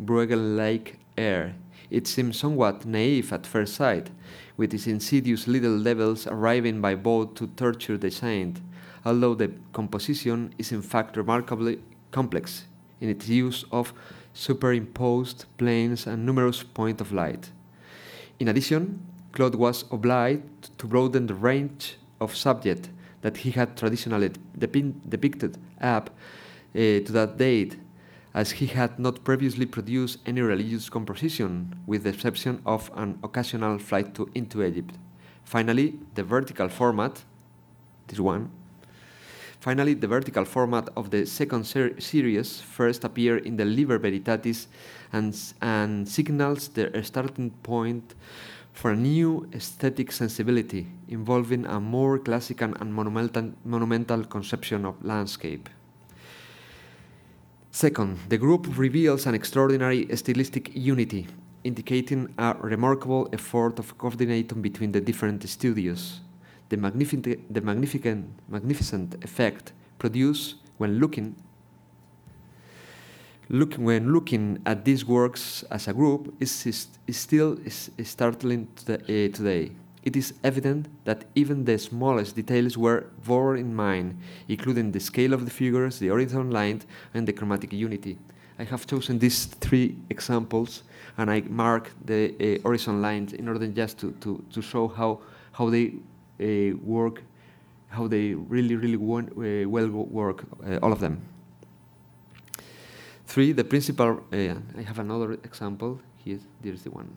Bruegel 0.03 0.57
like 0.57 0.99
air. 1.19 1.55
It 1.91 2.07
seems 2.07 2.39
somewhat 2.39 2.87
naive 2.87 3.35
at 3.35 3.47
first 3.47 3.75
sight, 3.75 4.09
with 4.57 4.73
its 4.73 4.87
insidious 4.87 5.47
little 5.47 5.83
devils 5.83 6.27
arriving 6.27 6.81
by 6.81 6.95
boat 6.95 7.37
to 7.37 7.49
torture 7.49 7.99
the 7.99 8.11
saint, 8.11 8.63
although 9.05 9.35
the 9.35 9.53
composition 9.75 10.55
is 10.57 10.73
in 10.73 10.81
fact 10.81 11.19
remarkably 11.19 11.83
complex 12.13 12.65
in 13.03 13.11
its 13.11 13.29
use 13.29 13.63
of 13.71 13.93
superimposed 14.33 15.45
planes 15.59 16.07
and 16.07 16.25
numerous 16.25 16.63
points 16.63 17.03
of 17.03 17.13
light. 17.13 17.51
In 18.39 18.49
addition, 18.49 19.01
Claude 19.33 19.55
was 19.55 19.85
obliged 19.91 20.79
to 20.79 20.87
broaden 20.87 21.27
the 21.27 21.35
range 21.35 21.97
of 22.21 22.37
subject 22.37 22.91
that 23.23 23.39
he 23.39 23.51
had 23.51 23.77
traditionally 23.77 24.31
depicted 24.59 25.59
up 25.81 26.11
uh, 26.11 26.79
to 26.79 27.13
that 27.13 27.39
date, 27.39 27.77
as 28.35 28.53
he 28.53 28.67
had 28.67 28.99
not 28.99 29.25
previously 29.25 29.65
produced 29.65 30.19
any 30.27 30.43
religious 30.43 30.91
composition, 30.91 31.75
with 31.87 32.03
the 32.03 32.11
exception 32.11 32.61
of 32.67 32.91
an 32.95 33.19
occasional 33.23 33.79
flight 33.79 34.15
to, 34.15 34.29
into 34.35 34.63
Egypt. 34.63 34.95
Finally, 35.45 35.99
the 36.15 36.23
vertical 36.23 36.69
format, 36.69 37.25
this 38.09 38.21
one, 38.21 38.51
Finally, 39.67 39.95
the 39.95 40.07
vertical 40.07 40.45
format 40.45 40.89
of 40.97 41.11
the 41.11 41.27
second 41.27 41.65
ser 41.65 41.91
series 41.99 42.61
first 42.61 43.03
appeared 43.03 43.45
in 43.45 43.57
the 43.57 43.65
Liber 43.65 43.99
Veritatis 43.99 44.69
and, 45.13 45.37
and 45.61 46.09
signals 46.09 46.69
the 46.69 46.89
starting 47.03 47.51
point 47.65 48.15
for 48.73 48.93
a 48.93 48.97
new 48.97 49.45
aesthetic 49.53 50.13
sensibility 50.13 50.87
involving 51.09 51.67
a 51.67 51.81
more 51.81 52.17
classical 52.17 52.73
and 52.79 52.95
monumental, 52.95 53.51
monumental 53.65 54.23
conception 54.23 54.85
of 54.85 55.05
landscape. 55.05 55.69
Second, 57.73 58.21
the 58.29 58.39
group 58.39 58.69
reveals 58.79 59.27
an 59.27 59.35
extraordinary 59.35 60.07
stylistic 60.15 60.71
unity, 60.77 61.27
indicating 61.65 62.33
a 62.39 62.55
remarkable 62.61 63.29
effort 63.33 63.81
of 63.81 63.99
coordinating 63.99 64.63
between 64.63 64.93
the 64.93 65.01
different 65.01 65.43
studios. 65.49 66.21
The 66.69 66.77
magnificent, 66.77 67.53
the 67.53 67.61
magnificent, 67.61 68.27
magnificent 68.49 69.25
effect 69.25 69.73
produced 69.99 70.57
when 70.79 70.99
looking 70.99 71.37
Look, 73.49 73.75
when 73.75 74.13
looking 74.13 74.61
at 74.67 74.85
these 74.85 75.05
works 75.05 75.63
as 75.71 75.87
a 75.87 75.93
group 75.93 76.35
is, 76.41 76.67
is, 76.67 76.89
is 77.07 77.17
still 77.17 77.57
is, 77.65 77.93
is 77.97 78.09
startling 78.09 78.67
to 78.75 78.87
the, 78.87 78.95
uh, 78.95 79.33
today. 79.33 79.71
It 80.03 80.17
is 80.17 80.35
evident 80.43 80.89
that 81.05 81.27
even 81.37 81.65
the 81.65 81.79
smallest 81.79 82.35
details 82.35 82.77
were 82.77 83.07
borne 83.25 83.59
in 83.59 83.73
mind, 83.73 84.19
including 84.49 84.91
the 84.91 84.99
scale 84.99 85.33
of 85.33 85.45
the 85.45 85.51
figures, 85.51 86.01
the 86.01 86.09
horizon 86.09 86.51
line, 86.51 86.83
and 87.15 87.27
the 87.27 87.33
chromatic 87.33 87.73
unity. 87.73 88.19
I 88.59 88.65
have 88.65 88.85
chosen 88.85 89.19
these 89.21 89.45
three 89.45 89.97
examples, 90.11 90.83
and 91.17 91.31
I 91.31 91.43
mark 91.43 91.93
the 92.05 92.35
uh, 92.41 92.63
horizon 92.69 93.01
lines 93.01 93.33
in 93.33 93.47
order 93.49 93.67
just 93.69 93.99
to, 93.99 94.11
to, 94.23 94.45
to 94.53 94.63
show 94.63 94.89
how, 94.89 95.21
how 95.53 95.71
they 95.71 95.95
work, 96.83 97.23
how 97.89 98.07
they 98.09 98.35
really, 98.35 98.77
really 98.77 98.97
want, 98.97 99.31
uh, 99.31 99.69
well 99.69 99.89
work, 99.89 100.45
uh, 100.67 100.79
all 100.83 100.93
of 100.93 101.01
them. 101.01 101.21
Three, 103.27 103.53
the 103.53 103.65
principal, 103.65 104.21
uh, 104.33 104.55
I 104.79 104.83
have 104.83 104.99
another 104.99 105.33
example, 105.33 106.01
here, 106.25 106.39
there's 106.63 106.83
the 106.83 106.91
one. 106.91 107.09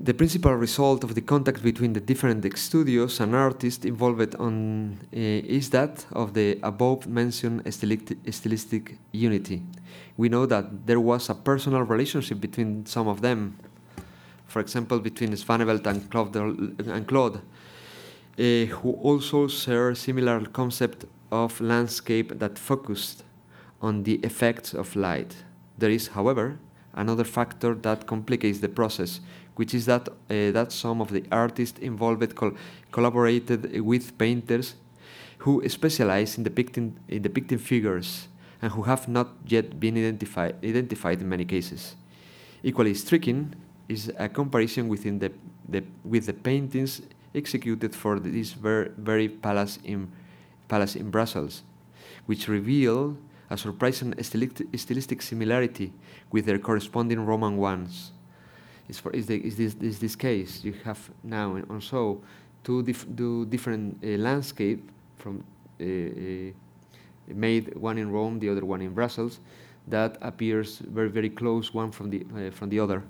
The 0.00 0.14
principal 0.14 0.54
result 0.54 1.04
of 1.04 1.14
the 1.14 1.20
contact 1.20 1.62
between 1.62 1.92
the 1.92 2.00
different 2.00 2.58
studios 2.58 3.20
and 3.20 3.34
artists 3.34 3.84
involved 3.84 4.34
on, 4.36 4.98
uh, 5.12 5.16
is 5.16 5.70
that 5.70 6.06
of 6.12 6.32
the 6.32 6.58
above 6.62 7.06
mentioned 7.06 7.62
stylistic 7.72 8.98
unity. 9.12 9.62
We 10.16 10.28
know 10.28 10.46
that 10.46 10.86
there 10.86 11.00
was 11.00 11.28
a 11.28 11.34
personal 11.34 11.82
relationship 11.82 12.40
between 12.40 12.86
some 12.86 13.06
of 13.06 13.20
them, 13.20 13.58
for 14.52 14.60
example, 14.60 14.98
between 15.00 15.32
Svanevelt 15.32 15.86
and 15.86 16.10
Claude, 16.10 16.36
and 16.36 17.08
Claude 17.08 17.40
uh, 18.38 18.42
who 18.42 18.92
also 19.02 19.48
share 19.48 19.94
similar 19.94 20.44
concept 20.46 21.06
of 21.30 21.58
landscape 21.58 22.38
that 22.38 22.58
focused 22.58 23.24
on 23.80 24.02
the 24.02 24.16
effects 24.16 24.74
of 24.74 24.94
light. 24.94 25.34
There 25.78 25.90
is, 25.90 26.08
however, 26.08 26.58
another 26.92 27.24
factor 27.24 27.74
that 27.76 28.06
complicates 28.06 28.60
the 28.60 28.68
process, 28.68 29.20
which 29.56 29.72
is 29.72 29.86
that, 29.86 30.08
uh, 30.08 30.14
that 30.28 30.70
some 30.70 31.00
of 31.00 31.10
the 31.10 31.24
artists 31.32 31.78
involved 31.78 32.34
col 32.34 32.52
collaborated 32.90 33.80
with 33.80 34.18
painters 34.18 34.74
who 35.38 35.66
specialize 35.66 36.36
in 36.36 36.44
depicting, 36.44 36.98
in 37.08 37.22
depicting 37.22 37.58
figures 37.58 38.28
and 38.60 38.70
who 38.72 38.82
have 38.82 39.08
not 39.08 39.28
yet 39.48 39.80
been 39.80 39.96
identified, 39.96 40.54
identified 40.62 41.22
in 41.22 41.28
many 41.28 41.46
cases. 41.46 41.96
Equally 42.62 42.94
striking 42.94 43.54
is 43.92 44.12
a 44.18 44.28
comparison 44.28 44.88
within 44.88 45.18
the, 45.18 45.30
the, 45.68 45.82
with 46.04 46.26
the 46.26 46.32
paintings 46.32 47.02
executed 47.34 47.94
for 47.94 48.18
this 48.18 48.52
very, 48.52 48.90
very 48.96 49.28
palace 49.28 49.78
in, 49.84 50.10
palace 50.68 50.96
in 50.96 51.10
Brussels, 51.10 51.62
which 52.26 52.48
reveal 52.48 53.16
a 53.50 53.56
surprising 53.56 54.14
stylistic 54.22 55.22
similarity 55.22 55.92
with 56.30 56.46
their 56.46 56.58
corresponding 56.58 57.24
Roman 57.24 57.56
ones. 57.56 58.12
Is, 58.88 58.98
for, 58.98 59.12
is, 59.12 59.26
the, 59.26 59.36
is, 59.36 59.56
this, 59.56 59.74
is 59.74 59.98
this 59.98 60.16
case. 60.16 60.64
You 60.64 60.74
have 60.84 60.98
now 61.22 61.58
also 61.70 62.20
two, 62.64 62.82
dif 62.82 63.06
two 63.16 63.46
different 63.46 63.98
uh, 64.02 64.18
landscape 64.18 64.90
from 65.18 65.44
uh, 65.80 65.84
uh, 65.84 66.52
made 67.28 67.76
one 67.76 67.98
in 67.98 68.10
Rome, 68.10 68.38
the 68.38 68.48
other 68.48 68.64
one 68.64 68.82
in 68.82 68.92
Brussels, 68.92 69.38
that 69.88 70.18
appears 70.20 70.78
very 70.78 71.08
very 71.08 71.30
close 71.30 71.72
one 71.72 71.90
from 71.90 72.10
the 72.10 72.26
uh, 72.36 72.50
from 72.50 72.68
the 72.68 72.78
other. 72.78 73.02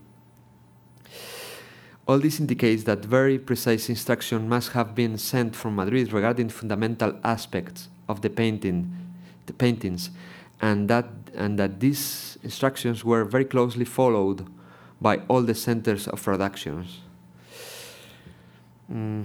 All 2.08 2.18
this 2.18 2.40
indicates 2.40 2.82
that 2.84 3.04
very 3.04 3.38
precise 3.38 3.88
instruction 3.88 4.48
must 4.48 4.72
have 4.72 4.94
been 4.94 5.16
sent 5.18 5.54
from 5.54 5.76
Madrid 5.76 6.12
regarding 6.12 6.48
fundamental 6.48 7.16
aspects 7.22 7.88
of 8.08 8.22
the 8.22 8.30
painting, 8.30 8.92
the 9.46 9.52
paintings, 9.52 10.10
and 10.60 10.88
that, 10.88 11.06
and 11.34 11.58
that 11.58 11.78
these 11.78 12.38
instructions 12.42 13.04
were 13.04 13.24
very 13.24 13.44
closely 13.44 13.84
followed 13.84 14.46
by 15.00 15.18
all 15.28 15.42
the 15.42 15.54
centers 15.54 16.08
of 16.08 16.22
productions. 16.22 17.00
Mm. 18.92 19.24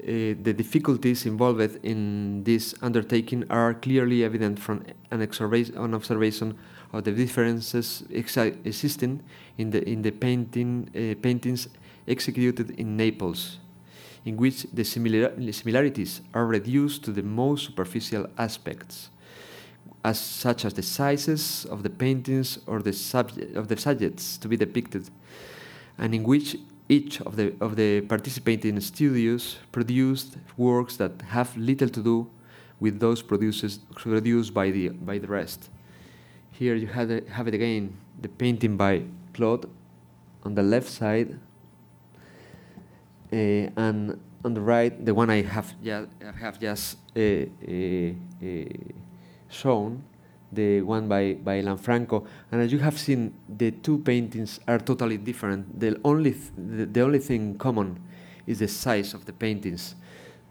Uh, 0.00 0.34
the 0.42 0.52
difficulties 0.52 1.26
involved 1.26 1.78
in 1.82 2.44
this 2.44 2.74
undertaking 2.82 3.44
are 3.50 3.74
clearly 3.74 4.22
evident 4.22 4.58
from 4.58 4.84
an, 5.10 5.20
an 5.20 5.94
observation 5.94 6.56
of 6.92 7.04
the 7.04 7.12
differences 7.12 8.04
existing 8.10 9.22
in 9.58 9.70
the, 9.70 9.86
in 9.88 10.02
the 10.02 10.10
painting, 10.10 10.88
uh, 10.94 11.20
paintings 11.22 11.68
executed 12.06 12.70
in 12.78 12.96
Naples 12.96 13.58
in 14.24 14.36
which 14.36 14.64
the 14.72 14.84
similar 14.84 15.32
similarities 15.52 16.20
are 16.34 16.46
reduced 16.46 17.04
to 17.04 17.12
the 17.12 17.22
most 17.22 17.66
superficial 17.66 18.28
aspects 18.36 19.10
as 20.04 20.18
such 20.18 20.64
as 20.64 20.74
the 20.74 20.82
sizes 20.82 21.66
of 21.70 21.82
the 21.82 21.90
paintings 21.90 22.58
or 22.66 22.80
the 22.82 22.92
subject 22.92 23.56
of 23.56 23.68
the 23.68 23.76
subjects 23.76 24.36
to 24.38 24.48
be 24.48 24.56
depicted, 24.56 25.10
and 25.98 26.14
in 26.14 26.22
which 26.22 26.56
each 26.88 27.20
of 27.22 27.36
the 27.36 27.54
of 27.60 27.76
the 27.76 28.00
participating 28.02 28.80
studios 28.80 29.58
produced 29.72 30.36
works 30.56 30.96
that 30.96 31.22
have 31.22 31.56
little 31.56 31.88
to 31.88 32.02
do 32.02 32.30
with 32.80 33.00
those 33.00 33.22
produced 33.22 33.80
produced 33.94 34.54
by 34.54 34.70
the 34.70 34.88
by 34.88 35.18
the 35.18 35.26
rest. 35.26 35.68
Here 36.58 36.74
you 36.74 36.88
have 36.88 37.12
it, 37.12 37.28
have 37.28 37.46
it 37.46 37.54
again, 37.54 37.96
the 38.20 38.28
painting 38.28 38.76
by 38.76 39.04
Claude 39.32 39.70
on 40.42 40.56
the 40.56 40.62
left 40.64 40.88
side, 40.88 41.38
uh, 43.32 43.36
and 43.36 44.18
on 44.44 44.54
the 44.54 44.60
right, 44.60 45.04
the 45.04 45.14
one 45.14 45.30
I 45.30 45.42
have, 45.42 45.72
I 45.86 46.06
have 46.36 46.58
just 46.58 46.96
uh, 47.16 47.20
uh, 47.20 48.64
shown, 49.48 50.02
the 50.50 50.82
one 50.82 51.06
by, 51.06 51.34
by 51.34 51.62
Lanfranco. 51.62 52.26
And 52.50 52.60
as 52.60 52.72
you 52.72 52.80
have 52.80 52.98
seen, 52.98 53.34
the 53.48 53.70
two 53.70 53.98
paintings 53.98 54.58
are 54.66 54.80
totally 54.80 55.16
different. 55.16 55.78
The 55.78 56.00
only, 56.02 56.32
th 56.32 56.42
the, 56.56 56.86
the, 56.86 57.02
only 57.02 57.20
thing 57.20 57.56
common 57.56 58.00
is 58.48 58.58
the 58.58 58.66
size 58.66 59.14
of 59.14 59.26
the 59.26 59.32
paintings, 59.32 59.94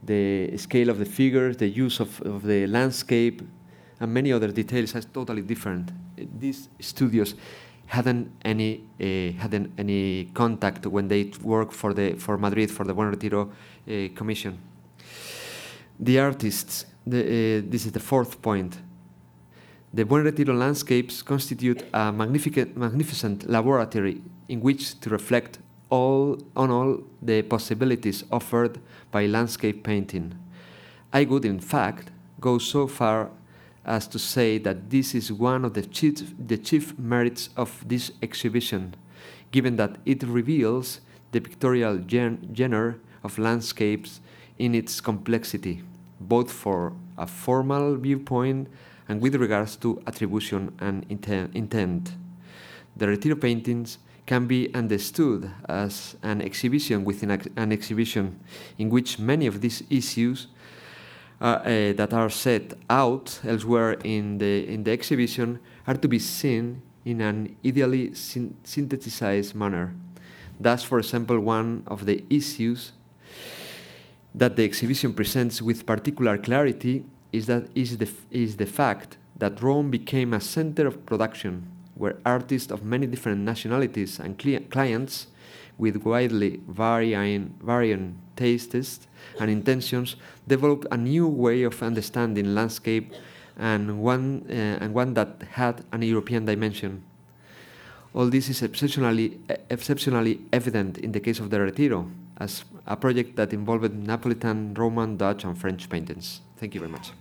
the 0.02 0.56
scale 0.56 0.90
of 0.90 1.00
the 1.00 1.06
figures, 1.20 1.58
the 1.58 1.68
use 1.68 2.00
of, 2.00 2.22
of 2.22 2.44
the 2.44 2.66
landscape, 2.68 3.42
and 4.00 4.14
many 4.14 4.32
other 4.32 4.52
details 4.52 4.96
are 4.96 5.02
totally 5.02 5.42
different. 5.42 5.92
These 6.40 6.70
studios 6.80 7.36
hadn't 7.86 8.32
any 8.44 8.84
uh, 9.00 9.40
hadn't 9.42 9.72
any 9.78 10.26
contact 10.34 10.86
when 10.86 11.08
they 11.08 11.32
worked 11.42 11.74
for 11.74 11.94
the 11.94 12.14
for 12.14 12.38
Madrid 12.38 12.70
for 12.72 12.86
the 12.86 12.94
Buen 12.94 13.10
Retiro 13.10 13.50
uh, 13.88 14.08
Commission. 14.16 14.58
The 16.00 16.20
artists. 16.20 16.86
The, 17.08 17.22
uh, 17.22 17.72
this 17.72 17.86
is 17.86 17.94
the 17.94 18.02
fourth 18.02 18.42
point 18.42 18.78
the 19.94 20.04
Buen 20.04 20.24
Retiro 20.24 20.54
landscapes 20.54 21.24
constitute 21.24 21.84
a 21.94 22.12
magnificent, 22.12 22.76
magnificent 22.76 23.50
laboratory 23.50 24.22
in 24.50 24.60
which 24.60 25.00
to 25.00 25.10
reflect 25.10 25.60
all, 25.90 26.38
on 26.56 26.70
all 26.70 27.00
the 27.22 27.42
possibilities 27.42 28.24
offered 28.32 28.80
by 29.12 29.26
landscape 29.26 29.84
painting. 29.84 30.38
I 31.14 31.24
would, 31.24 31.46
in 31.46 31.60
fact, 31.60 32.12
go 32.40 32.58
so 32.58 32.86
far 32.86 33.32
as 33.88 34.08
to 34.08 34.20
say 34.20 34.58
that 34.60 34.90
this 34.90 35.16
is 35.16 35.32
one 35.32 35.64
of 35.64 35.74
the 35.74 35.82
chief, 35.82 36.34
the 36.38 36.58
chief 36.58 36.98
merits 37.00 37.50
of 37.56 37.88
this 37.88 38.12
exhibition, 38.22 38.96
given 39.52 39.78
that 39.78 39.96
it 40.06 40.22
reveals 40.24 41.00
the 41.32 41.40
pictorial 41.40 41.98
gen 41.98 42.54
genre 42.56 42.96
of 43.24 43.40
landscapes 43.40 44.20
in 44.60 44.76
its 44.76 45.00
complexity, 45.00 45.82
both 46.20 46.52
for 46.52 46.94
a 47.18 47.26
formal 47.26 47.96
viewpoint 47.96 48.68
and 49.08 49.22
with 49.22 49.36
regards 49.36 49.76
to 49.78 50.02
attribution 50.06 50.74
and 50.80 51.06
intent. 51.10 52.16
The 52.96 53.08
Retiro 53.08 53.36
paintings 53.36 54.00
can 54.26 54.46
be 54.48 54.74
understood 54.76 55.50
as 55.70 56.18
an 56.22 56.42
exhibition 56.42 57.06
within 57.06 57.32
an 57.56 57.72
exhibition 57.72 58.40
in 58.78 58.90
which 58.90 59.18
many 59.18 59.48
of 59.48 59.62
these 59.62 59.84
issues 59.90 60.48
Uh, 61.40 61.46
uh, 61.46 61.94
that 61.94 62.14
are 62.14 62.32
set 62.32 62.74
out 62.90 63.40
elsewhere 63.46 63.92
in 64.04 64.40
the, 64.40 64.68
in 64.68 64.84
the 64.84 64.90
exhibition 64.90 65.60
are 65.86 65.94
to 65.94 66.08
be 66.08 66.18
seen 66.18 66.82
in 67.06 67.22
an 67.22 67.56
ideally 67.64 68.12
syn 68.16 68.56
synthesized 68.64 69.54
manner. 69.54 69.94
Thus, 70.60 70.82
for 70.82 70.98
example, 70.98 71.40
one 71.40 71.84
of 71.86 72.08
the 72.08 72.24
issues 72.28 72.92
that 74.34 74.56
the 74.56 74.64
exhibition 74.64 75.14
presents 75.14 75.62
with 75.62 75.86
particular 75.86 76.40
clarity 76.40 77.06
is, 77.32 77.46
that 77.46 77.68
is, 77.76 78.00
the, 78.00 78.10
is 78.32 78.58
the 78.58 78.66
fact 78.66 79.18
that 79.38 79.62
Rome 79.62 79.92
became 79.92 80.34
a 80.34 80.42
center 80.42 80.88
of 80.88 81.06
production 81.06 81.72
where 81.94 82.18
artists 82.26 82.72
of 82.72 82.84
many 82.84 83.06
different 83.06 83.42
nationalities 83.42 84.20
and 84.20 84.40
clients 84.72 85.28
with 85.78 85.98
widely 86.04 86.62
varying, 86.68 87.54
varying 87.62 88.18
tastes 88.36 89.08
and 89.40 89.50
intentions 89.50 90.16
developed 90.48 90.86
a 90.92 90.98
new 90.98 91.28
way 91.28 91.64
of 91.64 91.82
understanding 91.84 92.56
landscape 92.56 93.14
and 93.58 94.00
one, 94.00 94.46
uh, 94.50 94.54
and 94.54 94.94
one 94.94 95.14
that 95.16 95.42
had 95.52 95.84
an 95.92 96.02
European 96.02 96.46
dimension. 96.46 97.04
All 98.14 98.28
this 98.30 98.50
is 98.50 98.62
exceptionally, 98.62 99.40
exceptionally 99.70 100.40
evident 100.54 100.98
in 101.00 101.12
the 101.12 101.20
case 101.20 101.40
of 101.40 101.50
the 101.50 101.60
Retiro, 101.60 102.10
as 102.40 102.64
a 102.86 102.96
project 102.96 103.36
that 103.36 103.54
involved 103.54 103.92
Napolitan, 103.92 104.78
Roman, 104.78 105.18
Dutch, 105.18 105.44
and 105.44 105.58
French 105.58 105.90
paintings. 105.90 106.42
Thank 106.58 106.74
you 106.74 106.80
very 106.80 106.92
much. 106.92 107.12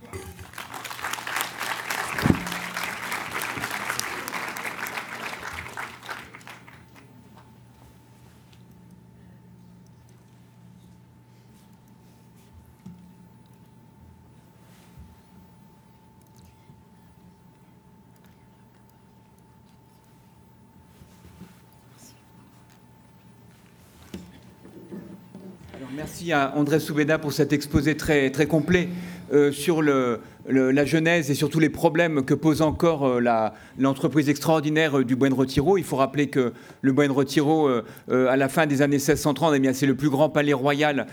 À 26.33 26.53
André 26.55 26.79
Soubeda 26.79 27.19
pour 27.19 27.33
cet 27.33 27.53
exposé 27.53 27.95
très, 27.95 28.31
complet 28.47 28.89
euh, 29.33 29.51
sur 29.51 29.81
la 29.81 30.85
genèse 30.85 31.29
et 31.29 31.35
surtout 31.35 31.59
les 31.59 31.69
problèmes 31.69 32.23
que 32.23 32.33
pose 32.33 32.61
encore 32.61 33.05
euh, 33.05 33.49
l'entreprise 33.77 34.29
extraordinaire 34.29 34.99
euh, 34.99 35.05
du 35.05 35.15
Buen 35.15 35.33
Retiro. 35.33 35.77
Il 35.77 35.83
faut 35.83 35.97
rappeler 35.97 36.27
que 36.27 36.53
le 36.81 36.91
Buen 36.91 37.11
Retiro, 37.11 37.69
à 38.09 38.37
la 38.37 38.49
fin 38.49 38.65
des 38.65 38.81
années 38.81 38.97
1630, 38.97 39.55
eh 39.55 39.73
c'est 39.73 39.85
le 39.85 39.95
plus 39.95 40.09
grand 40.09 40.29
palais 40.29 40.53
royal 40.53 41.07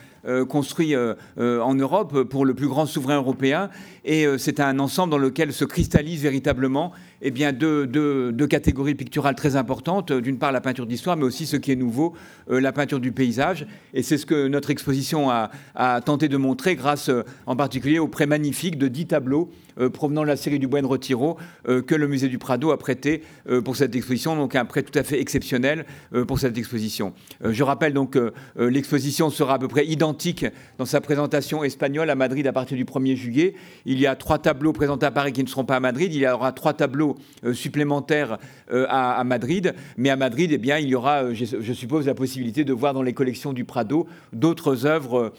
construit 0.49 0.95
en 0.97 1.75
Europe 1.75 2.22
pour 2.25 2.45
le 2.45 2.55
plus 2.55 2.68
grand 2.68 2.87
souverain 2.87 3.16
européen. 3.16 3.70
Et 4.05 4.27
c'est 4.39 4.61
un 4.61 4.79
ensemble 4.79 5.11
dans 5.11 5.18
lequel 5.18 5.53
se 5.53 5.64
cristallise 5.64 6.22
véritablement 6.22 6.93
eh 7.27 7.31
bien, 7.31 7.53
deux, 7.53 7.87
deux, 7.87 8.47
catégories 8.47 8.95
picturales 8.95 9.35
très 9.35 9.57
importantes. 9.57 10.12
D'une 10.12 10.39
part, 10.39 10.53
la 10.53 10.61
peinture 10.61 10.87
d'histoire, 10.87 11.16
mais 11.16 11.25
aussi 11.25 11.47
ce 11.47 11.57
qui 11.57 11.72
est 11.72 11.77
nouveau, 11.77 12.12
euh, 12.51 12.61
la 12.61 12.70
peinture 12.70 13.01
du 13.01 13.12
paysage. 13.12 13.66
Et 13.95 14.03
c'est 14.03 14.18
ce 14.18 14.27
que 14.27 14.47
notre 14.47 14.70
exposition 14.70 15.31
a, 15.31 15.51
a, 15.75 16.03
tenté 16.03 16.29
de 16.29 16.37
montrer 16.37 16.77
grâce 16.77 17.09
euh, 17.09 17.22
en 17.47 17.57
particulier 17.57 17.99
au 17.99 18.09
prêt 18.09 18.27
magnifique 18.27 18.77
de 18.77 18.89
dix 18.89 19.07
tableaux 19.07 19.51
euh, 19.74 19.74
provenant 19.93 20.22
de 20.22 20.29
la 20.29 20.37
série 20.37 20.59
du 20.59 20.66
Buen 20.66 20.87
Retiro 20.87 21.37
euh, 21.68 21.83
que 21.83 21.95
le 21.95 22.07
musée 22.07 22.29
du 22.29 22.39
Prado 22.39 22.70
a 22.70 22.79
prêté 22.79 23.22
euh, 23.49 23.61
pour 23.61 23.77
cette 23.77 23.95
exposition, 23.95 24.37
donc 24.37 24.55
un 24.55 24.64
prêt 24.64 24.83
tout 24.83 24.97
à 24.99 25.03
fait 25.03 25.20
exceptionnel 25.20 25.87
pour 26.29 26.39
cette 26.39 26.57
exposition. 26.59 27.12
je 27.43 27.62
rappelle 27.62 27.93
donc 27.93 28.11
que 28.11 28.33
l'exposition 28.57 29.31
sera 29.31 29.55
à 29.55 29.59
peu 29.59 29.68
près 29.68 29.87
identique 29.87 30.47
dans 30.79 30.85
sa 30.85 31.01
présentation 31.01 31.64
espagnole 31.64 32.11
à 32.11 32.14
Madrid 32.14 32.47
à 32.47 32.53
partir 32.53 32.77
du 32.77 32.85
1er 32.85 33.16
juillet. 33.16 33.55
Il 33.85 33.99
y 33.99 34.07
a 34.07 34.16
trois 34.16 34.39
tableaux 34.39 34.72
présentés 34.72 35.07
à 35.07 35.11
Paris 35.11 35.33
qui 35.33 35.43
ne 35.43 35.49
seront 35.49 35.64
pas 35.64 35.77
à 35.77 35.81
Madrid. 35.81 36.12
Il 36.14 36.20
y 36.20 36.27
aura 36.27 36.53
trois 36.53 36.75
tableaux 36.75 37.16
supplémentaires 37.53 38.39
à, 38.70 39.25
Madrid. 39.25 39.75
Mais 39.97 40.11
à 40.11 40.16
Madrid, 40.16 40.51
eh 40.53 40.59
bien, 40.59 40.79
il 40.79 40.89
y 40.89 40.95
aura, 40.95 41.33
je, 41.33 41.72
suppose, 41.72 42.07
la 42.07 42.14
possibilité 42.14 42.64
de 42.64 42.72
voir 42.72 42.95
dans 42.95 43.03
les 43.03 43.14
collections 43.14 43.53
du 43.53 43.64
Prado 43.64 44.07
d'autres 44.33 44.87
œuvres 44.87 45.33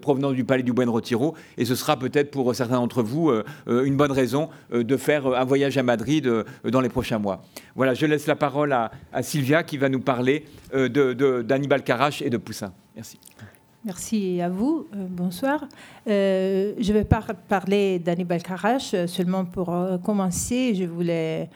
provenant 0.00 0.32
du 0.32 0.44
Palais 0.44 0.62
du 0.62 0.72
Buen 0.72 0.88
Retiro. 0.88 1.34
Et 1.58 1.64
ce 1.64 1.74
sera 1.74 1.98
peut-être 1.98 2.30
pour 2.30 2.54
certains 2.54 2.76
d'entre 2.76 3.02
vous 3.02 3.30
euh, 3.30 3.44
une 3.66 3.96
bonne 3.96 4.12
raison 4.12 4.48
euh, 4.72 4.84
de 4.84 4.96
faire 4.96 5.26
un 5.26 5.44
voyage 5.44 5.78
à 5.78 5.82
Madrid 5.82 6.26
euh, 6.26 6.44
dans 6.64 6.80
les 6.80 6.88
prochains 6.88 7.18
mois. 7.18 7.42
Voilà, 7.74 7.94
je 7.94 8.06
laisse 8.06 8.26
la 8.26 8.36
parole 8.36 8.72
à, 8.72 8.90
Sylvia 9.22 9.62
qui 9.62 9.78
va 9.78 9.88
nous 9.88 10.00
parler 10.00 10.44
d'Annibal 10.72 11.82
Carache 11.82 12.22
et 12.22 12.30
de 12.30 12.36
Poussin. 12.36 12.72
Merci. 12.94 13.18
Merci 13.84 14.40
à 14.40 14.48
vous. 14.48 14.86
bonsoir. 14.92 15.64
je 16.06 16.74
ne 16.76 16.92
vais 16.92 17.04
pas 17.04 17.22
parler 17.48 17.98
d'Annibal 17.98 18.42
Carache, 18.42 18.94
seulement 19.06 19.44
pour 19.44 19.74
commencer, 20.02 20.74
je 20.74 20.84
voulais 20.84 21.48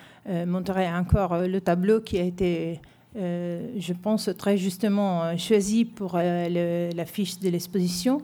montrer 0.47 0.89
encore 0.89 1.39
le 1.39 1.61
tableau 1.61 2.01
qui 2.01 2.19
a 2.19 2.23
été, 2.23 2.81
je 3.15 3.93
pense, 3.93 4.31
très 4.39 4.57
justement 4.57 5.37
choisi 5.37 5.85
pour 5.85 6.17
la 6.17 7.05
fiche 7.05 7.41
de 7.41 7.49
l'exposition 7.49 8.23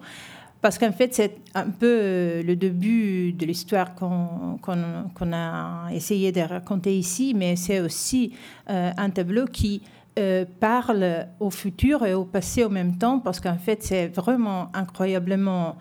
parce 0.66 0.78
qu'en 0.78 0.90
fait, 0.90 1.14
c'est 1.14 1.36
un 1.54 1.70
peu 1.70 1.86
euh, 1.86 2.42
le 2.42 2.56
début 2.56 3.32
de 3.32 3.46
l'histoire 3.46 3.94
qu'on 3.94 5.32
a 5.32 5.88
essayé 5.92 6.32
de 6.32 6.40
raconter 6.40 6.98
ici, 6.98 7.34
mais 7.36 7.54
c'est 7.54 7.78
aussi 7.78 8.32
euh, 8.68 8.90
un 8.96 9.10
tableau 9.10 9.44
qui 9.44 9.80
euh, 10.18 10.44
parle 10.58 11.28
au 11.38 11.50
futur 11.50 12.04
et 12.04 12.14
au 12.14 12.24
passé 12.24 12.64
en 12.64 12.70
même 12.70 12.98
temps, 12.98 13.20
parce 13.20 13.38
qu'en 13.38 13.58
fait, 13.58 13.84
c'est 13.84 14.08
vraiment 14.08 14.72
incroyablement 14.74 15.76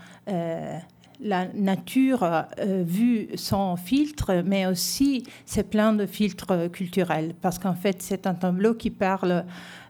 la 1.22 1.48
nature 1.54 2.46
vue 2.84 3.30
sans 3.36 3.78
filtre, 3.78 4.44
mais 4.46 4.68
aussi 4.68 5.24
c'est 5.46 5.68
plein 5.68 5.94
de 5.94 6.06
filtres 6.06 6.70
culturels, 6.72 7.34
parce 7.42 7.58
qu'en 7.58 7.74
fait, 7.74 8.04
c'est 8.04 8.28
un 8.28 8.36
tableau 8.36 8.76
qui 8.76 8.92
parle 8.92 9.32
euh, 9.32 9.42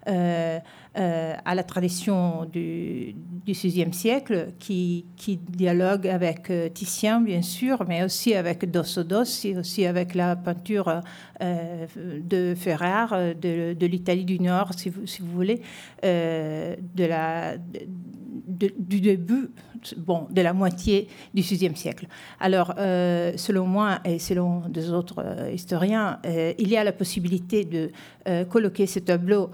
à 0.05 1.55
la 1.55 1.63
tradition 1.63 2.45
du, 2.45 3.15
VIe 3.45 3.93
siècle, 3.93 4.53
qui, 4.59 5.05
dialogue 5.49 6.07
avec 6.07 6.49
euh, 6.49 6.69
Titien, 6.69 7.21
bien 7.21 7.41
sûr, 7.41 7.83
mais 7.87 8.03
aussi 8.03 8.33
avec 8.33 8.69
Dossodos, 8.69 9.45
et 9.45 9.57
aussi 9.57 9.85
avec 9.85 10.15
la 10.15 10.35
peinture 10.35 11.01
euh, 11.41 11.85
de 11.95 12.55
Ferrar, 12.55 13.11
de, 13.35 13.85
l'Italie 13.85 14.25
du 14.25 14.39
Nord, 14.39 14.73
si 14.75 14.89
vous, 14.89 15.05
si 15.05 15.21
vous 15.21 15.31
voulez, 15.31 15.61
du 18.47 19.01
début 19.01 19.49
bon, 19.97 20.27
de 20.29 20.41
la 20.41 20.53
moitié 20.53 21.07
du 21.33 21.41
VIe 21.41 21.75
siècle. 21.75 22.07
Alors, 22.39 22.73
euh, 22.77 23.33
selon 23.35 23.65
moi 23.65 23.99
et 24.05 24.19
selon 24.19 24.61
des 24.69 24.91
autres 24.91 25.23
euh, 25.23 25.51
historiens, 25.51 26.19
euh, 26.25 26.53
il 26.57 26.69
y 26.69 26.77
a 26.77 26.83
la 26.83 26.91
possibilité 26.91 27.65
de 27.65 27.91
colloquer 28.49 28.87
ce 28.87 28.99
tableau 28.99 29.51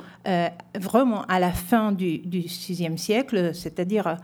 vraiment 0.79 1.23
à 1.23 1.39
la 1.39 1.51
fin 1.51 1.91
du, 1.91 2.21
VIe 2.25 2.97
siècle, 2.97 3.53
c'est-à-dire 3.53 4.17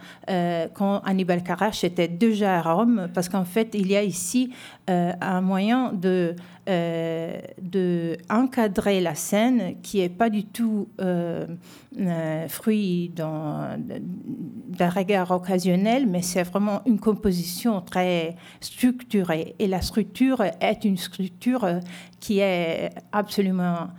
quand 0.74 1.02
Hannibal 1.04 1.44
Carache 1.44 1.84
était 1.84 2.08
déjà 2.08 2.60
à 2.60 2.74
Rome, 2.74 3.10
parce 3.14 3.30
qu'en 3.30 3.46
fait, 3.46 3.70
il 3.74 3.88
y 3.92 3.96
a 3.96 4.04
ici 4.04 4.52
un 4.88 5.42
moyen 5.42 5.92
de 5.94 6.36
euh, 6.70 8.16
encadrer 8.30 9.00
la 9.00 9.16
scène 9.16 9.80
qui 9.82 10.00
n'est 10.00 10.10
pas 10.10 10.30
du 10.30 10.44
tout 10.44 10.90
euh, 11.00 11.48
euh, 11.98 12.48
fruit 12.50 13.10
d'un 13.16 13.80
regard 14.90 15.32
occasionnel, 15.32 16.08
mais 16.08 16.22
c'est 16.22 16.44
vraiment 16.44 16.82
une 16.86 17.00
composition 17.00 17.80
très 17.80 18.36
structurée. 18.60 19.56
Et 19.60 19.68
la 19.68 19.82
structure 19.82 20.44
est 20.60 20.84
une 20.84 20.98
structure 20.98 21.66
qui 22.20 22.40
est 22.40 22.90
absolument 23.12 23.90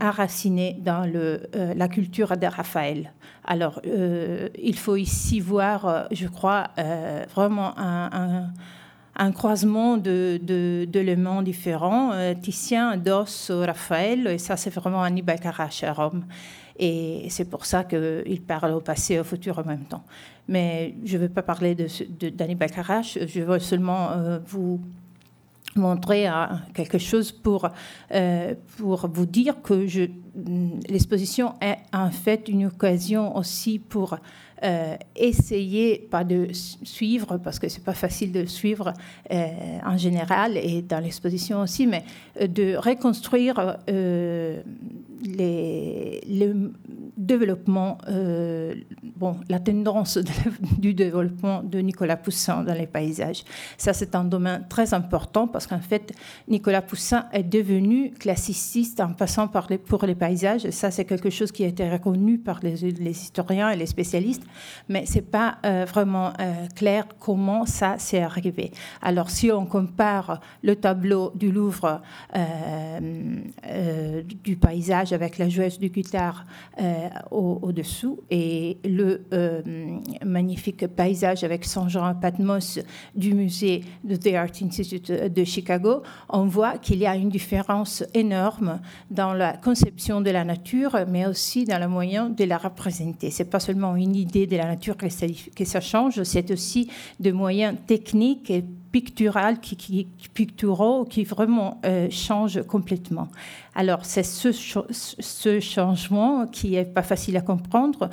enracinée 0.00 0.78
dans 0.80 1.04
le, 1.04 1.42
la 1.52 1.88
culture 1.88 2.36
de 2.36 2.46
Raphaël. 2.46 3.12
Alors, 3.44 3.80
il 3.84 4.76
faut 4.76 4.96
ici 4.96 5.40
voir, 5.40 6.06
je 6.10 6.26
crois, 6.28 6.68
vraiment 7.34 7.74
un 7.76 8.50
un 9.16 9.32
croisement 9.32 9.96
d'éléments 9.96 11.40
de, 11.40 11.44
différents. 11.44 12.12
Euh, 12.12 12.34
Titien, 12.34 12.96
Dos, 12.96 13.24
Raphaël, 13.48 14.26
et 14.26 14.38
ça 14.38 14.56
c'est 14.56 14.70
vraiment 14.70 15.02
Annibal 15.02 15.40
Carache 15.40 15.82
à 15.84 15.92
Rome. 15.92 16.24
Et 16.78 17.26
c'est 17.30 17.48
pour 17.48 17.64
ça 17.64 17.84
qu'il 17.84 18.42
parle 18.46 18.72
au 18.72 18.80
passé 18.80 19.14
et 19.14 19.20
au 19.20 19.24
futur 19.24 19.58
en 19.58 19.64
même 19.64 19.84
temps. 19.84 20.04
Mais 20.46 20.94
je 21.04 21.16
ne 21.16 21.22
veux 21.22 21.28
pas 21.30 21.42
parler 21.42 21.74
d'Annibal 21.74 22.70
Carache, 22.70 23.18
je 23.26 23.40
veux 23.40 23.58
seulement 23.58 24.10
euh, 24.12 24.38
vous 24.46 24.80
montrer 25.76 26.28
quelque 26.74 26.98
chose 26.98 27.32
pour, 27.32 27.68
pour 28.76 29.06
vous 29.08 29.26
dire 29.26 29.62
que 29.62 29.86
l'exposition 30.88 31.54
est 31.60 31.78
en 31.92 32.10
fait 32.10 32.48
une 32.48 32.66
occasion 32.66 33.36
aussi 33.36 33.78
pour 33.78 34.18
euh, 34.64 34.96
essayer, 35.14 35.98
pas 36.10 36.24
de 36.24 36.48
suivre, 36.52 37.36
parce 37.36 37.58
que 37.58 37.68
c'est 37.68 37.84
pas 37.84 37.92
facile 37.92 38.32
de 38.32 38.46
suivre 38.46 38.94
euh, 39.30 39.48
en 39.84 39.98
général 39.98 40.56
et 40.56 40.80
dans 40.80 40.98
l'exposition 40.98 41.60
aussi, 41.60 41.86
mais 41.86 42.04
euh, 42.40 42.46
de 42.46 42.74
reconstruire 42.74 43.76
le 45.26 46.72
développement, 47.16 47.98
bon, 49.16 49.36
la 49.48 49.58
tendance 49.58 50.18
du 50.78 50.94
développement 50.94 51.62
de 51.62 51.78
Nicolas 51.78 52.16
Poussin 52.16 52.62
dans 52.62 52.74
les 52.74 52.86
paysages. 52.86 53.44
Ça, 53.78 53.92
c'est 53.92 54.14
un 54.14 54.24
domaine 54.24 54.66
très 54.68 54.94
important 54.94 55.48
parce 55.48 55.66
qu'en 55.66 55.80
fait, 55.80 56.12
Nicolas 56.48 56.82
Poussin 56.82 57.26
est 57.32 57.42
devenu 57.42 58.12
classiciste 58.12 59.00
en 59.00 59.12
passant 59.12 59.48
par 59.48 59.66
les, 59.70 59.78
pour 59.78 60.04
les 60.04 60.14
paysages. 60.14 60.68
Ça, 60.70 60.90
c'est 60.90 61.04
quelque 61.04 61.30
chose 61.30 61.52
qui 61.52 61.64
a 61.64 61.68
été 61.68 61.88
reconnu 61.88 62.38
par 62.38 62.60
les, 62.62 62.84
historiens 63.10 63.70
et 63.70 63.76
les 63.76 63.86
spécialistes 63.86 64.44
mais 64.88 65.06
ce 65.06 65.16
n'est 65.16 65.22
pas 65.22 65.58
euh, 65.64 65.84
vraiment 65.88 66.32
euh, 66.40 66.66
clair 66.74 67.06
comment 67.18 67.66
ça 67.66 67.98
s'est 67.98 68.22
arrivé. 68.22 68.70
Alors, 69.02 69.30
si 69.30 69.50
on 69.50 69.66
compare 69.66 70.40
le 70.62 70.76
tableau 70.76 71.32
du 71.34 71.50
Louvre 71.50 72.02
euh, 72.36 74.22
du 74.22 74.56
paysage 74.56 75.12
avec 75.16 75.38
la 75.38 75.48
joueuse 75.48 75.78
du 75.78 75.88
guitare 75.88 76.46
au-dessous 77.30 78.20
et 78.30 78.78
le 78.84 79.22
magnifique 80.24 80.86
paysage 80.86 81.42
avec 81.42 81.64
Saint 81.64 81.88
Jean 81.88 82.14
Patmos 82.14 82.78
du 83.14 83.34
musée 83.34 83.82
de 84.04 84.14
The 84.16 84.34
Art 84.34 84.52
Institute 84.62 85.10
de 85.10 85.44
Chicago, 85.44 86.02
on 86.28 86.44
voit 86.44 86.78
qu'il 86.78 86.98
y 86.98 87.06
a 87.06 87.16
une 87.16 87.30
différence 87.30 88.04
énorme 88.14 88.80
dans 89.10 89.32
la 89.32 89.56
conception 89.56 90.20
de 90.20 90.30
la 90.30 90.44
nature, 90.44 90.96
mais 91.08 91.26
aussi 91.26 91.64
dans 91.64 91.80
le 91.80 91.88
moyen 91.88 92.28
de 92.28 92.44
la 92.44 92.58
représenter. 92.58 93.30
C'est 93.30 93.50
pas 93.50 93.60
seulement 93.60 93.96
une 93.96 94.14
idée 94.14 94.46
de 94.46 94.56
la 94.56 94.66
nature 94.66 94.96
que 94.96 95.08
ça, 95.08 95.26
que 95.54 95.64
ça 95.64 95.80
change, 95.80 96.22
c'est 96.22 96.50
aussi 96.50 96.90
des 97.18 97.32
moyens 97.32 97.76
techniques 97.86 98.50
et 98.50 98.64
picturaux 98.96 99.56
qui, 99.60 99.76
qui, 99.76 100.06
picturaux 100.32 101.04
qui 101.04 101.24
vraiment 101.24 101.80
euh, 101.84 102.08
changent 102.10 102.62
complètement. 102.62 103.28
Alors 103.74 104.06
c'est 104.06 104.22
ce, 104.22 104.52
ce, 104.52 105.60
changement 105.60 106.46
qui 106.46 106.70
n'est 106.70 106.86
pas 106.86 107.02
facile 107.02 107.36
à 107.36 107.42
comprendre, 107.42 108.08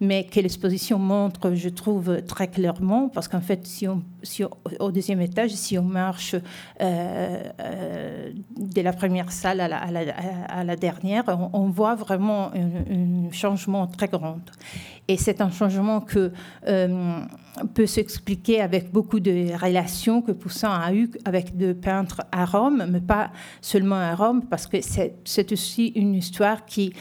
mais 0.00 0.24
que 0.24 0.40
l'exposition 0.40 0.98
montre, 0.98 1.54
je 1.54 1.68
trouve, 1.68 2.22
très 2.22 2.48
clairement, 2.48 3.08
parce 3.08 3.26
qu'en 3.26 3.40
fait, 3.40 3.66
si 3.66 3.88
on, 3.88 4.02
si 4.22 4.44
au 4.44 4.92
deuxième 4.92 5.20
étage, 5.20 5.50
si 5.50 5.78
on 5.78 5.82
marche 5.82 6.34
euh, 6.80 7.42
euh, 7.60 8.30
de 8.56 8.80
la 8.80 8.92
première 8.92 9.32
salle 9.32 9.60
à 9.60 10.64
la, 10.64 10.76
dernière, 10.76 11.24
on, 11.52 11.68
voit 11.68 11.96
vraiment 11.96 12.50
un, 12.54 13.30
changement 13.32 13.86
très 13.86 14.08
grand. 14.08 14.38
Et 15.08 15.16
c'est 15.16 15.40
un 15.40 15.50
changement 15.50 16.00
que 16.00 16.32
euh, 16.66 17.20
peut 17.74 17.86
s'expliquer 17.86 18.60
avec 18.60 18.92
beaucoup 18.92 19.20
de 19.20 19.52
relations 19.60 20.22
que 20.22 20.32
Poussin 20.32 20.70
a 20.70 20.92
eues 20.92 21.10
avec 21.24 21.56
des 21.56 21.74
peintres 21.74 22.20
à 22.30 22.44
Rome, 22.44 22.86
mais 22.88 23.00
pas 23.00 23.30
seulement 23.60 23.96
à 23.96 24.14
Rome, 24.14 24.42
parce 24.48 24.66
que 24.66 24.76
c'est 24.80 25.52
aussi 25.52 25.88
une 25.88 26.14
histoire 26.14 26.66
qui, 26.66 26.92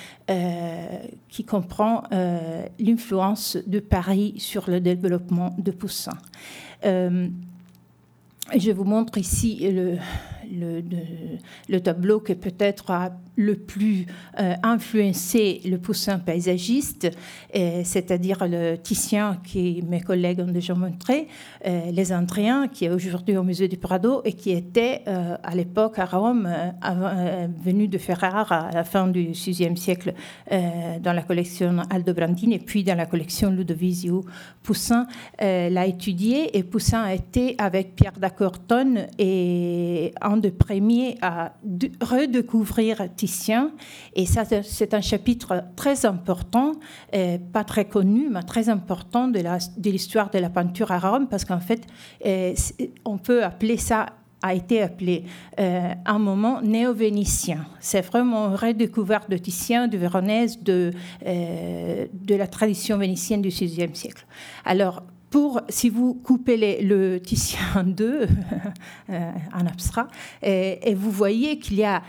qui 1.29 1.43
comprend 1.43 2.03
euh, 2.13 2.65
l'influence 2.87 3.57
de 3.67 3.79
Paris 3.79 4.35
sur 4.37 4.69
le 4.69 4.79
développement 4.79 5.55
de 5.57 5.71
Poussin. 5.71 6.17
je 6.83 8.71
vous 8.71 8.83
montre 8.85 9.17
ici 9.17 9.59
le, 9.69 9.97
le, 10.51 10.81
le 11.67 11.79
tableau 11.81 12.19
qui 12.19 12.35
peut-être 12.35 12.91
a 12.91 13.11
le 13.37 13.55
plus 13.55 14.07
euh, 14.39 14.55
influencé 14.63 15.61
le 15.65 15.77
Poussin 15.77 16.17
paysagiste, 16.17 17.09
c'est-à-dire 17.53 18.47
le 18.47 18.75
Titien 18.77 19.37
qui 19.43 19.83
mes 19.87 20.01
collègues 20.01 20.39
ont 20.39 20.51
déjà 20.51 20.73
montré, 20.73 21.27
euh, 21.65 21.91
les 21.91 22.11
Andriens 22.11 22.67
qui 22.67 22.85
est 22.85 22.89
aujourd'hui 22.89 23.37
au 23.37 23.43
musée 23.43 23.67
du 23.67 23.77
Prado 23.77 24.21
et 24.25 24.33
qui 24.33 24.51
était 24.51 25.03
euh, 25.07 25.37
à 25.43 25.55
l'époque 25.55 25.99
à 25.99 26.05
Rome, 26.05 26.49
venu 27.63 27.87
de 27.87 27.97
Ferrare 27.97 28.51
à 28.51 28.71
la 28.71 28.83
fin 28.83 29.07
du 29.07 29.31
VIe 29.31 29.77
siècle 29.77 30.13
dans 30.49 31.13
la 31.13 31.21
collection 31.21 31.77
Aldobrandini 31.89 32.55
et 32.55 32.59
puis 32.59 32.83
dans 32.83 32.95
la 32.95 33.05
collection 33.05 33.51
Ludovizio. 33.51 34.25
Poussin 34.63 35.05
l'a 35.39 35.85
étudié 35.85 36.57
et 36.57 36.63
Poussin 36.63 37.03
a 37.03 37.13
été 37.13 37.55
avec 37.57 37.95
Pierre 37.95 38.17
d'Acorton 38.17 39.07
et 39.19 40.13
un 40.21 40.37
des 40.37 40.51
premiers 40.51 41.17
à 41.21 41.53
redécouvrir 42.01 42.97
Titien 43.15 43.26
et 44.15 44.25
ça, 44.25 44.43
c'est 44.45 44.93
un 44.93 45.01
chapitre 45.01 45.63
très 45.75 46.05
important, 46.05 46.73
euh, 47.15 47.37
pas 47.53 47.63
très 47.63 47.85
connu, 47.85 48.29
mais 48.29 48.41
très 48.43 48.69
important 48.69 49.27
de 49.27 49.89
l'histoire 49.89 50.29
de, 50.29 50.39
la 50.39 50.49
peinture 50.49 50.91
à 50.91 50.99
Rome, 50.99 51.27
parce 51.29 51.45
qu'en 51.45 51.59
fait, 51.59 51.81
euh, 52.25 52.53
on 53.05 53.17
peut 53.17 53.43
appeler 53.43 53.77
ça 53.77 54.07
a 54.43 54.53
été 54.53 54.83
appelé 54.83 55.23
euh, 55.59 55.93
un 56.05 56.19
moment 56.19 56.61
néo-vénitien. 56.61 57.65
C'est 57.79 58.01
vraiment 58.01 58.49
une 58.49 58.55
redécouverte 58.55 59.31
de 59.31 59.37
Titien, 59.37 59.87
de 59.87 59.97
Véronèse, 59.97 60.61
de, 60.61 60.93
de 61.25 62.35
la 62.35 62.45
tradition 62.45 62.99
vénitienne 62.99 63.41
du 63.41 63.49
VIe 63.49 63.89
siècle. 63.93 64.27
Alors, 64.63 65.01
pour, 65.31 65.61
si 65.69 65.89
vous 65.89 66.13
coupez 66.13 66.81
le 66.81 67.17
Titien 67.19 67.59
en 67.75 67.83
deux, 67.83 68.27
en 69.09 69.65
abstrait, 69.65 70.03
et, 70.43 70.93
vous 70.93 71.11
voyez 71.11 71.57
qu'il 71.57 71.77
y 71.77 71.83
a 71.83 72.01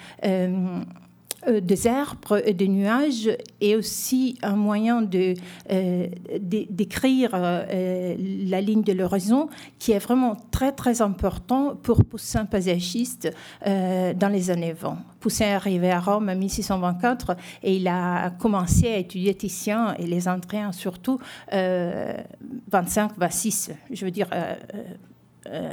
des 1.49 1.87
arbres 1.87 2.43
et 2.47 2.55
des 2.55 2.69
nuages 2.69 3.31
et 3.61 3.77
aussi 3.77 4.39
un 4.43 4.57
moyen 4.57 5.03
de, 5.03 5.35
euh, 5.71 6.07
d'écrire 6.41 7.31
euh, 7.35 8.17
la 8.19 8.61
ligne 8.61 8.83
de 8.83 8.93
l'horizon 8.93 9.49
qui 9.79 9.93
est 9.93 9.99
vraiment 9.99 10.37
très 10.51 10.73
très 10.73 11.03
important 11.03 11.77
pour 11.83 12.05
Poussin 12.05 12.45
paysagiste 12.45 13.33
dans 13.65 14.33
les 14.33 14.51
années 14.51 14.73
20. 14.73 14.99
Poussin 15.21 15.47
est 15.47 15.53
arrivé 15.53 15.91
à 15.91 16.01
Rome 16.01 16.29
en 16.29 16.37
1624 16.37 17.37
et 17.63 17.77
il 17.77 17.89
a 17.89 18.31
commencé 18.31 18.89
à 18.89 18.97
étudier 18.97 19.35
Titien 19.35 19.95
et 19.99 20.07
les 20.07 20.29
Andréens 20.29 20.73
surtout 20.73 21.19
25-26, 21.53 23.71
je 23.91 24.05
veux 24.05 24.11
dire 24.11 24.29
euh, 24.33 24.55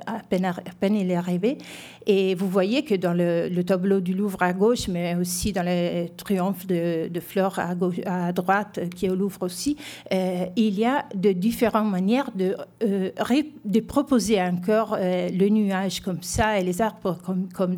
à 0.05 0.19
peine, 0.29 0.45
à 0.45 0.53
peine 0.79 0.95
il 0.95 1.11
est 1.11 1.15
arrivé. 1.15 1.57
Et 2.07 2.35
vous 2.35 2.49
voyez 2.49 2.83
que 2.83 2.95
dans 2.95 3.13
le, 3.13 3.63
tableau 3.63 3.99
du 3.99 4.13
Louvre 4.13 4.41
à 4.43 4.53
gauche, 4.53 4.87
mais 4.87 5.15
aussi 5.15 5.51
dans 5.51 5.63
le 5.63 6.07
triomphe 6.15 6.67
de, 6.67 7.07
de 7.07 7.21
à, 8.05 8.31
droite, 8.31 8.79
qui 8.95 9.07
est 9.07 9.09
au 9.09 9.15
Louvre 9.15 9.43
aussi, 9.43 9.77
euh, 10.13 10.45
il 10.55 10.79
y 10.79 10.85
a 10.85 11.05
de 11.15 11.31
différentes 11.31 11.89
manières 11.89 12.31
de, 12.35 12.55
euh, 12.83 13.11
proposer 13.87 14.41
encore 14.41 14.97
le 14.99 15.49
nuage 15.49 15.99
comme 16.01 16.21
ça 16.21 16.59
et 16.59 16.63
les 16.63 16.81
arbres 16.81 17.17
comme, 17.23 17.47
comme 17.53 17.75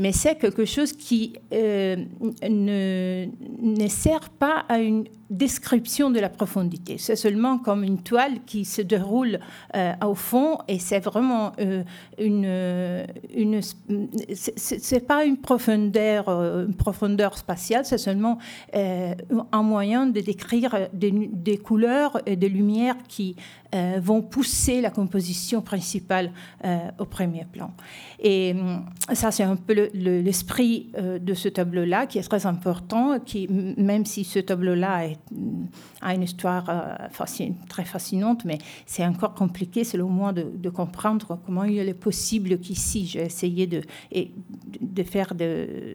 mais 0.00 0.12
c'est 0.12 0.36
quelque 0.36 0.64
chose 0.64 0.92
qui 0.92 1.34
ne, 1.52 3.26
ne, 3.60 3.88
sert 3.88 4.30
pas 4.30 4.64
à 4.68 4.78
une 4.78 5.04
description 5.28 6.10
de 6.10 6.18
la 6.18 6.28
profondité. 6.28 6.96
C'est 6.98 7.16
seulement 7.16 7.58
comme 7.58 7.84
une 7.84 8.02
toile 8.02 8.40
qui 8.46 8.64
se 8.64 8.82
déroule 8.82 9.38
euh, 9.76 9.92
au 10.04 10.14
fond 10.14 10.58
et 10.66 10.78
c'est 10.78 10.98
vraiment 11.00 11.52
euh, 11.60 11.84
une, 12.18 13.06
une 13.34 13.60
c'est 14.32 15.06
pas 15.06 15.24
une 15.24 15.36
profondeur, 15.36 16.28
euh, 16.28 16.66
profondeur 16.76 17.38
spatiale, 17.38 17.84
c'est 17.84 17.98
seulement 17.98 18.38
un 18.72 19.62
moyen 19.62 20.06
de 20.06 20.20
décrire 20.20 20.88
des, 20.92 21.12
des, 21.12 21.58
couleurs 21.58 22.20
et 22.26 22.36
des 22.36 22.48
lumières 22.48 22.96
qui 23.06 23.36
vont 23.98 24.22
pousser 24.22 24.80
la 24.80 24.90
composition 24.90 25.62
principale 25.62 26.32
au 26.98 27.04
premier 27.04 27.44
plan. 27.44 27.72
Et 28.18 28.54
ça, 29.12 29.30
c'est 29.30 29.42
un 29.42 29.56
peu 29.56 29.90
l'esprit 29.94 30.90
de 30.96 31.34
ce 31.34 31.48
tableau-là 31.48 32.06
qui 32.06 32.18
est 32.18 32.22
très 32.22 32.46
important, 32.46 33.20
qui, 33.20 33.48
même 33.48 34.04
si 34.04 34.24
ce 34.24 34.38
tableau-là 34.38 35.06
est 35.06 35.18
a 36.00 36.14
une 36.14 36.22
histoire 36.22 36.68
euh, 36.68 36.94
très 37.68 37.84
fascinante, 37.84 38.44
mais 38.44 38.58
c'est 38.86 39.04
encore 39.04 39.34
compliqué, 39.34 39.84
selon 39.84 40.08
moi, 40.08 40.32
de, 40.32 40.70
comprendre 40.70 41.38
comment 41.44 41.64
il 41.64 41.78
est 41.78 41.94
possible 41.94 42.58
qu'ici, 42.58 43.06
j'ai 43.06 43.22
essayé 43.22 43.66
de, 43.66 43.82
de 44.80 45.02
faire 45.02 45.34
de, 45.34 45.44
euh, 45.44 45.94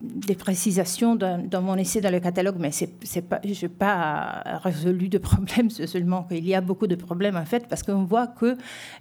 des 0.00 0.34
précisations 0.34 1.16
dans, 1.16 1.62
mon 1.62 1.76
essai 1.76 2.00
dans 2.00 2.10
le 2.10 2.20
catalogue, 2.20 2.56
mais 2.58 2.70
je 2.72 2.86
n'ai 2.86 3.68
pas 3.68 4.42
résolu 4.62 5.08
de 5.08 5.18
problème, 5.18 5.70
c'est 5.70 5.86
seulement 5.86 6.24
qu'il 6.24 6.46
y 6.46 6.54
a 6.54 6.60
beaucoup 6.60 6.86
de 6.86 6.94
problèmes 6.94 7.36
en 7.36 7.44
fait, 7.44 7.68
parce 7.68 7.82
qu'on 7.82 8.04
voit 8.04 8.26
que 8.26 8.56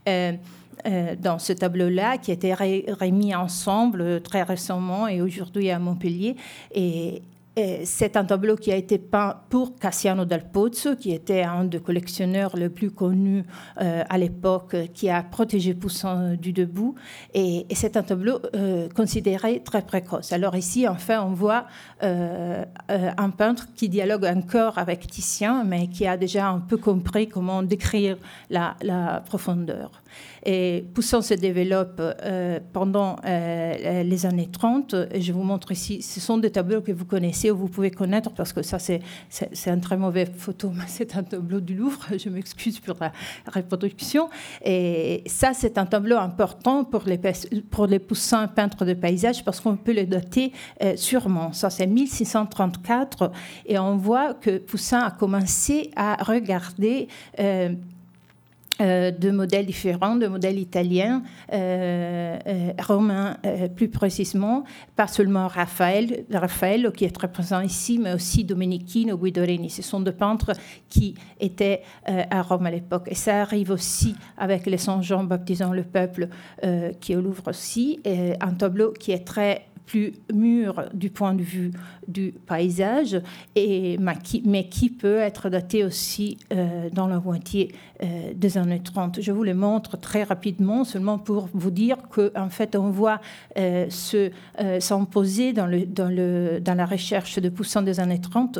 euh, 0.08 1.16
dans 1.20 1.40
ce 1.40 1.54
tableau-là, 1.54 2.18
qui 2.18 2.32
a 2.32 2.34
été 2.36 2.54
remis 2.54 3.34
ensemble 3.34 4.22
très 4.22 4.44
récemment 4.44 5.08
et 5.08 5.22
aujourd'hui 5.22 5.72
à 5.72 5.80
Montpellier, 5.80 6.36
et 6.74 7.22
c'est 7.86 8.18
un 8.18 8.26
tableau 8.26 8.55
qui 8.55 8.72
a 8.72 8.76
été 8.76 8.97
peint 8.99 9.41
pour 9.49 9.76
Cassiano 9.76 10.26
del 10.26 10.43
Pozzo, 10.49 10.95
qui 10.95 11.12
était 11.12 11.41
un 11.41 11.64
des 11.64 11.80
collectionneurs 11.80 12.55
les 12.55 12.70
plus 12.70 12.91
connus 12.91 13.45
euh, 13.82 14.03
à 14.08 14.18
l'époque, 14.18 14.76
qui 14.93 15.10
a 15.10 15.24
protégé 15.24 15.74
Poussin 15.74 16.36
du 16.36 16.53
debout. 16.53 16.95
Et, 17.34 17.66
c'est 17.74 17.97
un 17.97 18.03
tableau 18.03 18.39
euh, 18.55 18.89
considéré 18.89 19.62
très 19.64 19.82
précoce. 19.82 20.34
Alors 20.34 20.55
ici, 20.55 20.88
enfin, 20.88 21.24
on 21.24 21.34
voit 21.34 21.66
euh, 22.03 22.64
un 22.89 23.30
peintre 23.30 23.68
qui 23.76 23.89
dialogue 23.89 24.26
encore 24.26 24.78
avec 24.78 25.08
Titien, 25.08 25.64
mais 25.64 25.88
qui 25.88 26.05
a 26.05 26.18
déjà 26.18 26.49
un 26.49 26.60
peu 26.60 26.78
compris 26.78 27.28
comment 27.28 27.64
décrire 27.64 28.18
la 28.49 29.24
profondeur. 29.26 30.03
Et 30.45 30.86
Poussin 30.93 31.22
se 31.22 31.34
développe 31.34 31.99
euh, 31.99 32.59
pendant 32.72 33.18
euh, 33.26 34.03
les 34.03 34.26
années 34.26 34.49
30. 34.49 34.95
Et 35.11 35.22
je 35.22 35.34
vous 35.34 35.43
montre 35.43 35.72
ici, 35.72 36.01
ce 36.01 36.20
sont 36.20 36.38
des 36.38 36.51
tableaux 36.51 36.82
que 36.82 36.91
vous 36.91 37.05
connaissez 37.05 37.51
ou 37.51 37.57
vous 37.57 37.68
pouvez 37.68 37.91
connaître 37.91 38.32
parce 38.32 38.53
que 38.53 38.61
ça, 38.61 38.80
c'est, 38.80 39.01
un 39.68 39.80
très 39.80 39.97
mauvais 39.97 40.26
photo, 40.26 40.72
mais 40.74 40.86
c'est 40.88 41.15
un 41.18 41.24
tableau 41.24 41.59
du 41.59 41.76
Louvre. 41.76 41.99
Je 42.18 42.30
m'excuse 42.30 42.80
pour 42.80 42.95
la 43.01 43.11
reproduction. 43.53 44.30
Et 44.63 45.24
ça, 45.26 45.51
c'est 45.53 45.78
un 45.78 45.86
tableau 45.86 46.18
important 46.18 46.86
pour 46.86 47.03
les, 47.05 47.20
pour 47.70 47.88
les 47.88 47.99
Poussins 47.99 48.47
peintres 48.47 48.86
de 48.86 48.93
paysage 48.93 49.43
parce 49.43 49.59
qu'on 49.59 49.76
peut 49.76 49.91
les 49.91 50.05
dater 50.05 50.53
euh, 50.82 50.95
sûrement. 50.95 51.51
Ça, 51.51 51.70
c'est 51.70 51.88
1634. 51.88 53.32
Et 53.65 53.78
on 53.78 53.97
voit 53.97 54.34
que 54.34 54.59
Poussin 54.59 55.01
a 55.01 55.11
commencé 55.11 55.91
à 55.95 56.24
regarder 56.24 57.09
euh, 58.80 59.12
de 59.12 59.32
modèles 59.32 59.66
différents, 59.66 60.16
de 60.16 60.28
modèles 60.28 60.60
italiens, 60.60 61.24
euh, 61.52 62.38
euh, 62.46 62.72
romains 62.80 63.38
plus 63.76 63.90
précisément, 63.90 64.64
pas 64.96 65.08
seulement 65.08 65.48
Raphaël, 65.48 66.26
Raphaël 66.32 66.92
qui 66.96 67.06
est 67.06 67.16
très 67.16 67.32
présent 67.32 67.62
ici, 67.62 67.98
mais 67.98 68.14
aussi 68.14 68.44
Domenichino, 68.44 69.18
Guidorini. 69.18 69.70
Ce 69.70 69.82
sont 69.82 70.00
des 70.00 70.12
peintres 70.12 70.52
qui 70.90 71.16
étaient 71.40 71.82
à 72.06 72.42
Rome 72.42 72.66
à 72.66 72.72
l'époque. 72.72 73.08
Et 73.08 73.16
ça 73.16 73.42
arrive 73.42 73.72
aussi 73.72 74.16
avec 74.38 74.66
les 74.66 74.78
Saint 74.78 75.02
Jean 75.02 75.24
baptisant 75.24 75.74
le 75.74 75.84
peuple 75.84 76.28
qui 77.00 77.14
est 77.14 77.16
au 77.16 77.22
Louvre 77.22 77.48
aussi, 77.48 78.00
et 78.06 78.34
un 78.40 78.54
tableau 78.54 78.92
qui 78.92 79.12
est 79.12 79.26
très 79.26 79.66
plus 79.88 80.14
mûr 80.34 80.90
du 80.94 81.10
point 81.10 81.34
de 81.34 81.42
vue 81.42 81.72
du 82.08 82.34
paysage, 82.46 83.20
et, 83.56 83.98
mais 84.46 84.68
qui 84.70 84.90
peut 84.90 85.18
être 85.18 85.50
daté 85.50 85.84
aussi 85.84 86.38
euh, 86.54 86.90
dans 86.92 87.08
la 87.08 87.20
moitié 87.20 87.74
euh, 88.04 88.34
des 88.36 88.58
années 88.58 88.82
30. 88.84 89.22
Je 89.22 89.32
vous 89.32 89.44
le 89.44 89.54
montre 89.54 89.98
très 89.98 90.24
rapidement, 90.24 90.84
seulement 90.84 91.18
pour 91.18 91.50
vous 91.54 91.72
dire 91.72 91.98
qu'en 92.10 92.30
en 92.36 92.50
fait, 92.50 92.76
on 92.76 92.90
voit 92.92 93.20
euh, 93.58 93.90
se 93.90 94.30
s'imposer 94.80 95.54
dans, 95.54 95.66
le, 95.66 95.88
le, 96.10 96.60
la 96.66 96.86
recherche 96.86 97.40
de 97.40 97.50
Poussin 97.50 97.82
des 97.82 98.00
années 98.00 98.20
30 98.20 98.60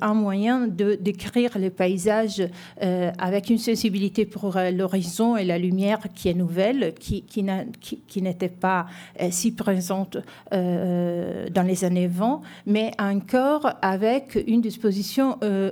un 0.00 0.14
moyen 0.14 0.66
de 0.66 0.96
décrire 1.00 1.56
les 1.58 1.70
paysages 1.70 2.42
avec 2.80 3.50
une 3.50 3.58
sensibilité 3.58 4.24
pour 4.24 4.58
l'horizon 4.72 5.36
et 5.36 5.44
la 5.44 5.58
lumière 5.58 6.00
qui 6.14 6.28
est 6.28 6.34
nouvelle, 6.34 6.94
qui 6.98 8.22
n'était 8.22 8.48
pas 8.48 8.86
si 9.30 9.52
présente 9.52 10.18
dans 10.50 11.66
les 11.66 11.84
années 11.84 12.06
20 12.06 12.40
mais 12.66 12.92
encore 12.98 13.72
avec 13.82 14.42
une 14.46 14.60
disposition 14.60 15.38
euh, 15.42 15.70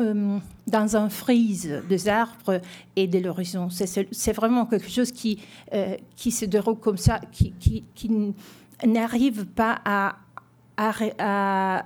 euh, 0.00 0.38
dans 0.66 0.96
un 0.96 1.08
frise 1.08 1.82
des 1.88 2.08
arbres 2.08 2.60
et 2.96 3.06
de 3.06 3.18
l'horizon. 3.18 3.68
C'est 3.70 4.32
vraiment 4.32 4.66
quelque 4.66 4.90
chose 4.90 5.12
qui, 5.12 5.40
euh, 5.72 5.96
qui 6.16 6.30
se 6.30 6.46
déroule 6.46 6.78
comme 6.78 6.96
ça, 6.96 7.20
qui, 7.30 7.52
qui, 7.94 8.34
n'arrive 8.84 9.46
pas 9.46 9.80
à, 9.84 10.16
à, 10.76 11.84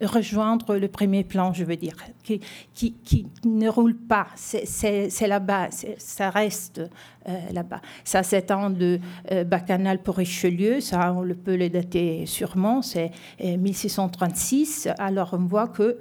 rejoindre 0.00 0.76
le 0.76 0.88
premier 0.88 1.24
plan, 1.24 1.52
je 1.52 1.64
veux 1.64 1.76
dire, 1.76 1.96
qui, 2.22 2.40
qui, 2.74 3.26
ne 3.44 3.68
roule 3.68 3.96
pas. 3.96 4.26
C'est 4.36 5.26
là-bas, 5.26 5.68
ça 5.98 6.30
reste 6.30 6.80
euh, 7.28 7.32
là-bas. 7.52 7.80
Ça 8.04 8.22
s'étend 8.22 8.70
de 8.70 9.00
euh, 9.32 9.44
Bacchanal 9.44 10.02
pour 10.02 10.16
Richelieu, 10.16 10.80
ça 10.80 11.12
on 11.16 11.22
le 11.22 11.34
peut 11.34 11.56
le 11.56 11.70
dater 11.70 12.26
sûrement, 12.26 12.82
c'est 12.82 13.10
1636. 13.40 14.86
Euh, 14.86 14.90
Alors 14.98 15.30
on 15.32 15.46
voit 15.46 15.68
que 15.68 15.98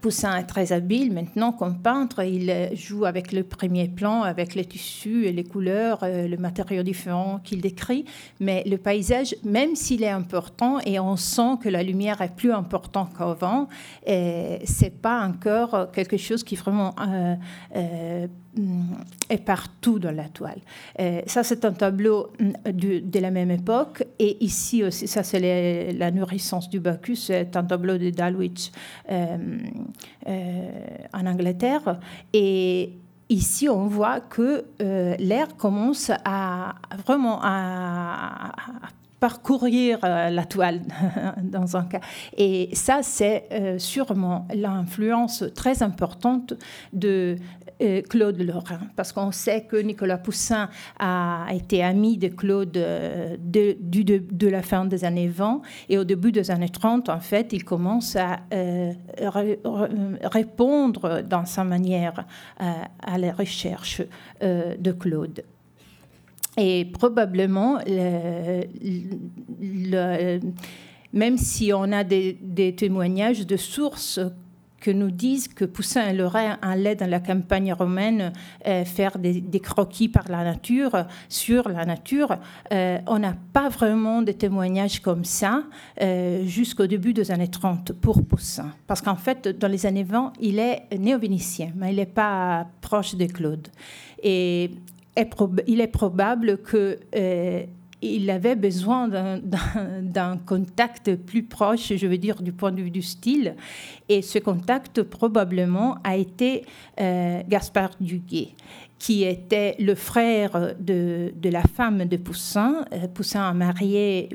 Poussin 0.00 0.36
est 0.36 0.44
très 0.44 0.72
habile 0.72 1.12
maintenant 1.12 1.52
comme 1.52 1.78
peintre. 1.78 2.22
Il 2.22 2.70
joue 2.74 3.04
avec 3.04 3.32
le 3.32 3.44
premier 3.44 3.88
plan, 3.88 4.22
avec 4.22 4.54
les 4.54 4.64
tissus 4.64 5.26
et 5.26 5.32
les 5.32 5.44
couleurs, 5.44 6.00
euh, 6.02 6.26
le 6.26 6.36
matériau 6.38 6.82
différent 6.82 7.38
qu'il 7.44 7.60
décrit. 7.60 8.06
Mais 8.40 8.62
le 8.66 8.78
paysage, 8.78 9.36
même 9.44 9.76
s'il 9.76 10.02
est 10.02 10.08
important 10.08 10.78
et 10.86 10.98
on 10.98 11.16
sent 11.16 11.58
que 11.62 11.68
la 11.68 11.82
lumière 11.82 12.22
est 12.22 12.34
plus 12.34 12.52
importante 12.52 13.10
qu'avant, 13.16 13.68
c'est 14.06 15.02
pas 15.02 15.22
encore 15.26 15.90
quelque 15.92 16.16
chose 16.16 16.42
qui 16.42 16.56
vraiment 16.56 16.94
euh, 17.00 17.34
euh, 17.76 18.26
est 19.28 19.44
partout 19.44 19.98
dans 19.98 20.14
la 20.14 20.28
toile. 20.28 20.60
ça, 21.26 21.42
c'est 21.42 21.64
un 21.64 21.72
tableau 21.72 22.32
mm, 22.38 22.72
de, 22.72 23.18
la 23.18 23.30
même 23.30 23.50
époque. 23.50 24.04
Et 24.18 24.42
ici 24.44 24.84
aussi, 24.84 25.06
ça, 25.08 25.22
c'est 25.22 25.92
la 25.92 26.10
nourrissance 26.10 26.68
du 26.68 26.80
Bacchus. 26.80 27.16
C'est 27.16 27.56
un 27.56 27.64
tableau 27.64 27.98
de 27.98 28.10
Dalwich 28.10 28.70
euh, 30.26 30.48
en 31.12 31.26
Angleterre. 31.26 32.00
Et 32.32 32.92
ici, 33.28 33.68
on 33.68 33.86
voit 33.86 34.20
que 34.20 34.64
euh, 34.80 35.14
l'air 35.18 35.54
commence 35.56 36.10
à 36.24 36.76
vraiment 37.04 37.40
à, 37.42 38.52
parcourir 39.20 39.98
euh, 40.02 40.30
la 40.30 40.44
toile 40.44 40.80
dans 41.42 41.76
un 41.76 41.84
cas. 41.84 42.00
Et 42.38 42.70
ça, 42.72 43.00
c'est 43.02 43.76
sûrement 43.78 44.48
l'influence 44.54 45.44
très 45.54 45.82
importante 45.82 46.54
de 46.94 47.36
euh, 47.82 48.02
Claude 48.02 48.40
Lorrain, 48.40 48.80
parce 48.94 49.12
qu'on 49.12 49.32
sait 49.32 49.64
que 49.64 49.76
Nicolas 49.76 50.18
Poussin 50.18 50.68
a 50.98 51.48
été 51.52 51.82
ami 51.82 52.18
de 52.18 52.28
Claude 52.28 52.76
euh, 52.76 53.36
de, 53.38 53.76
de, 53.80 54.48
la 54.48 54.62
fin 54.62 54.84
des 54.84 55.04
années 55.04 55.26
20 55.26 55.60
et 55.88 55.98
au 55.98 56.04
début 56.04 56.30
des 56.30 56.52
années 56.52 56.68
30, 56.68 57.08
en 57.08 57.18
fait, 57.18 57.52
il 57.52 57.64
commence 57.64 58.14
à 58.14 58.40
euh, 58.52 58.92
répondre 60.22 61.22
dans 61.22 61.46
sa 61.46 61.64
manière 61.64 62.24
à 62.58 63.18
la 63.18 63.32
recherche 63.32 64.02
de 64.40 64.92
Claude. 64.92 65.42
Et 66.56 66.84
probablement, 66.84 67.78
même 71.12 71.38
si 71.38 71.72
on 71.72 71.90
a 71.90 72.04
des, 72.04 72.38
des 72.40 72.74
témoignages 72.74 73.46
de 73.46 73.56
sources 73.56 74.20
que 74.84 74.90
nous 74.90 75.10
disent 75.10 75.48
que 75.48 75.64
Poussin 75.64 76.12
Lorrain 76.12 76.58
allaient 76.60 76.94
dans 76.94 77.08
la 77.08 77.18
campagne 77.18 77.72
romaine 77.72 78.34
euh, 78.66 78.84
faire 78.84 79.18
des, 79.18 79.42
croquis 79.60 80.10
par 80.10 80.28
la 80.28 80.44
nature, 80.44 81.06
sur 81.30 81.70
la 81.70 81.86
nature. 81.86 82.36
Euh, 82.70 82.98
on 83.06 83.18
n'a 83.18 83.34
pas 83.54 83.70
vraiment 83.70 84.20
de 84.20 84.32
témoignages 84.32 85.00
comme 85.00 85.24
ça 85.24 85.62
euh, 86.02 86.44
jusqu'au 86.44 86.86
début 86.86 87.14
des 87.14 87.30
années 87.30 87.48
30 87.48 87.92
pour 87.92 88.22
Poussin. 88.26 88.72
Parce 88.86 89.00
qu'en 89.00 89.16
fait, 89.16 89.48
dans 89.48 89.68
les 89.68 89.86
années 89.86 90.04
20, 90.04 90.34
il 90.42 90.58
est 90.58 90.82
néo-vénitien, 90.94 91.72
mais 91.74 91.90
il 91.90 91.96
n'est 91.96 92.04
pas 92.04 92.66
proche 92.82 93.14
de 93.14 93.24
Claude. 93.24 93.68
Et 94.22 94.70
il 95.66 95.80
est 95.80 95.86
probable 95.86 96.58
que 96.58 96.98
il 98.04 98.30
avait 98.30 98.56
besoin 98.56 99.08
d'un 99.08 100.36
contact 100.46 101.16
plus 101.16 101.42
proche, 101.42 101.92
je 101.96 102.06
veux 102.06 102.18
dire, 102.18 102.42
du 102.42 102.52
point 102.52 102.72
de 102.72 102.82
vue 102.82 102.90
du 102.90 103.02
style. 103.02 103.56
Et 104.08 104.22
ce 104.22 104.38
contact, 104.38 105.02
probablement, 105.02 105.98
a 106.04 106.16
été 106.16 106.64
euh, 107.00 107.42
Gaspard 107.48 107.90
Duguay 108.00 108.54
qui 109.04 109.22
était 109.22 109.76
le 109.80 109.94
frère 109.94 110.74
de, 110.80 111.30
la 111.44 111.60
femme 111.60 112.06
de 112.06 112.16
Poussin. 112.16 112.86
Euh, 112.90 113.06
Poussin 113.06 113.42
a 113.42 113.52
marié 113.52 114.30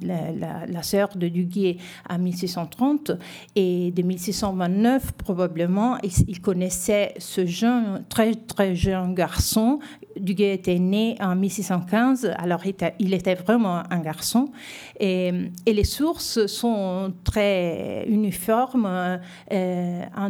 la, 0.00 0.82
sœur 0.84 1.08
de 1.16 1.26
Duguay 1.26 1.78
en 2.08 2.20
1630 2.20 3.10
et 3.56 3.90
de 3.90 4.02
1629 4.02 5.14
probablement 5.14 5.98
il, 6.28 6.40
connaissait 6.40 7.14
ce 7.18 7.44
jeune, 7.44 8.04
très 8.08 8.36
très 8.36 8.76
jeune 8.76 9.14
garçon. 9.14 9.80
Duguay 10.16 10.54
était 10.54 10.78
né 10.78 11.16
en 11.20 11.34
1615, 11.34 12.34
alors 12.36 12.60
il 13.00 13.14
était, 13.14 13.34
vraiment 13.34 13.82
un 13.90 13.98
garçon. 13.98 14.50
Et, 15.00 15.32
les 15.66 15.84
sources 15.84 16.46
sont 16.46 17.12
très 17.24 18.04
uniformes 18.06 18.86
euh, 19.52 20.02
en, 20.16 20.28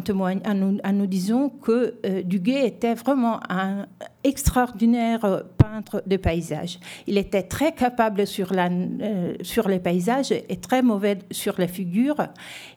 nous, 0.55 0.80
en, 0.84 0.92
nous, 0.92 1.07
disant 1.07 1.50
que 1.50 1.96
euh, 2.07 2.22
Duguay 2.22 2.66
était 2.66 2.94
vraiment 2.94 3.41
un 3.49 3.86
extraordinaire 4.24 5.45
peintre 5.59 6.03
de 6.07 6.16
paysages. 6.16 6.78
Il 7.07 7.18
était 7.18 7.43
très 7.43 7.72
capable 7.72 8.22
euh, 8.22 9.34
sur 9.43 9.68
les 9.68 9.80
paysages 9.80 10.32
et 10.32 10.57
très 10.57 10.82
mauvais 10.82 11.18
sur 11.30 11.55
les 11.59 11.68
figures. 11.68 12.28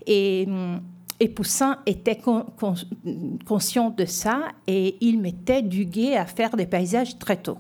Et, 0.06 0.48
et 1.20 1.30
Poussin 1.30 1.80
était 1.86 2.20
conscient 3.46 3.90
de 3.90 4.06
ça 4.06 4.50
et 4.68 4.98
il 5.02 5.20
mettait 5.20 5.62
du 5.62 5.86
guet 5.86 6.18
à 6.18 6.26
faire 6.26 6.56
des 6.56 6.66
paysages 6.66 7.18
très 7.18 7.38
tôt. 7.38 7.58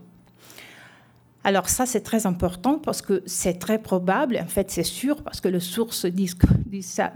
Alors 1.46 1.70
ça, 1.70 1.86
c'est 1.86 2.02
très 2.02 2.26
important 2.26 2.80
parce 2.80 3.04
que 3.04 3.22
c'est 3.28 3.60
très 3.60 3.78
probable, 3.78 4.40
en 4.42 4.48
fait 4.48 4.72
c'est 4.72 4.82
sûr, 4.82 5.22
parce 5.22 5.40
que 5.40 5.48
les 5.48 5.60
sources 5.60 6.08
disent, 6.08 6.36
ça, 6.82 7.14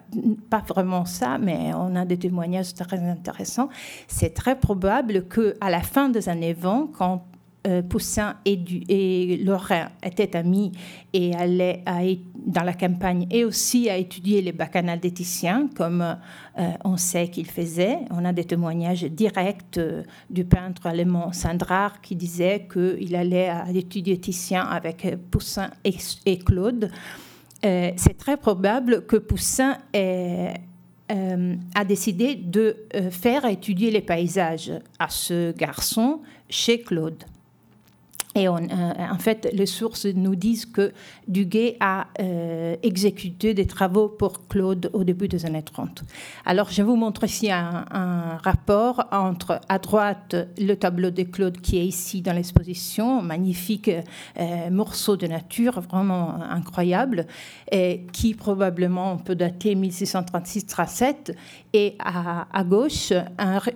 pas 0.52 0.64
vraiment 0.68 1.06
ça, 1.06 1.40
mais 1.40 1.74
on 1.74 1.95
a 1.95 2.06
des 2.06 2.18
témoignages 2.18 2.76
très 2.76 2.99
intéressants. 2.99 3.70
C'est 4.08 4.36
très 4.36 4.56
probable 4.56 5.26
qu'à 5.28 5.72
la 5.72 5.82
fin 5.82 6.10
des 6.10 6.30
années 6.30 6.53
20, 6.53 6.91
quand 6.95 7.26
euh, 7.66 7.82
Poussin 7.82 8.36
et, 8.45 9.41
Lorrain 9.44 9.90
étaient 10.03 10.36
amis 10.36 10.74
et 11.12 11.36
allaient 11.36 11.84
dans 12.50 12.64
la 12.64 12.74
campagne 12.74 13.28
et 13.30 13.46
aussi 13.46 13.90
à 13.90 13.98
étudier 13.98 14.42
les 14.42 14.52
bacchanales 14.52 15.00
des 15.00 15.12
Titiens, 15.12 15.70
comme 15.76 16.02
euh, 16.02 16.72
on 16.84 16.98
sait 16.98 17.28
qu'il 17.30 17.46
faisait. 17.46 18.00
On 18.10 18.26
a 18.26 18.34
des 18.34 18.44
témoignages 18.44 19.04
directs 19.04 19.78
euh, 19.78 20.04
du 20.32 20.44
peintre 20.44 20.88
allemand 20.88 21.32
Sandrard 21.32 22.02
qui 22.02 22.16
disait 22.16 22.68
qu'il 22.72 23.16
allait 23.16 23.50
à 23.50 23.70
étudier 23.70 24.18
Titien 24.20 24.64
avec 24.64 25.08
Poussin 25.30 25.70
et, 25.84 26.40
Claude. 26.40 26.92
C'est 27.62 28.18
très 28.18 28.38
probable 28.38 29.06
que 29.06 29.18
Poussin 29.18 29.78
a 29.94 31.86
décidé 31.86 32.36
de 32.36 32.78
faire 33.12 33.46
étudier 33.46 33.92
les 33.92 34.02
paysages 34.02 34.72
à 34.98 35.10
ce 35.10 35.52
garçon 35.52 36.22
chez 36.50 36.82
Claude. 36.82 37.24
Et 38.35 38.47
euh, 38.47 38.51
en 38.51 39.18
fait, 39.18 39.49
les 39.53 39.65
sources 39.65 40.06
nous 40.06 40.35
disent 40.35 40.68
que 40.68 40.93
Duguay 41.27 41.77
a 41.80 42.07
euh, 42.19 42.76
exécuté 42.84 43.56
des 43.56 43.65
travaux 43.65 44.07
pour 44.07 44.47
Claude 44.47 44.91
au 44.93 45.03
début 45.03 45.27
des 45.27 45.47
années 45.47 45.64
30. 45.64 46.03
Alors, 46.45 46.69
je 46.69 46.84
vous 46.84 46.95
montre 46.95 47.23
ici 47.23 47.49
un, 47.51 47.85
rapport 48.43 49.07
entre, 49.11 49.60
à 49.68 49.80
droite, 49.80 50.35
le 50.60 50.76
tableau 50.76 51.10
de 51.10 51.23
Claude 51.23 51.60
qui 51.60 51.80
est 51.80 51.85
ici 51.85 52.22
dans 52.22 52.34
l'exposition, 52.34 53.23
magnifique 53.23 53.89
euh, 54.39 54.69
morceau 54.69 55.18
de 55.18 55.26
nature, 55.26 55.81
vraiment 55.81 56.35
incroyable, 56.41 57.26
qui 58.14 58.34
probablement 58.35 59.18
peut 59.18 59.35
dater 59.35 59.76
1636-37. 59.76 61.34
Et 61.73 61.95
à, 61.99 62.47
à 62.51 62.64
gauche, 62.64 63.11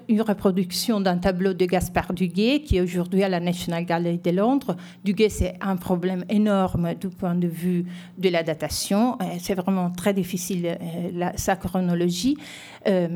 une 0.07 0.21
reproduction 0.21 1.01
d'un 1.01 1.17
tableau 1.17 1.53
de 1.53 1.65
Gaspard 1.65 2.13
Duguay 2.13 2.61
qui 2.61 2.77
est 2.77 2.81
aujourd'hui 2.81 3.23
à 3.23 3.30
la 3.30 3.39
National 3.39 3.85
Gallery 3.85 4.19
de 4.19 4.31
Londres 4.31 4.43
du 4.44 5.14
Duguay, 5.14 5.30
c'est 5.30 5.56
un 5.61 5.76
problème 5.76 6.26
énorme 6.30 6.94
du 6.95 7.10
point 7.10 7.36
de 7.36 7.48
vue 7.48 7.86
de 8.18 8.30
la 8.30 8.44
datation. 8.44 9.18
Euh, 9.22 9.26
c'est 9.40 9.56
vraiment 9.56 9.90
très 9.90 10.14
difficile, 10.14 10.65
euh, 10.65 11.30
sa 11.36 11.56
chronologie. 11.56 12.38
Euh, 12.88 13.07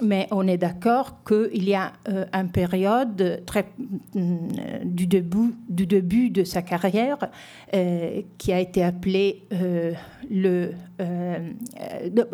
mais 0.00 0.28
on 0.30 0.46
est 0.46 0.58
d'accord 0.58 1.24
qu'il 1.26 1.68
y 1.68 1.74
a 1.74 1.92
une 2.32 2.52
période 2.52 3.42
très, 3.44 3.66
du, 4.14 5.08
début, 5.08 5.56
du 5.68 5.86
début 5.86 6.30
de 6.30 6.44
sa 6.44 6.62
carrière 6.62 7.18
qui 8.38 8.52
a 8.52 8.60
été 8.60 8.84
appelée 8.84 9.42
le. 10.30 10.70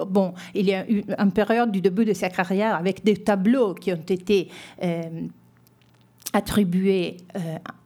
bon, 0.06 0.34
il 0.54 0.66
y 0.66 0.74
a 0.74 0.86
eu 0.90 1.04
une 1.18 1.32
période 1.32 1.72
du 1.72 1.80
début 1.80 2.04
de 2.04 2.12
sa 2.12 2.28
carrière 2.28 2.74
avec 2.74 3.02
des 3.02 3.16
tableaux 3.16 3.72
qui 3.72 3.94
ont 3.94 4.06
été 4.10 4.50
attribué 6.34 7.18
euh, 7.36 7.38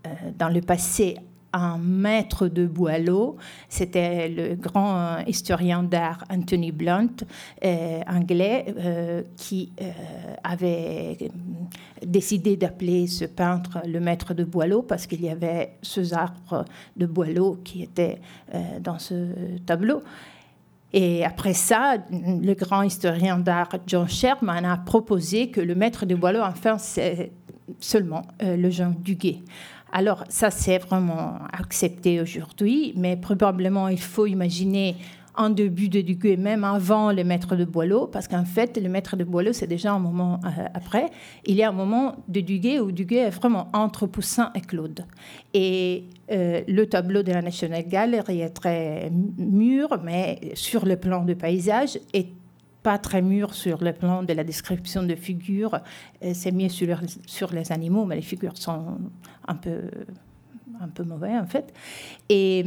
euh, 0.06 0.08
dans 0.36 0.48
le 0.48 0.60
passé 0.60 1.16
un 1.52 1.78
maître 1.78 2.46
de 2.46 2.66
Boileau, 2.66 3.36
c'était 3.70 4.28
le 4.28 4.54
grand 4.54 5.18
historien 5.26 5.82
d'art 5.82 6.24
Anthony 6.30 6.72
Blunt, 6.72 7.24
euh, 7.64 8.00
anglais, 8.06 8.74
qui 9.34 9.72
avait 10.44 11.16
décidé 12.04 12.58
d'appeler 12.58 13.06
ce 13.06 13.24
peintre 13.24 13.78
le 13.86 13.98
maître 13.98 14.34
de 14.34 14.44
Boileau 14.44 14.82
parce 14.82 15.06
qu'il 15.06 15.22
y 15.22 15.30
avait 15.30 15.78
ce 15.80 16.12
arbre 16.12 16.66
de 16.98 17.06
Boileau 17.06 17.58
qui 17.64 17.82
était 17.82 18.20
dans 18.82 18.98
ce 18.98 19.32
tableau. 19.64 20.02
Et 20.92 21.24
après 21.24 21.54
ça, 21.54 21.96
le 22.10 22.52
grand 22.52 22.82
historien 22.82 23.38
d'art 23.38 23.70
John 23.86 24.06
Sherman 24.06 24.66
a 24.66 24.76
proposé 24.76 25.50
que 25.50 25.62
le 25.62 25.74
maître 25.74 26.04
de 26.04 26.14
Boileau, 26.14 26.40
enfin, 26.42 26.76
c'est 26.76 27.32
seulement 27.80 28.22
euh, 28.42 28.56
le 28.56 28.70
genre 28.70 28.92
Duguay. 28.92 29.42
Alors 29.92 30.24
ça, 30.28 30.50
c'est 30.50 30.78
vraiment 30.78 31.38
accepté 31.52 32.20
aujourd'hui, 32.20 32.92
mais 32.96 33.16
probablement 33.16 33.88
il 33.88 34.00
faut 34.00 34.26
imaginer 34.26 34.96
en 35.38 35.50
début 35.50 35.88
de 35.88 36.00
Duguay, 36.00 36.36
même 36.36 36.64
avant 36.64 37.12
le 37.12 37.22
maître 37.22 37.54
de 37.54 37.64
Boileau, 37.64 38.08
parce 38.08 38.26
qu'en 38.26 38.44
fait, 38.44 38.76
le 38.76 38.88
maître 38.88 39.16
de 39.16 39.22
Boileau, 39.22 39.52
c'est 39.52 39.68
déjà 39.68 39.92
un 39.92 40.00
moment 40.00 40.40
euh, 40.44 40.64
après. 40.74 41.06
Il 41.46 41.54
y 41.54 41.62
a 41.62 41.68
un 41.68 41.72
moment 41.72 42.16
de 42.26 42.40
Duguay 42.40 42.80
où 42.80 42.90
Duguay 42.90 43.18
est 43.18 43.30
vraiment 43.30 43.68
entre 43.72 44.08
Poussin 44.08 44.50
et 44.56 44.60
Claude. 44.60 45.04
Et 45.54 46.06
euh, 46.32 46.62
le 46.66 46.86
tableau 46.86 47.22
de 47.22 47.30
la 47.30 47.40
National 47.40 47.86
Gallery 47.86 48.40
est 48.40 48.50
très 48.50 49.12
mûr, 49.38 50.00
mais 50.02 50.40
sur 50.54 50.84
le 50.84 50.96
plan 50.96 51.24
de 51.24 51.34
paysage, 51.34 52.00
est 52.12 52.32
pas 52.88 52.96
très 52.96 53.20
mûr 53.20 53.52
sur 53.52 53.84
le 53.84 53.92
plan 53.92 54.22
de 54.22 54.32
la 54.32 54.44
description 54.44 55.02
de 55.02 55.14
figures. 55.14 55.74
Euh, 56.24 56.32
c'est 56.32 56.52
mieux 56.52 56.70
sur, 56.70 56.98
sur 57.26 57.52
les 57.52 57.70
animaux, 57.70 58.06
mais 58.06 58.16
les 58.16 58.22
figures 58.22 58.56
sont 58.56 58.96
un 59.46 59.56
peu, 59.56 59.90
un 60.80 60.88
peu 60.88 61.02
mauvais 61.02 61.36
en 61.36 61.46
fait. 61.46 61.74
Et 62.30 62.64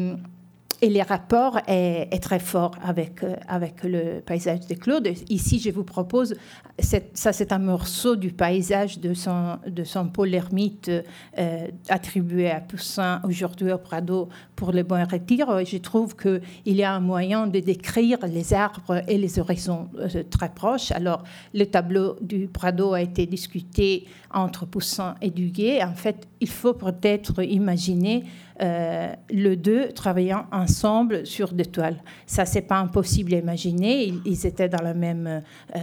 et 0.83 0.89
le 0.89 1.01
rapport 1.03 1.59
est, 1.67 2.23
très 2.23 2.39
fort 2.39 2.71
avec, 2.83 3.23
euh, 3.23 3.35
avec 3.47 3.83
le 3.83 4.19
paysage 4.19 4.65
de 4.65 4.73
Claude. 4.73 5.07
Ici, 5.29 5.59
je 5.59 5.69
vous 5.69 5.83
propose, 5.83 6.35
ça 6.79 7.33
c'est 7.33 7.51
un 7.51 7.59
morceau 7.59 8.15
du 8.15 8.31
paysage 8.31 8.97
de 8.97 9.13
son, 9.13 9.59
de 9.67 9.83
son 9.83 10.07
Paul 10.07 10.31
euh, 10.33 11.67
attribué 11.87 12.49
à 12.49 12.61
Poussin 12.61 13.21
aujourd'hui 13.25 13.71
au 13.71 13.77
Prado 13.77 14.29
pour 14.61 14.73
le 14.73 14.83
bon 14.83 15.03
retire. 15.11 15.47
Je 15.65 15.77
trouve 15.77 16.15
qu'il 16.15 16.41
y 16.65 16.83
a 16.83 16.93
un 16.93 16.99
moyen 16.99 17.47
de 17.47 17.59
décrire 17.59 18.19
les 18.27 18.53
arbres 18.53 19.01
et 19.07 19.17
les 19.17 19.39
horizons 19.39 19.89
euh, 19.97 20.21
très 20.29 20.49
proches. 20.49 20.91
Alors, 20.91 21.23
le 21.55 21.65
tableau 21.65 22.15
du 22.21 22.47
Prado 22.47 22.93
a 22.93 23.01
été 23.01 23.25
discuté 23.25 24.05
entre 24.31 24.67
Poussin 24.67 25.15
et 25.19 25.31
Duguay. 25.31 25.83
En 25.83 25.95
fait, 25.95 26.27
il 26.39 26.47
faut 26.47 26.75
peut-être 26.75 27.43
imaginer 27.43 28.25
euh, 28.61 29.11
le 29.31 29.55
deux 29.55 29.87
travaillant 29.93 30.45
ensemble 30.51 31.25
sur 31.25 31.53
des 31.53 31.65
toiles. 31.65 31.97
Ça, 32.27 32.45
c'est 32.45 32.61
pas 32.61 32.77
impossible 32.77 33.33
à 33.33 33.37
imaginer. 33.37 34.13
Ils, 34.25 34.45
étaient 34.45 34.69
dans 34.69 34.83
la 34.83 34.93
même 34.93 35.41
euh, 35.75 35.79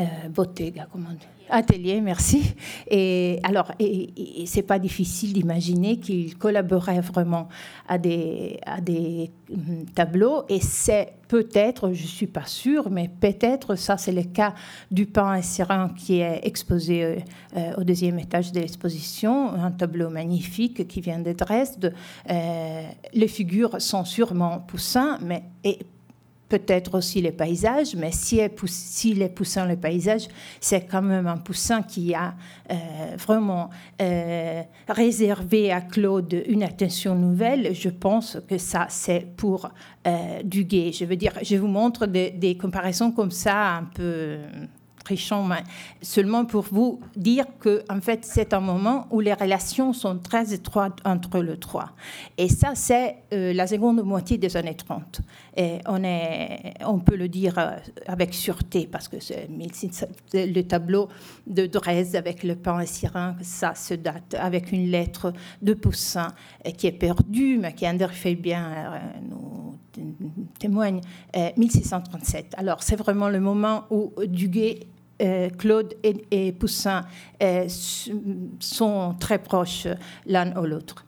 euh, 0.00 0.02
bottega, 0.30 0.88
comment 0.90 1.10
dire 1.10 1.33
Atelier, 1.50 2.00
merci. 2.00 2.54
Et 2.90 3.38
alors, 3.42 3.72
et, 3.78 4.44
c'est 4.46 4.62
pas 4.62 4.78
difficile 4.78 5.32
d'imaginer 5.32 5.98
qu'ils 5.98 6.36
collaboraient 6.38 7.00
vraiment 7.00 7.48
à 7.88 7.98
des, 7.98 8.58
hum, 9.50 9.84
tableaux. 9.94 10.44
Et 10.48 10.60
c'est 10.60 11.12
peut-être, 11.28 11.92
je 11.92 12.06
suis 12.06 12.26
pas 12.26 12.46
sûre, 12.46 12.90
mais 12.90 13.08
peut-être 13.20 13.76
ça, 13.76 13.96
c'est 13.96 14.12
le 14.12 14.22
cas 14.22 14.54
du 14.90 15.06
pain 15.06 15.34
et 15.34 15.42
serein 15.42 15.90
qui 15.96 16.20
est 16.20 16.40
exposé 16.44 17.04
euh, 17.04 17.16
euh, 17.56 17.72
au 17.78 17.84
deuxième 17.84 18.18
étage 18.18 18.52
de 18.52 18.60
l'exposition, 18.60 19.52
un 19.52 19.70
tableau 19.70 20.10
magnifique 20.10 20.86
qui 20.88 21.00
vient 21.00 21.18
de 21.18 21.32
Dresde. 21.32 21.94
Euh, 22.30 22.82
les 23.12 23.28
figures 23.28 23.80
sont 23.80 24.04
sûrement 24.04 24.60
poussins, 24.60 25.18
mais 25.22 25.44
et 25.62 25.78
peut-être 26.58 26.98
aussi 26.98 27.20
les 27.20 27.32
paysages, 27.32 27.96
mais 27.96 28.10
si, 28.12 28.38
est 28.38 29.28
poussant 29.28 29.66
le 29.66 29.76
paysage, 29.76 30.28
c'est 30.60 30.82
quand 30.82 31.02
même 31.02 31.26
un 31.26 31.36
poussin 31.36 31.82
qui 31.82 32.14
a 32.14 32.34
euh, 32.70 32.74
vraiment 33.16 33.70
euh, 34.00 34.62
réservé 34.88 35.72
à 35.72 35.80
Claude 35.80 36.44
une 36.46 36.62
attention 36.62 37.16
nouvelle. 37.16 37.74
Je 37.74 37.88
pense 37.88 38.38
que 38.48 38.58
ça, 38.58 38.86
c'est 38.88 39.26
pour 39.36 39.68
euh, 40.06 40.42
Duguay. 40.44 40.92
Je 40.92 41.04
veux 41.04 41.16
dire, 41.16 41.32
je 41.42 41.56
vous 41.56 41.66
montre 41.66 42.06
des 42.06 42.56
comparaisons 42.56 43.10
comme 43.10 43.32
ça, 43.32 43.76
un 43.78 43.84
peu 43.84 44.38
mais 45.48 45.62
seulement 46.02 46.44
pour 46.44 46.64
vous 46.70 47.00
dire 47.16 47.44
que 47.60 47.84
en 47.90 48.00
fait 48.00 48.24
c'est 48.24 48.52
un 48.54 48.60
moment 48.60 49.06
où 49.10 49.20
les 49.20 49.34
relations 49.34 49.92
sont 49.92 50.18
très 50.18 50.52
étroites 50.52 50.98
entre 51.04 51.40
les 51.40 51.58
trois. 51.58 51.90
Et 52.38 52.48
ça 52.48 52.72
c'est 52.74 53.16
euh, 53.32 53.52
la 53.52 53.66
seconde 53.66 54.02
moitié 54.02 54.38
des 54.38 54.56
années 54.56 54.76
30. 54.76 55.20
Et 55.56 55.78
on, 55.86 56.02
est, 56.02 56.74
on 56.84 56.98
peut 56.98 57.16
le 57.16 57.28
dire 57.28 57.58
euh, 57.58 57.76
avec 58.06 58.34
sûreté 58.34 58.88
parce 58.90 59.08
que 59.08 59.16
c'est 59.20 59.48
le 60.32 60.62
tableau 60.62 61.08
de 61.46 61.66
Dresde 61.66 62.16
avec 62.16 62.42
le 62.42 62.56
pain 62.56 62.80
et 62.80 62.86
sirin, 62.86 63.36
ça 63.42 63.74
se 63.74 63.94
date 63.94 64.34
avec 64.38 64.72
une 64.72 64.90
lettre 64.90 65.32
de 65.62 65.74
Poussin 65.74 66.28
qui 66.76 66.86
est 66.86 66.92
perdue, 66.92 67.58
mais 67.58 67.74
qui 67.74 67.86
André 67.86 68.14
fait 68.14 68.34
bien 68.34 68.64
euh, 68.64 68.98
nous 69.28 69.78
témoigne 70.58 71.00
1637. 71.56 72.54
Alors 72.56 72.82
c'est 72.82 72.96
vraiment 72.96 73.28
le 73.28 73.40
moment 73.40 73.84
où 73.90 74.12
Duguay 74.26 74.80
euh, 74.80 74.93
Claude 75.58 75.94
et, 76.02 76.52
Poussin 76.52 77.02
euh, 77.42 77.66
sont 78.60 79.14
très 79.18 79.38
proches 79.38 79.88
l'un 80.26 80.56
ou 80.56 80.66
l'autre. 80.66 81.04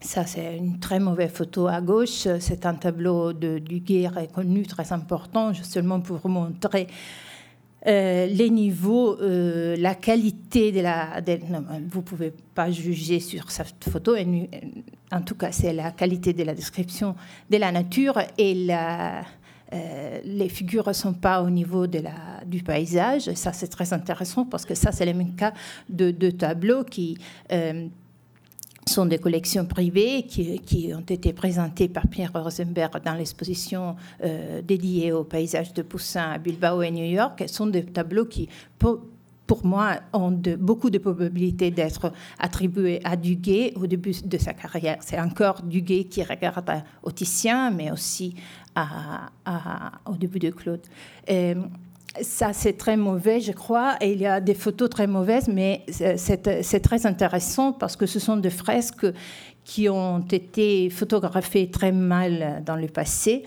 Ça, 0.00 0.26
c'est 0.26 0.56
une 0.56 0.80
très 0.80 0.98
mauvaise 0.98 1.30
photo 1.30 1.68
à 1.68 1.80
gauche. 1.80 2.26
C'est 2.40 2.66
un 2.66 2.74
tableau 2.74 3.32
de, 3.32 3.58
du 3.58 3.78
guerre 3.78 4.18
connu, 4.32 4.66
très 4.66 4.92
important, 4.92 5.54
seulement 5.54 6.00
pour 6.00 6.28
montrer 6.28 6.88
les 7.84 8.50
niveaux, 8.50 9.16
la 9.20 9.94
qualité 9.94 10.72
de 10.72 10.80
la. 10.80 11.20
vous 11.88 11.98
ne 11.98 12.04
pouvez 12.04 12.32
pas 12.54 12.70
juger 12.70 13.20
sur 13.20 13.50
cette 13.52 13.88
photo. 13.88 14.16
En 15.12 15.22
tout 15.22 15.34
cas, 15.36 15.52
c'est 15.52 15.72
la 15.72 15.92
qualité 15.92 16.32
de 16.32 16.42
la 16.42 16.54
description 16.54 17.14
de 17.48 17.56
la 17.56 17.70
nature 17.70 18.18
et 18.38 18.54
la, 18.54 19.22
les 20.24 20.48
figures 20.48 20.88
ne 20.88 20.92
sont 20.92 21.14
pas 21.14 21.42
au 21.42 21.50
niveau 21.50 21.86
de 21.86 22.00
la, 22.00 22.44
du 22.46 22.62
paysage. 22.62 23.32
ça, 23.34 23.52
c'est 23.52 23.68
très 23.68 23.92
intéressant 23.92 24.44
parce 24.44 24.64
que 24.64 24.74
ça, 24.74 24.92
c'est 24.92 25.06
le 25.06 25.14
même 25.14 25.34
cas 25.34 25.52
de, 25.88 26.10
de 26.10 26.30
tableaux 26.30 26.84
qui 26.84 27.18
sont 28.86 29.06
des 29.06 29.18
collections 29.18 29.64
privées 29.64 30.24
qui, 30.24 30.92
ont 30.94 31.00
été 31.00 31.32
présentées 31.32 31.88
par 31.88 32.06
Pierre 32.08 32.32
Rosenberg 32.32 33.02
dans 33.04 33.14
l'exposition 33.14 33.96
euh, 34.24 34.60
dédiée 34.62 35.12
au 35.12 35.24
paysage 35.24 35.72
de 35.72 35.82
Poussin 35.82 36.32
à 36.32 36.38
Bilbao 36.38 36.82
et 36.82 36.90
New 36.90 37.04
York. 37.04 37.42
Ce 37.46 37.54
sont 37.54 37.66
des 37.66 37.84
tableaux 37.84 38.26
qui, 38.26 38.48
pour, 38.78 39.00
moi, 39.64 39.96
ont 40.12 40.30
beaucoup 40.58 40.90
de 40.90 40.98
probabilités 40.98 41.70
d'être 41.70 42.12
attribués 42.38 43.00
à 43.04 43.16
Duguay 43.16 43.74
au 43.76 43.86
début 43.86 44.14
de 44.24 44.38
sa 44.38 44.54
carrière. 44.54 44.96
C'est 45.00 45.20
encore 45.20 45.62
Duguay 45.62 46.04
qui 46.04 46.22
regarde 46.22 46.82
au 47.02 47.10
Titien, 47.10 47.70
mais 47.70 47.90
aussi 47.90 48.34
au 48.76 50.16
début 50.16 50.38
de 50.38 50.50
Claude. 50.50 50.80
Ça, 52.20 52.52
c'est 52.52 52.74
très 52.74 52.96
mauvais, 52.96 53.40
je 53.40 53.52
crois, 53.52 53.96
et 54.02 54.12
il 54.12 54.20
y 54.20 54.26
a 54.26 54.40
des 54.40 54.54
photos 54.54 54.90
très 54.90 55.06
mauvaises, 55.06 55.48
mais 55.48 55.86
c'est 55.88 56.80
très 56.82 57.06
intéressant 57.06 57.72
parce 57.72 57.96
que 57.96 58.06
ce 58.06 58.18
sont 58.18 58.36
des 58.36 58.50
fresques 58.50 59.06
qui 59.64 59.88
ont 59.88 60.20
été 60.20 60.90
photographiées 60.90 61.70
très 61.70 61.92
mal 61.92 62.62
dans 62.66 62.76
le 62.76 62.88
passé 62.88 63.46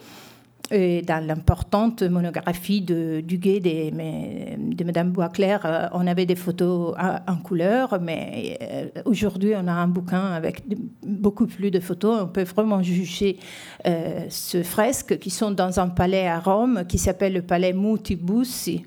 dans 0.72 1.26
l'importante 1.26 2.02
monographie 2.02 2.82
de 2.82 3.22
Duguay 3.22 3.60
de, 3.60 4.74
de 4.76 4.84
Madame 4.84 5.12
Boisclair, 5.12 5.62
euh, 5.66 5.88
on 5.94 6.08
avait 6.08 6.26
des 6.26 6.36
photos 6.36 6.96
en 7.28 7.36
couleur, 7.38 8.00
mais 8.02 8.58
euh, 8.62 9.02
aujourd'hui, 9.06 9.54
on 9.56 9.68
a 9.68 9.72
un 9.72 9.88
bouquin 9.88 10.26
avec 10.34 10.64
beaucoup 11.06 11.46
plus 11.46 11.70
de 11.70 11.80
photos. 11.80 12.22
On 12.24 12.28
peut 12.28 12.44
vraiment 12.44 12.82
juger 12.82 13.38
euh, 13.86 14.26
ce 14.30 14.64
fresque 14.64 15.20
qui 15.20 15.30
sont 15.30 15.52
dans 15.52 15.80
un 15.80 15.90
palais 15.90 16.28
à 16.28 16.40
Rome 16.40 16.84
qui 16.88 16.98
s'appelle 16.98 17.34
le 17.34 17.42
palais 17.42 17.74
Muti 17.74 18.16
Bussi 18.16 18.84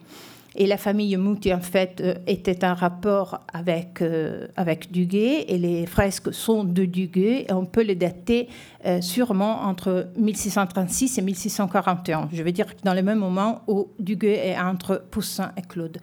et 0.59 0.66
la 0.66 0.76
famille 0.76 1.16
Mouti, 1.16 1.55
en 1.55 1.60
fait, 1.60 2.01
euh, 2.01 2.14
était 2.26 2.64
en 2.64 2.74
rapport 2.74 3.40
avec, 3.52 4.02
euh, 4.02 4.48
avec 4.56 4.90
Duguay, 4.90 5.44
et 5.47 5.56
les 5.56 5.86
fresques 5.86 6.35
sont 6.35 6.64
de 6.64 6.85
Duguay, 6.85 7.47
on 7.51 7.64
peut 7.64 7.82
les 7.82 7.94
dater 7.94 8.48
euh, 8.85 9.01
sûrement 9.01 9.62
entre 9.62 10.09
1636 10.16 11.16
et 11.18 11.22
1641. 11.22 12.28
Je 12.32 12.43
veux 12.43 12.51
dire 12.51 12.66
dans 12.82 12.94
le 12.94 13.02
même 13.02 13.20
moment 13.20 13.62
où 13.68 13.89
Duguay 14.01 14.48
est 14.48 14.59
entre 14.59 15.01
Poussin 15.10 15.52
et 15.56 15.62
Claude. 15.62 15.98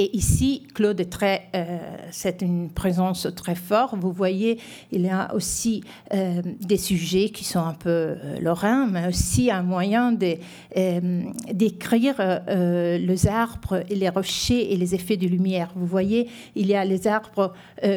Et 0.00 0.16
ici, 0.16 0.62
Claude 0.74 1.00
est 1.00 1.12
euh, 1.56 1.78
c'est 2.12 2.40
une 2.40 2.70
présence 2.70 3.26
très 3.34 3.56
forte. 3.56 3.96
Vous 3.96 4.12
voyez, 4.12 4.60
il 4.92 5.00
y 5.00 5.08
a 5.08 5.34
aussi 5.34 5.82
euh, 6.14 6.40
des 6.60 6.76
sujets 6.76 7.30
qui 7.30 7.42
sont 7.42 7.58
un 7.58 7.74
peu 7.74 7.90
euh, 7.90 8.38
lorrains, 8.40 8.86
mais 8.86 9.08
aussi 9.08 9.50
un 9.50 9.64
moyen 9.64 10.12
de, 10.12 10.36
d'écrire 11.52 12.14
les 12.46 13.26
arbres 13.26 13.82
et 13.90 13.96
les 13.96 14.08
rochers 14.08 14.72
et 14.72 14.76
les 14.76 14.94
effets 14.94 15.16
de 15.16 15.26
lumière. 15.26 15.72
Vous 15.74 15.86
voyez, 15.86 16.28
il 16.54 16.68
y 16.68 16.76
a 16.76 16.84
les 16.84 17.08
arbres 17.08 17.52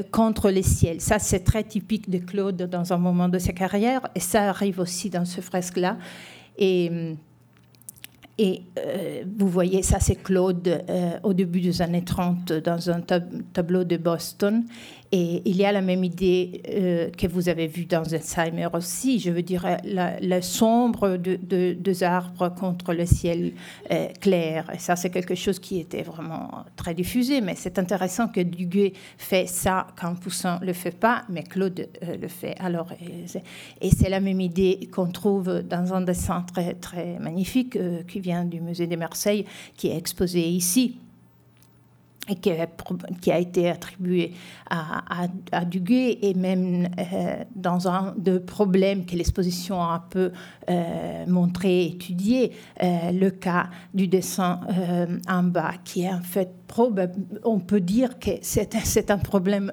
contre 0.09 0.49
les 0.49 0.63
ciels. 0.63 1.01
Ça, 1.01 1.19
c'est 1.19 1.41
très 1.41 1.63
typique 1.63 2.09
de 2.09 2.17
Claude 2.17 2.63
dans 2.63 2.93
un 2.93 2.97
moment 2.97 3.29
de 3.29 3.37
sa 3.37 3.53
carrière, 3.53 4.01
et 4.15 4.19
ça 4.19 4.49
arrive 4.49 4.79
aussi 4.79 5.11
dans 5.11 5.25
ce 5.25 5.39
fresque-là. 5.39 5.97
Et 6.57 7.15
et 8.43 8.63
euh, 8.80 9.23
vous 9.38 9.47
voyez, 9.47 9.84
ça 9.84 9.99
c'est 9.99 10.15
Claude 10.15 10.68
euh, 10.68 11.11
au 11.22 11.31
début 11.31 11.61
des 11.61 11.80
années 11.84 12.03
30 12.03 12.53
dans 12.53 12.89
un 12.89 13.01
tableau 13.53 13.84
de 13.84 13.97
Boston. 13.97 14.63
Et 15.13 15.41
il 15.43 15.57
y 15.57 15.65
a 15.65 15.73
la 15.73 15.81
même 15.81 16.05
idée 16.05 16.61
euh, 16.69 17.09
que 17.09 17.27
vous 17.27 17.49
avez 17.49 17.67
vue 17.67 17.83
dans 17.83 18.03
Alzheimer 18.03 18.69
aussi, 18.73 19.19
je 19.19 19.29
veux 19.29 19.41
dire, 19.41 19.67
la, 19.83 20.41
sombre 20.41 21.17
de, 21.17 21.73
des 21.73 22.03
arbres 22.03 22.47
contre 22.49 22.93
le 22.93 23.05
ciel 23.05 23.51
euh, 23.91 24.07
clair. 24.21 24.71
Et 24.73 24.79
ça, 24.79 24.95
c'est 24.95 25.09
quelque 25.09 25.35
chose 25.35 25.59
qui 25.59 25.79
était 25.79 26.03
vraiment 26.03 26.63
très 26.77 26.93
diffusé, 26.93 27.41
mais 27.41 27.55
c'est 27.57 27.77
intéressant 27.77 28.29
que 28.29 28.39
Duguay 28.39 28.93
fait 29.17 29.47
ça 29.47 29.88
quand 29.99 30.15
Poussin 30.15 30.59
ne 30.61 30.67
le 30.67 30.73
fait 30.73 30.97
pas, 30.97 31.23
mais 31.27 31.43
Claude 31.43 31.89
euh, 32.03 32.15
le 32.15 32.27
fait. 32.29 32.55
Alors, 32.59 32.93
et 33.81 33.89
c'est 33.89 34.09
la 34.09 34.21
même 34.21 34.39
idée 34.39 34.89
qu'on 34.93 35.07
trouve 35.07 35.61
dans 35.61 35.93
un 35.93 36.01
dessin 36.01 36.45
très, 36.53 36.75
très 36.75 37.19
magnifique 37.19 37.77
qui 38.07 38.19
vient 38.21 38.45
du 38.45 38.61
musée 38.61 38.88
de 38.88 38.95
Marseille, 38.95 39.45
qui 39.75 39.89
est 39.89 39.97
exposé 39.97 40.47
ici 40.47 40.95
qui 42.35 43.31
a, 43.31 43.39
été 43.39 43.69
attribué 43.69 44.33
à, 44.69 45.27
à, 45.51 45.65
Duguay 45.65 46.19
et 46.21 46.33
même 46.33 46.89
euh, 46.97 47.43
dans 47.55 47.87
un 47.87 48.13
des 48.17 48.39
problèmes 48.39 49.05
que 49.05 49.15
l'exposition 49.15 49.81
a 49.81 49.93
un 49.95 49.99
peu 49.99 50.31
euh, 50.69 51.25
montré, 51.27 51.85
étudié, 51.85 52.51
euh, 52.81 53.11
le 53.11 53.29
cas 53.31 53.69
du 53.93 54.07
dessin 54.07 54.61
en 55.27 55.43
bas, 55.43 55.73
qui 55.83 56.03
est 56.03 56.13
en 56.13 56.21
fait 56.21 56.60
on 57.43 57.60
peut 57.60 57.80
dire 57.80 58.19
que 58.19 58.31
c'est 58.41 59.11
un 59.11 59.18
problème 59.18 59.72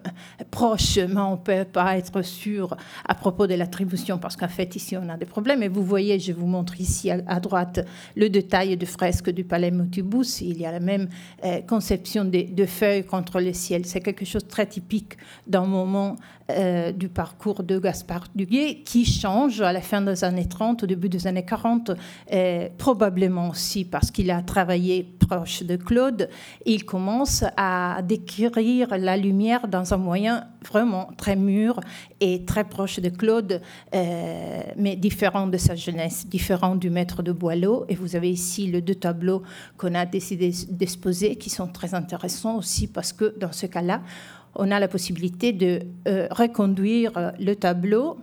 proche, 0.50 0.98
mais 0.98 1.20
on 1.20 1.32
ne 1.32 1.36
peut 1.36 1.64
pas 1.64 1.96
être 1.96 2.22
sûr 2.22 2.76
à 3.06 3.14
propos 3.14 3.46
de 3.46 3.54
l'attribution, 3.54 4.18
parce 4.18 4.36
qu'en 4.36 4.48
fait, 4.48 4.76
ici, 4.76 4.96
on 4.96 5.08
a 5.08 5.16
des 5.16 5.26
problèmes. 5.26 5.62
Et 5.62 5.68
vous 5.68 5.82
voyez, 5.82 6.18
je 6.18 6.32
vous 6.32 6.46
montre 6.46 6.80
ici 6.80 7.10
à, 7.10 7.40
droite 7.40 7.80
le 8.16 8.28
détail 8.28 8.76
de 8.76 8.86
fresques 8.86 9.30
du 9.30 9.44
palais 9.44 9.70
Motibus. 9.70 10.40
Il 10.40 10.58
y 10.58 10.66
a 10.66 10.72
la 10.72 10.80
même 10.80 11.08
euh, 11.44 11.60
conception 11.62 12.24
de, 12.24 12.66
feuilles 12.66 13.04
contre 13.04 13.40
le 13.40 13.52
ciel. 13.52 13.86
C'est 13.86 14.00
quelque 14.00 14.24
chose 14.24 14.44
de 14.44 14.48
très 14.48 14.66
typique 14.66 15.16
d'un 15.46 15.66
moment 15.66 16.16
euh, 16.50 16.92
du 16.92 17.10
parcours 17.10 17.62
de 17.62 17.78
Gaspard 17.78 18.24
Duguay 18.34 18.82
qui 18.82 19.04
change 19.04 19.60
à 19.60 19.70
la 19.70 19.82
fin 19.82 20.00
des 20.00 20.24
années 20.24 20.48
30, 20.48 20.82
au 20.82 20.86
début 20.86 21.10
des 21.10 21.26
années 21.26 21.44
40, 21.44 21.90
euh, 22.32 22.68
probablement 22.78 23.50
aussi 23.50 23.84
parce 23.84 24.10
qu'il 24.10 24.30
a 24.30 24.40
travaillé 24.40 25.02
proche 25.02 25.62
de 25.62 25.76
Claude. 25.76 26.30
Il 26.64 26.86
commence 26.86 27.44
à 27.58 28.00
décrire 28.02 28.88
la 28.96 29.18
lumière 29.18 29.68
dans 29.68 29.92
un 29.92 29.98
moyen 29.98 30.46
vraiment 30.66 31.10
très 31.18 31.36
mûr 31.36 31.80
et 32.20 32.46
très 32.46 32.64
proche 32.64 32.98
de 32.98 33.10
Claude, 33.10 33.60
euh, 33.94 34.60
mais 34.76 34.96
différent 34.96 35.46
de 35.48 35.58
sa 35.58 35.74
jeunesse, 35.74 36.26
différent 36.26 36.76
du 36.76 36.88
maître 36.88 37.22
de 37.22 37.32
Boileau. 37.32 37.84
Et 37.90 37.94
vous 37.94 38.16
avez 38.16 38.30
ici 38.30 38.66
les 38.66 38.80
deux 38.80 38.94
tableaux 38.94 39.42
qu'on 39.76 39.94
a 39.94 40.06
décidé 40.06 40.52
d'exposer 40.70 41.36
qui 41.36 41.50
sont 41.50 41.68
très 41.68 41.94
intéressants 41.94 42.56
aussi 42.56 42.86
parce 42.86 43.12
que 43.12 43.38
dans 43.38 43.52
ce 43.52 43.66
cas-là, 43.66 44.00
on 44.54 44.70
a 44.70 44.78
la 44.78 44.88
possibilité 44.88 45.52
de 45.52 45.80
euh, 46.06 46.28
reconduire 46.30 47.12
euh, 47.16 47.30
le 47.40 47.54
tableau 47.54 48.18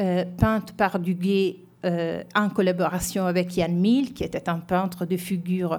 euh, 0.00 0.24
peint 0.38 0.64
par 0.76 0.98
Duguay 0.98 1.58
en 2.34 2.48
collaboration 2.48 3.26
avec 3.26 3.58
Yann 3.58 3.76
Mill, 3.76 4.14
qui 4.14 4.24
était 4.24 4.48
un 4.48 4.58
peintre 4.58 5.04
de 5.04 5.18
figures 5.18 5.76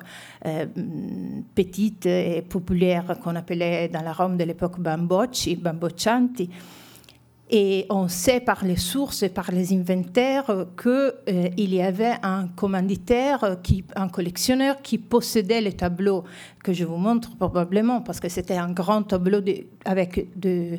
petites 1.56 2.06
et 2.06 2.44
populaires 2.44 3.18
qu'on 3.24 3.36
appelait 3.36 3.90
dans 3.90 4.04
la 4.04 4.14
Rome 4.14 4.38
de 4.38 4.44
l'époque 4.44 4.80
Bambocci, 4.80 5.56
Bamboccianti. 5.56 6.52
Et 7.52 7.86
on 7.92 8.08
sait 8.08 8.40
par 8.40 8.66
les 8.66 8.76
sources 8.76 9.22
et 9.22 9.30
par 9.30 9.52
les 9.52 9.72
inventaires 9.72 10.66
qu'il 10.82 10.92
euh, 11.30 11.50
y 11.56 11.82
avait 11.82 12.16
un 12.24 12.48
commanditaire, 12.48 13.58
qui, 13.62 13.84
un 13.96 14.10
collectionneur 14.10 14.82
qui 14.82 14.98
possédait 14.98 15.62
les 15.62 15.74
tableaux 15.74 16.24
que 16.64 16.74
je 16.74 16.86
vous 16.86 16.98
montre 16.98 17.38
probablement, 17.38 18.02
parce 18.02 18.20
que 18.20 18.30
c'était 18.30 18.58
un 18.58 18.72
grand 18.72 19.04
tableau 19.04 19.42
avec 19.86 20.28
euh, 20.44 20.78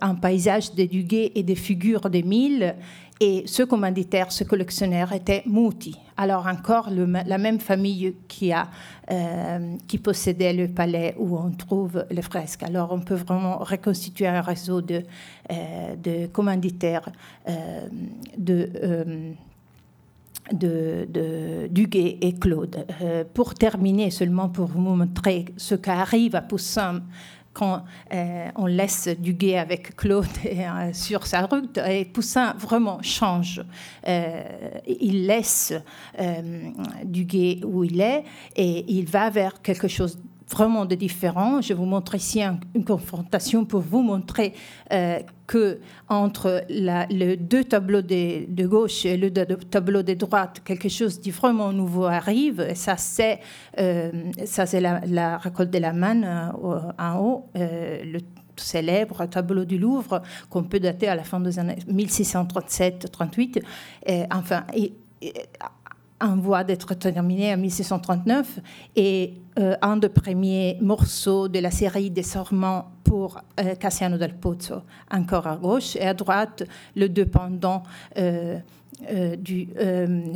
un 0.00 0.14
paysage 0.14 0.74
de 0.76 0.84
Duguay 0.84 1.32
et 1.34 1.42
des 1.42 1.56
figures 1.56 2.08
des 2.08 2.22
mille. 2.22 2.76
Et 3.22 3.42
ce 3.44 3.62
commanditaire, 3.62 4.32
ce 4.32 4.44
collectionneur 4.44 5.12
était 5.12 5.42
Mouti. 5.44 5.94
Alors 6.16 6.46
encore 6.46 6.88
la 6.90 7.36
même 7.36 7.60
famille 7.60 8.14
qui, 8.28 8.50
a, 8.50 8.68
euh, 9.10 9.76
qui 9.86 9.98
possédait 9.98 10.54
le 10.54 10.68
palais 10.68 11.14
où 11.18 11.36
on 11.36 11.50
trouve 11.50 12.06
les 12.10 12.22
fresques. 12.22 12.62
Alors 12.62 12.92
on 12.92 13.00
peut 13.00 13.14
vraiment 13.14 13.58
reconstituer 13.58 14.26
un 14.26 14.40
réseau 14.40 14.80
de, 14.80 15.02
euh, 15.52 15.96
de 15.96 16.28
commanditaires 16.28 17.10
euh, 17.46 17.88
de, 18.38 18.70
de, 20.50 21.06
de, 21.06 21.68
Duguay 21.70 22.16
et 22.22 22.32
Claude. 22.32 22.86
pour 23.34 23.52
terminer, 23.52 24.10
seulement 24.10 24.48
pour 24.48 24.66
vous 24.66 24.80
montrer 24.80 25.44
ce 25.58 25.74
qu'arrive 25.74 26.34
à 26.36 26.40
Poussin 26.40 27.02
quand 27.52 27.84
euh, 28.12 28.48
on 28.56 28.66
laisse 28.66 29.08
Duguay 29.08 29.58
avec 29.58 29.96
Claude 29.96 30.26
euh, 30.46 30.92
sur 30.92 31.26
sa 31.26 31.42
route, 31.42 31.78
et 31.78 32.04
Poussin 32.04 32.54
vraiment 32.58 33.02
change. 33.02 33.62
Euh, 34.06 34.42
il 34.86 35.26
laisse 35.26 35.72
Duguay 37.04 37.60
où 37.64 37.84
il 37.84 38.00
est 38.00 38.24
et 38.56 38.84
il 38.88 39.06
va 39.06 39.30
vers 39.30 39.60
quelque 39.62 39.88
chose 39.88 40.18
vraiment 40.50 40.84
de 40.84 40.94
différents. 40.94 41.60
Je 41.60 41.74
vous 41.74 41.84
montre 41.84 42.14
ici 42.14 42.42
une 42.74 42.84
confrontation 42.84 43.64
pour 43.64 43.80
vous 43.80 44.02
montrer 44.02 44.54
euh, 44.92 45.20
que 45.46 45.80
entre 46.08 46.64
la, 46.68 47.06
les 47.06 47.36
deux 47.36 47.64
tableaux 47.64 48.02
de, 48.02 48.66
gauche 48.66 49.04
et 49.04 49.16
le 49.16 49.32
tableau 49.32 50.02
de 50.02 50.14
droite, 50.14 50.60
quelque 50.64 50.88
chose 50.88 51.20
de 51.20 51.30
vraiment 51.32 51.72
nouveau 51.72 52.04
arrive. 52.04 52.60
Et 52.60 52.76
ça, 52.76 52.96
c'est 52.96 53.40
euh, 53.78 54.12
la, 54.74 55.00
la, 55.06 55.38
récolte 55.38 55.70
de 55.70 55.78
la 55.78 55.92
manne 55.92 56.24
euh, 56.24 56.78
en 56.98 57.18
haut, 57.18 57.46
euh, 57.56 58.04
le 58.04 58.20
célèbre 58.56 59.26
tableau 59.26 59.64
du 59.64 59.78
Louvre 59.78 60.22
qu'on 60.50 60.62
peut 60.62 60.78
dater 60.78 61.08
à 61.08 61.16
la 61.16 61.24
fin 61.24 61.40
des 61.40 61.58
années 61.58 61.78
1637-38. 61.88 63.62
Enfin, 64.30 64.64
et, 64.74 64.92
et, 65.22 65.32
en 66.20 66.36
voie 66.36 66.64
d'être 66.64 66.94
terminé 66.94 67.52
en 67.54 67.56
1639 67.56 68.60
et 68.96 69.34
euh, 69.58 69.76
un 69.82 69.96
des 69.96 70.08
premiers 70.08 70.78
morceaux 70.80 71.48
de 71.48 71.58
la 71.58 71.70
série 71.70 72.10
des 72.10 72.22
serments 72.22 72.90
pour 73.10 73.40
euh, 73.58 73.74
Cassiano 73.74 74.16
del 74.18 74.34
Pozzo, 74.34 74.82
encore 75.10 75.48
à 75.48 75.56
gauche, 75.56 75.96
et 75.96 76.02
à 76.02 76.14
droite, 76.14 76.62
le 76.94 77.08
deux 77.08 77.26
pendant 77.26 77.82
euh, 78.16 78.56
euh, 79.10 79.34
du 79.34 79.68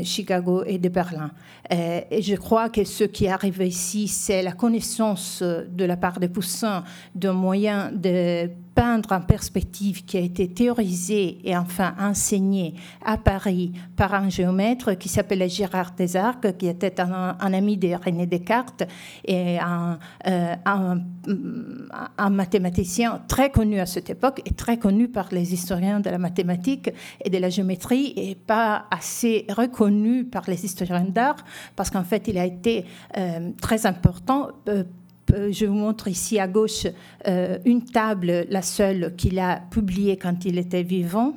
Chicago 0.02 0.64
et 0.66 0.78
de 0.78 0.88
Berlin. 0.88 1.30
Et 1.70 2.20
je 2.20 2.34
crois 2.34 2.70
que 2.70 2.82
ce 2.82 3.04
qui 3.04 3.28
arrive 3.28 3.62
ici, 3.62 4.08
c'est 4.08 4.42
la 4.42 4.50
connaissance 4.50 5.40
de 5.40 5.84
la 5.84 5.96
part 5.96 6.18
de 6.18 6.26
Poussin 6.26 6.82
d'un 7.14 7.32
moyen 7.32 7.92
de 7.92 8.50
peindre 8.74 9.12
en 9.12 9.20
perspective 9.20 10.04
qui 10.04 10.16
a 10.16 10.20
été 10.20 10.48
théorisé 10.48 11.38
et 11.44 11.56
enfin 11.56 11.94
enseigné 11.98 12.74
à 13.04 13.16
Paris 13.16 13.72
par 13.96 14.14
un 14.14 14.28
géomètre 14.28 14.94
qui 14.94 15.08
s'appelait 15.08 15.48
Gérard 15.48 15.92
Desarques, 15.96 16.56
qui 16.56 16.66
était 16.66 17.00
un, 17.00 17.36
ami 17.40 17.76
de 17.76 17.94
René 17.94 18.26
Descartes 18.26 18.84
et 19.24 19.58
un, 19.58 19.98
euh, 20.26 20.54
un, 20.66 22.30
mathématicien 22.30 23.22
très 23.28 23.50
connu 23.50 23.78
à 23.78 23.86
cette 23.86 24.10
époque 24.10 24.42
et 24.44 24.52
très 24.52 24.78
connu 24.78 25.08
par 25.08 25.28
les 25.30 25.54
historiens 25.54 26.00
de 26.00 26.10
la 26.10 26.18
mathématique 26.18 26.90
et 27.24 27.30
de 27.30 27.38
la 27.38 27.48
géométrie 27.48 28.12
et 28.16 28.34
pas 28.34 28.86
assez 28.90 29.46
reconnu 29.50 30.24
par 30.24 30.44
les 30.48 30.64
historiens 30.64 31.04
d'art 31.04 31.36
parce 31.76 31.90
qu'en 31.90 32.04
fait 32.04 32.26
il 32.28 32.38
a 32.38 32.44
été 32.44 32.84
euh, 33.16 33.50
très 33.60 33.86
important. 33.86 34.48
Euh, 34.68 34.84
je 35.30 35.66
vous 35.66 35.74
montre 35.74 36.08
ici 36.08 36.38
à 36.38 36.46
gauche 36.46 36.86
euh, 37.26 37.58
une 37.64 37.84
table, 37.84 38.46
la 38.48 38.62
seule 38.62 39.14
qu'il 39.16 39.38
a 39.38 39.62
publiée 39.70 40.16
quand 40.16 40.44
il 40.44 40.58
était 40.58 40.82
vivant. 40.82 41.34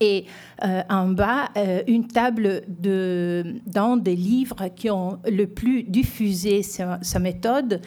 Et 0.00 0.24
euh, 0.64 0.82
en 0.90 1.08
bas, 1.08 1.50
euh, 1.56 1.82
une 1.86 2.08
table 2.08 2.62
dans 2.68 3.96
des 3.96 4.16
livres 4.16 4.68
qui 4.74 4.90
ont 4.90 5.18
le 5.24 5.46
plus 5.46 5.84
diffusé 5.84 6.62
sa 6.62 7.18
méthode 7.20 7.80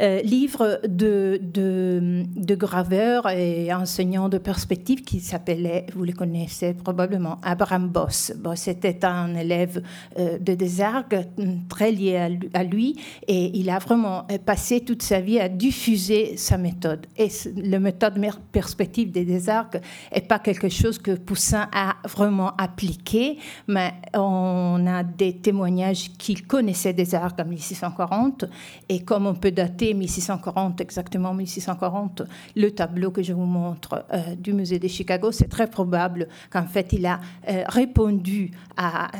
euh, 0.00 0.20
livre 0.22 0.80
de, 0.88 1.38
de, 1.40 2.24
de, 2.34 2.54
graveur 2.56 3.28
et 3.28 3.72
enseignant 3.72 4.28
de 4.28 4.38
perspective 4.38 5.02
qui 5.02 5.20
s'appelait, 5.20 5.86
vous 5.94 6.04
le 6.04 6.12
connaissez 6.12 6.74
probablement, 6.74 7.38
Abraham 7.42 7.88
Boss. 7.88 8.32
Boss 8.36 8.66
était 8.66 9.04
un 9.04 9.36
élève 9.36 9.82
euh, 10.18 10.38
de 10.38 10.54
Desargues 10.54 11.26
très 11.68 11.92
lié 11.92 12.16
à, 12.54 12.64
lui 12.64 12.96
et 13.28 13.56
il 13.56 13.70
a 13.70 13.78
vraiment 13.78 14.26
passé 14.44 14.80
toute 14.80 15.02
sa 15.02 15.20
vie 15.20 15.38
à 15.38 15.48
diffuser 15.48 16.36
sa 16.36 16.58
méthode. 16.58 17.06
Et 17.16 17.28
la 17.56 17.78
méthode 17.78 18.14
perspective 18.50 19.12
des 19.12 19.24
Desargues 19.24 19.80
n'est 20.12 20.22
pas 20.22 20.40
quelque 20.40 20.68
chose 20.68 20.98
que 20.98 21.12
Poussin 21.12 21.68
a 21.72 21.96
vraiment 22.08 22.56
appliqué, 22.56 23.38
mais 23.68 23.92
on 24.14 24.84
a 24.88 25.04
des 25.04 25.36
témoignages 25.36 26.10
qu'il 26.18 26.46
connaissait 26.46 26.92
Desargues 26.92 27.40
en 27.40 27.44
1640 27.44 28.46
et 28.88 29.04
comme 29.04 29.26
on 29.26 29.34
peut 29.34 29.52
dater 29.52 29.83
1640, 29.92 30.80
exactement 30.80 31.34
1640, 31.34 32.22
le 32.56 32.70
tableau 32.70 33.10
que 33.10 33.22
je 33.22 33.32
vous 33.32 33.44
montre 33.44 34.06
euh, 34.12 34.34
du 34.36 34.52
musée 34.52 34.78
de 34.78 34.88
Chicago, 34.88 35.32
c'est 35.32 35.48
très 35.48 35.66
probable 35.66 36.28
qu'en 36.50 36.66
fait 36.66 36.92
il 36.92 37.04
a 37.06 37.20
euh, 37.48 37.64
répondu 37.66 38.52
à, 38.76 39.10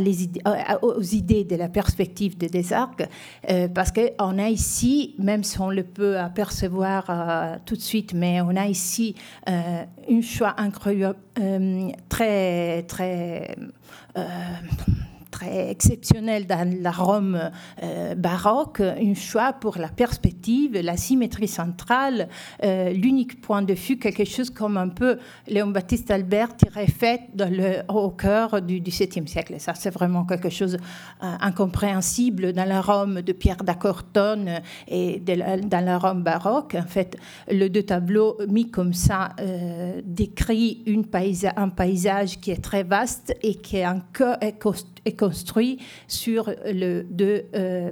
les 0.00 0.24
idées, 0.24 0.40
aux 0.82 1.02
idées 1.02 1.44
de 1.44 1.56
la 1.56 1.68
perspective 1.68 2.38
de 2.38 2.46
Desargues, 2.46 3.08
euh, 3.50 3.68
parce 3.68 3.92
qu'on 3.92 4.38
a 4.38 4.48
ici, 4.48 5.14
même 5.18 5.44
si 5.44 5.60
on 5.60 5.70
le 5.70 5.82
peut 5.82 6.18
apercevoir 6.18 7.04
euh, 7.08 7.56
tout 7.64 7.76
de 7.76 7.80
suite, 7.80 8.14
mais 8.14 8.40
on 8.40 8.56
a 8.56 8.66
ici 8.66 9.14
euh, 9.48 9.84
un 10.10 10.20
choix 10.20 10.54
incroyable, 10.58 11.18
très, 12.08 12.82
très 12.84 13.56
exceptionnel 15.42 16.46
dans 16.46 16.68
la 16.80 16.90
Rome 16.90 17.50
euh, 17.82 18.14
baroque, 18.14 18.80
un 18.80 19.14
choix 19.14 19.52
pour 19.52 19.78
la 19.78 19.88
perspective, 19.88 20.78
la 20.80 20.96
symétrie 20.96 21.48
centrale, 21.48 22.28
euh, 22.62 22.90
l'unique 22.90 23.40
point 23.40 23.62
de 23.62 23.74
vue, 23.74 23.98
quelque 23.98 24.24
chose 24.24 24.50
comme 24.50 24.76
un 24.76 24.88
peu 24.88 25.18
Léon 25.48 25.68
Baptiste 25.68 26.10
Albert 26.10 26.56
tirait 26.56 26.86
fait 26.86 27.22
dans 27.34 27.50
le, 27.50 27.82
au 27.88 28.10
cœur 28.10 28.62
du 28.62 28.80
XVIIe 28.80 29.26
siècle. 29.26 29.54
Ça, 29.58 29.74
c'est 29.74 29.90
vraiment 29.90 30.24
quelque 30.24 30.50
chose 30.50 30.76
euh, 30.76 31.26
incompréhensible 31.40 32.52
dans 32.52 32.68
la 32.68 32.80
Rome 32.80 33.22
de 33.22 33.32
Pierre 33.32 33.64
d'Acortone 33.64 34.60
et 34.88 35.20
dans 35.20 35.84
la 35.84 35.98
Rome 35.98 36.22
baroque. 36.22 36.76
En 36.76 36.86
fait, 36.86 37.16
le 37.50 37.68
deux 37.68 37.82
tableaux 37.82 38.38
mis 38.48 38.70
comme 38.70 38.92
ça 38.92 39.30
euh, 39.40 40.00
décrit 40.04 40.82
une 40.86 41.04
un 41.56 41.68
paysage 41.68 42.40
qui 42.40 42.50
est 42.50 42.62
très 42.62 42.82
vaste 42.82 43.34
et 43.42 43.54
qui 43.54 43.78
est, 43.78 43.86
encore, 43.86 44.36
est, 44.40 44.58
est 45.06 45.18
construit 45.18 45.78
sur 46.08 46.52
le, 46.66 47.02
deux 47.02 47.44
euh, 47.54 47.90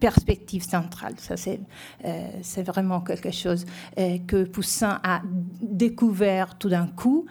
perspectives 0.00 0.64
centrales. 0.64 1.14
Ça, 1.18 1.36
c'est, 1.36 1.60
euh, 2.04 2.62
vraiment 2.66 3.00
quelque 3.00 3.30
chose 3.30 3.64
euh, 3.98 4.18
que 4.26 4.44
Poussin 4.44 5.00
a 5.02 5.22
découvert 5.60 6.58
tout 6.58 6.68
d'un 6.68 6.86
coup 6.86 7.26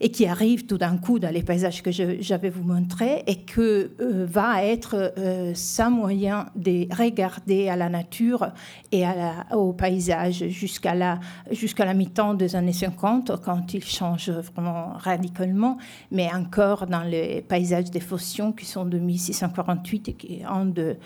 et 0.00 0.10
qui 0.10 0.26
arrive 0.26 0.66
tout 0.66 0.78
d'un 0.78 0.98
coup 0.98 1.18
dans 1.18 1.32
les 1.32 1.42
paysages 1.42 1.82
que 1.82 1.90
j'avais 1.90 2.50
vous 2.50 2.62
montré 2.62 3.22
et 3.26 3.42
que 3.42 3.92
euh, 4.00 4.26
va 4.28 4.64
être 4.64 5.12
euh, 5.16 5.52
sa 5.54 5.88
moyen 5.88 6.46
de 6.54 6.86
regarder 6.94 7.68
à 7.68 7.76
la 7.76 7.88
nature 7.88 8.48
et 8.92 9.06
à 9.06 9.14
la, 9.14 9.56
au 9.56 9.72
paysage 9.72 10.48
jusqu'à 10.48 10.94
la, 10.94 11.18
jusqu'à 11.50 11.84
la 11.84 11.94
mi-temps 11.94 12.34
des 12.34 12.56
années 12.56 12.72
50 12.72 13.40
quand 13.42 13.72
il 13.72 13.84
change 13.84 14.30
vraiment 14.30 14.92
radicalement, 14.96 15.78
mais 16.10 16.28
encore 16.32 16.86
dans 16.86 17.02
les 17.02 17.42
paysages 17.42 17.90
des 17.90 18.00
Phocions 18.00 18.52
qui 18.52 18.66
sont 18.66 18.84
de 18.84 18.98
1648 18.98 20.08
et 20.08 20.12
qui 20.12 20.42
ont 20.50 20.66
de, 20.66 20.96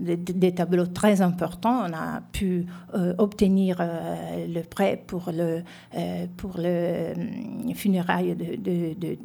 de, 0.00 0.14
des 0.14 0.54
tableaux 0.54 0.86
très 0.86 1.22
importants. 1.22 1.84
On 1.88 1.92
a 1.94 2.20
pu 2.32 2.66
euh, 2.94 3.14
obtenir 3.18 3.78
euh, 3.80 4.46
le 4.46 4.62
prêt 4.62 5.02
pour 5.06 5.30
le, 5.32 5.62
pour 6.36 6.54
le 6.58 7.14
funérail 7.74 8.25
de, 8.34 8.94
de. 8.94 9.16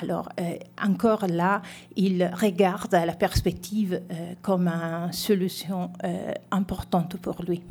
Alors, 0.00 0.28
euh, 0.38 0.54
encore 0.82 1.26
là, 1.26 1.62
il 1.96 2.30
regarde 2.32 2.92
la 2.92 3.12
perspective 3.12 4.00
euh, 4.10 4.34
comme 4.42 4.68
une 4.68 5.12
solution 5.12 5.90
euh, 6.04 6.32
importante 6.50 7.16
pour 7.16 7.42
lui. 7.42 7.62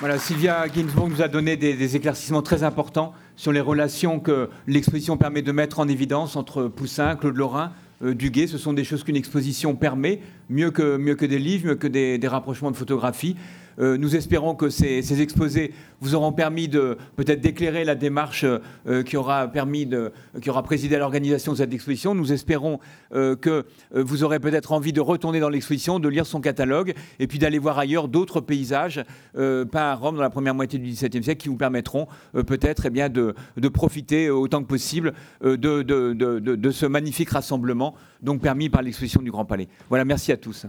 Voilà, 0.00 0.18
Sylvia 0.18 0.66
Ginsburg 0.66 1.10
nous 1.10 1.22
a 1.22 1.28
donné 1.28 1.56
des, 1.56 1.74
des, 1.74 1.94
éclaircissements 1.94 2.42
très 2.42 2.64
importants 2.64 3.12
sur 3.36 3.52
les 3.52 3.60
relations 3.60 4.18
que 4.18 4.50
l'exposition 4.66 5.16
permet 5.16 5.42
de 5.42 5.52
mettre 5.52 5.78
en 5.78 5.86
évidence 5.86 6.34
entre 6.34 6.64
Poussin, 6.64 7.14
Claude 7.14 7.36
Lorrain, 7.36 7.72
Duguay. 8.02 8.46
Ce 8.46 8.58
sont 8.58 8.72
des 8.72 8.84
choses 8.84 9.04
qu'une 9.04 9.16
exposition 9.16 9.74
permet, 9.76 10.20
mieux 10.50 10.70
que, 10.70 11.24
des 11.24 11.38
livres, 11.38 11.68
mieux 11.68 11.76
que 11.76 11.86
des 11.86 12.28
rapprochements 12.28 12.70
de 12.70 12.76
photographies. 12.76 13.36
Euh, 13.78 13.96
nous 13.96 14.16
espérons 14.16 14.54
que 14.54 14.70
ces, 14.70 15.22
exposés 15.22 15.72
vous 16.00 16.14
auront 16.14 16.32
permis 16.32 16.68
de 16.68 16.96
peut-être 17.16 17.40
d'éclairer 17.40 17.84
la 17.84 17.94
démarche 17.94 18.44
euh, 18.44 19.02
qui 19.02 19.16
aura 19.16 19.46
permis 19.48 19.86
de, 19.86 20.12
qui 20.40 20.50
aura 20.50 20.62
présidé 20.62 20.96
à 20.96 20.98
l'organisation 20.98 21.52
de 21.52 21.58
cette 21.58 21.72
exposition. 21.72 22.14
Nous 22.14 22.32
espérons 22.32 22.80
euh, 23.14 23.36
que 23.36 23.64
vous 23.94 24.24
aurez 24.24 24.40
peut-être 24.40 24.72
envie 24.72 24.92
de 24.92 25.00
retourner 25.00 25.40
dans 25.40 25.48
l'exposition, 25.48 26.00
de 26.00 26.08
lire 26.08 26.26
son 26.26 26.40
catalogue 26.40 26.94
et 27.18 27.26
puis 27.26 27.38
d'aller 27.38 27.58
voir 27.58 27.78
ailleurs 27.78 28.08
d'autres 28.08 28.40
paysages 28.40 29.04
peints 29.34 29.66
à 29.74 29.94
Rome 29.94 30.16
dans 30.16 30.22
la 30.22 30.30
première 30.30 30.54
moitié 30.54 30.78
du 30.78 30.90
XVIIe 30.90 31.22
siècle 31.22 31.42
qui 31.42 31.48
vous 31.48 31.56
permettront 31.56 32.06
peut-être 32.32 32.86
eh 32.86 32.90
bien 32.90 33.08
de, 33.08 33.34
profiter 33.68 34.30
autant 34.30 34.62
que 34.62 34.68
possible 34.68 35.12
de, 35.42 35.56
de, 35.56 36.12
de, 36.12 36.70
ce 36.70 36.86
magnifique 36.86 37.30
rassemblement 37.30 37.94
donc 38.20 38.40
permis 38.40 38.68
par 38.68 38.82
l'exposition 38.82 39.22
du 39.22 39.30
Grand 39.30 39.44
Palais. 39.44 39.68
Voilà, 39.88 40.04
merci 40.04 40.32
à 40.32 40.36
tous. 40.36 40.66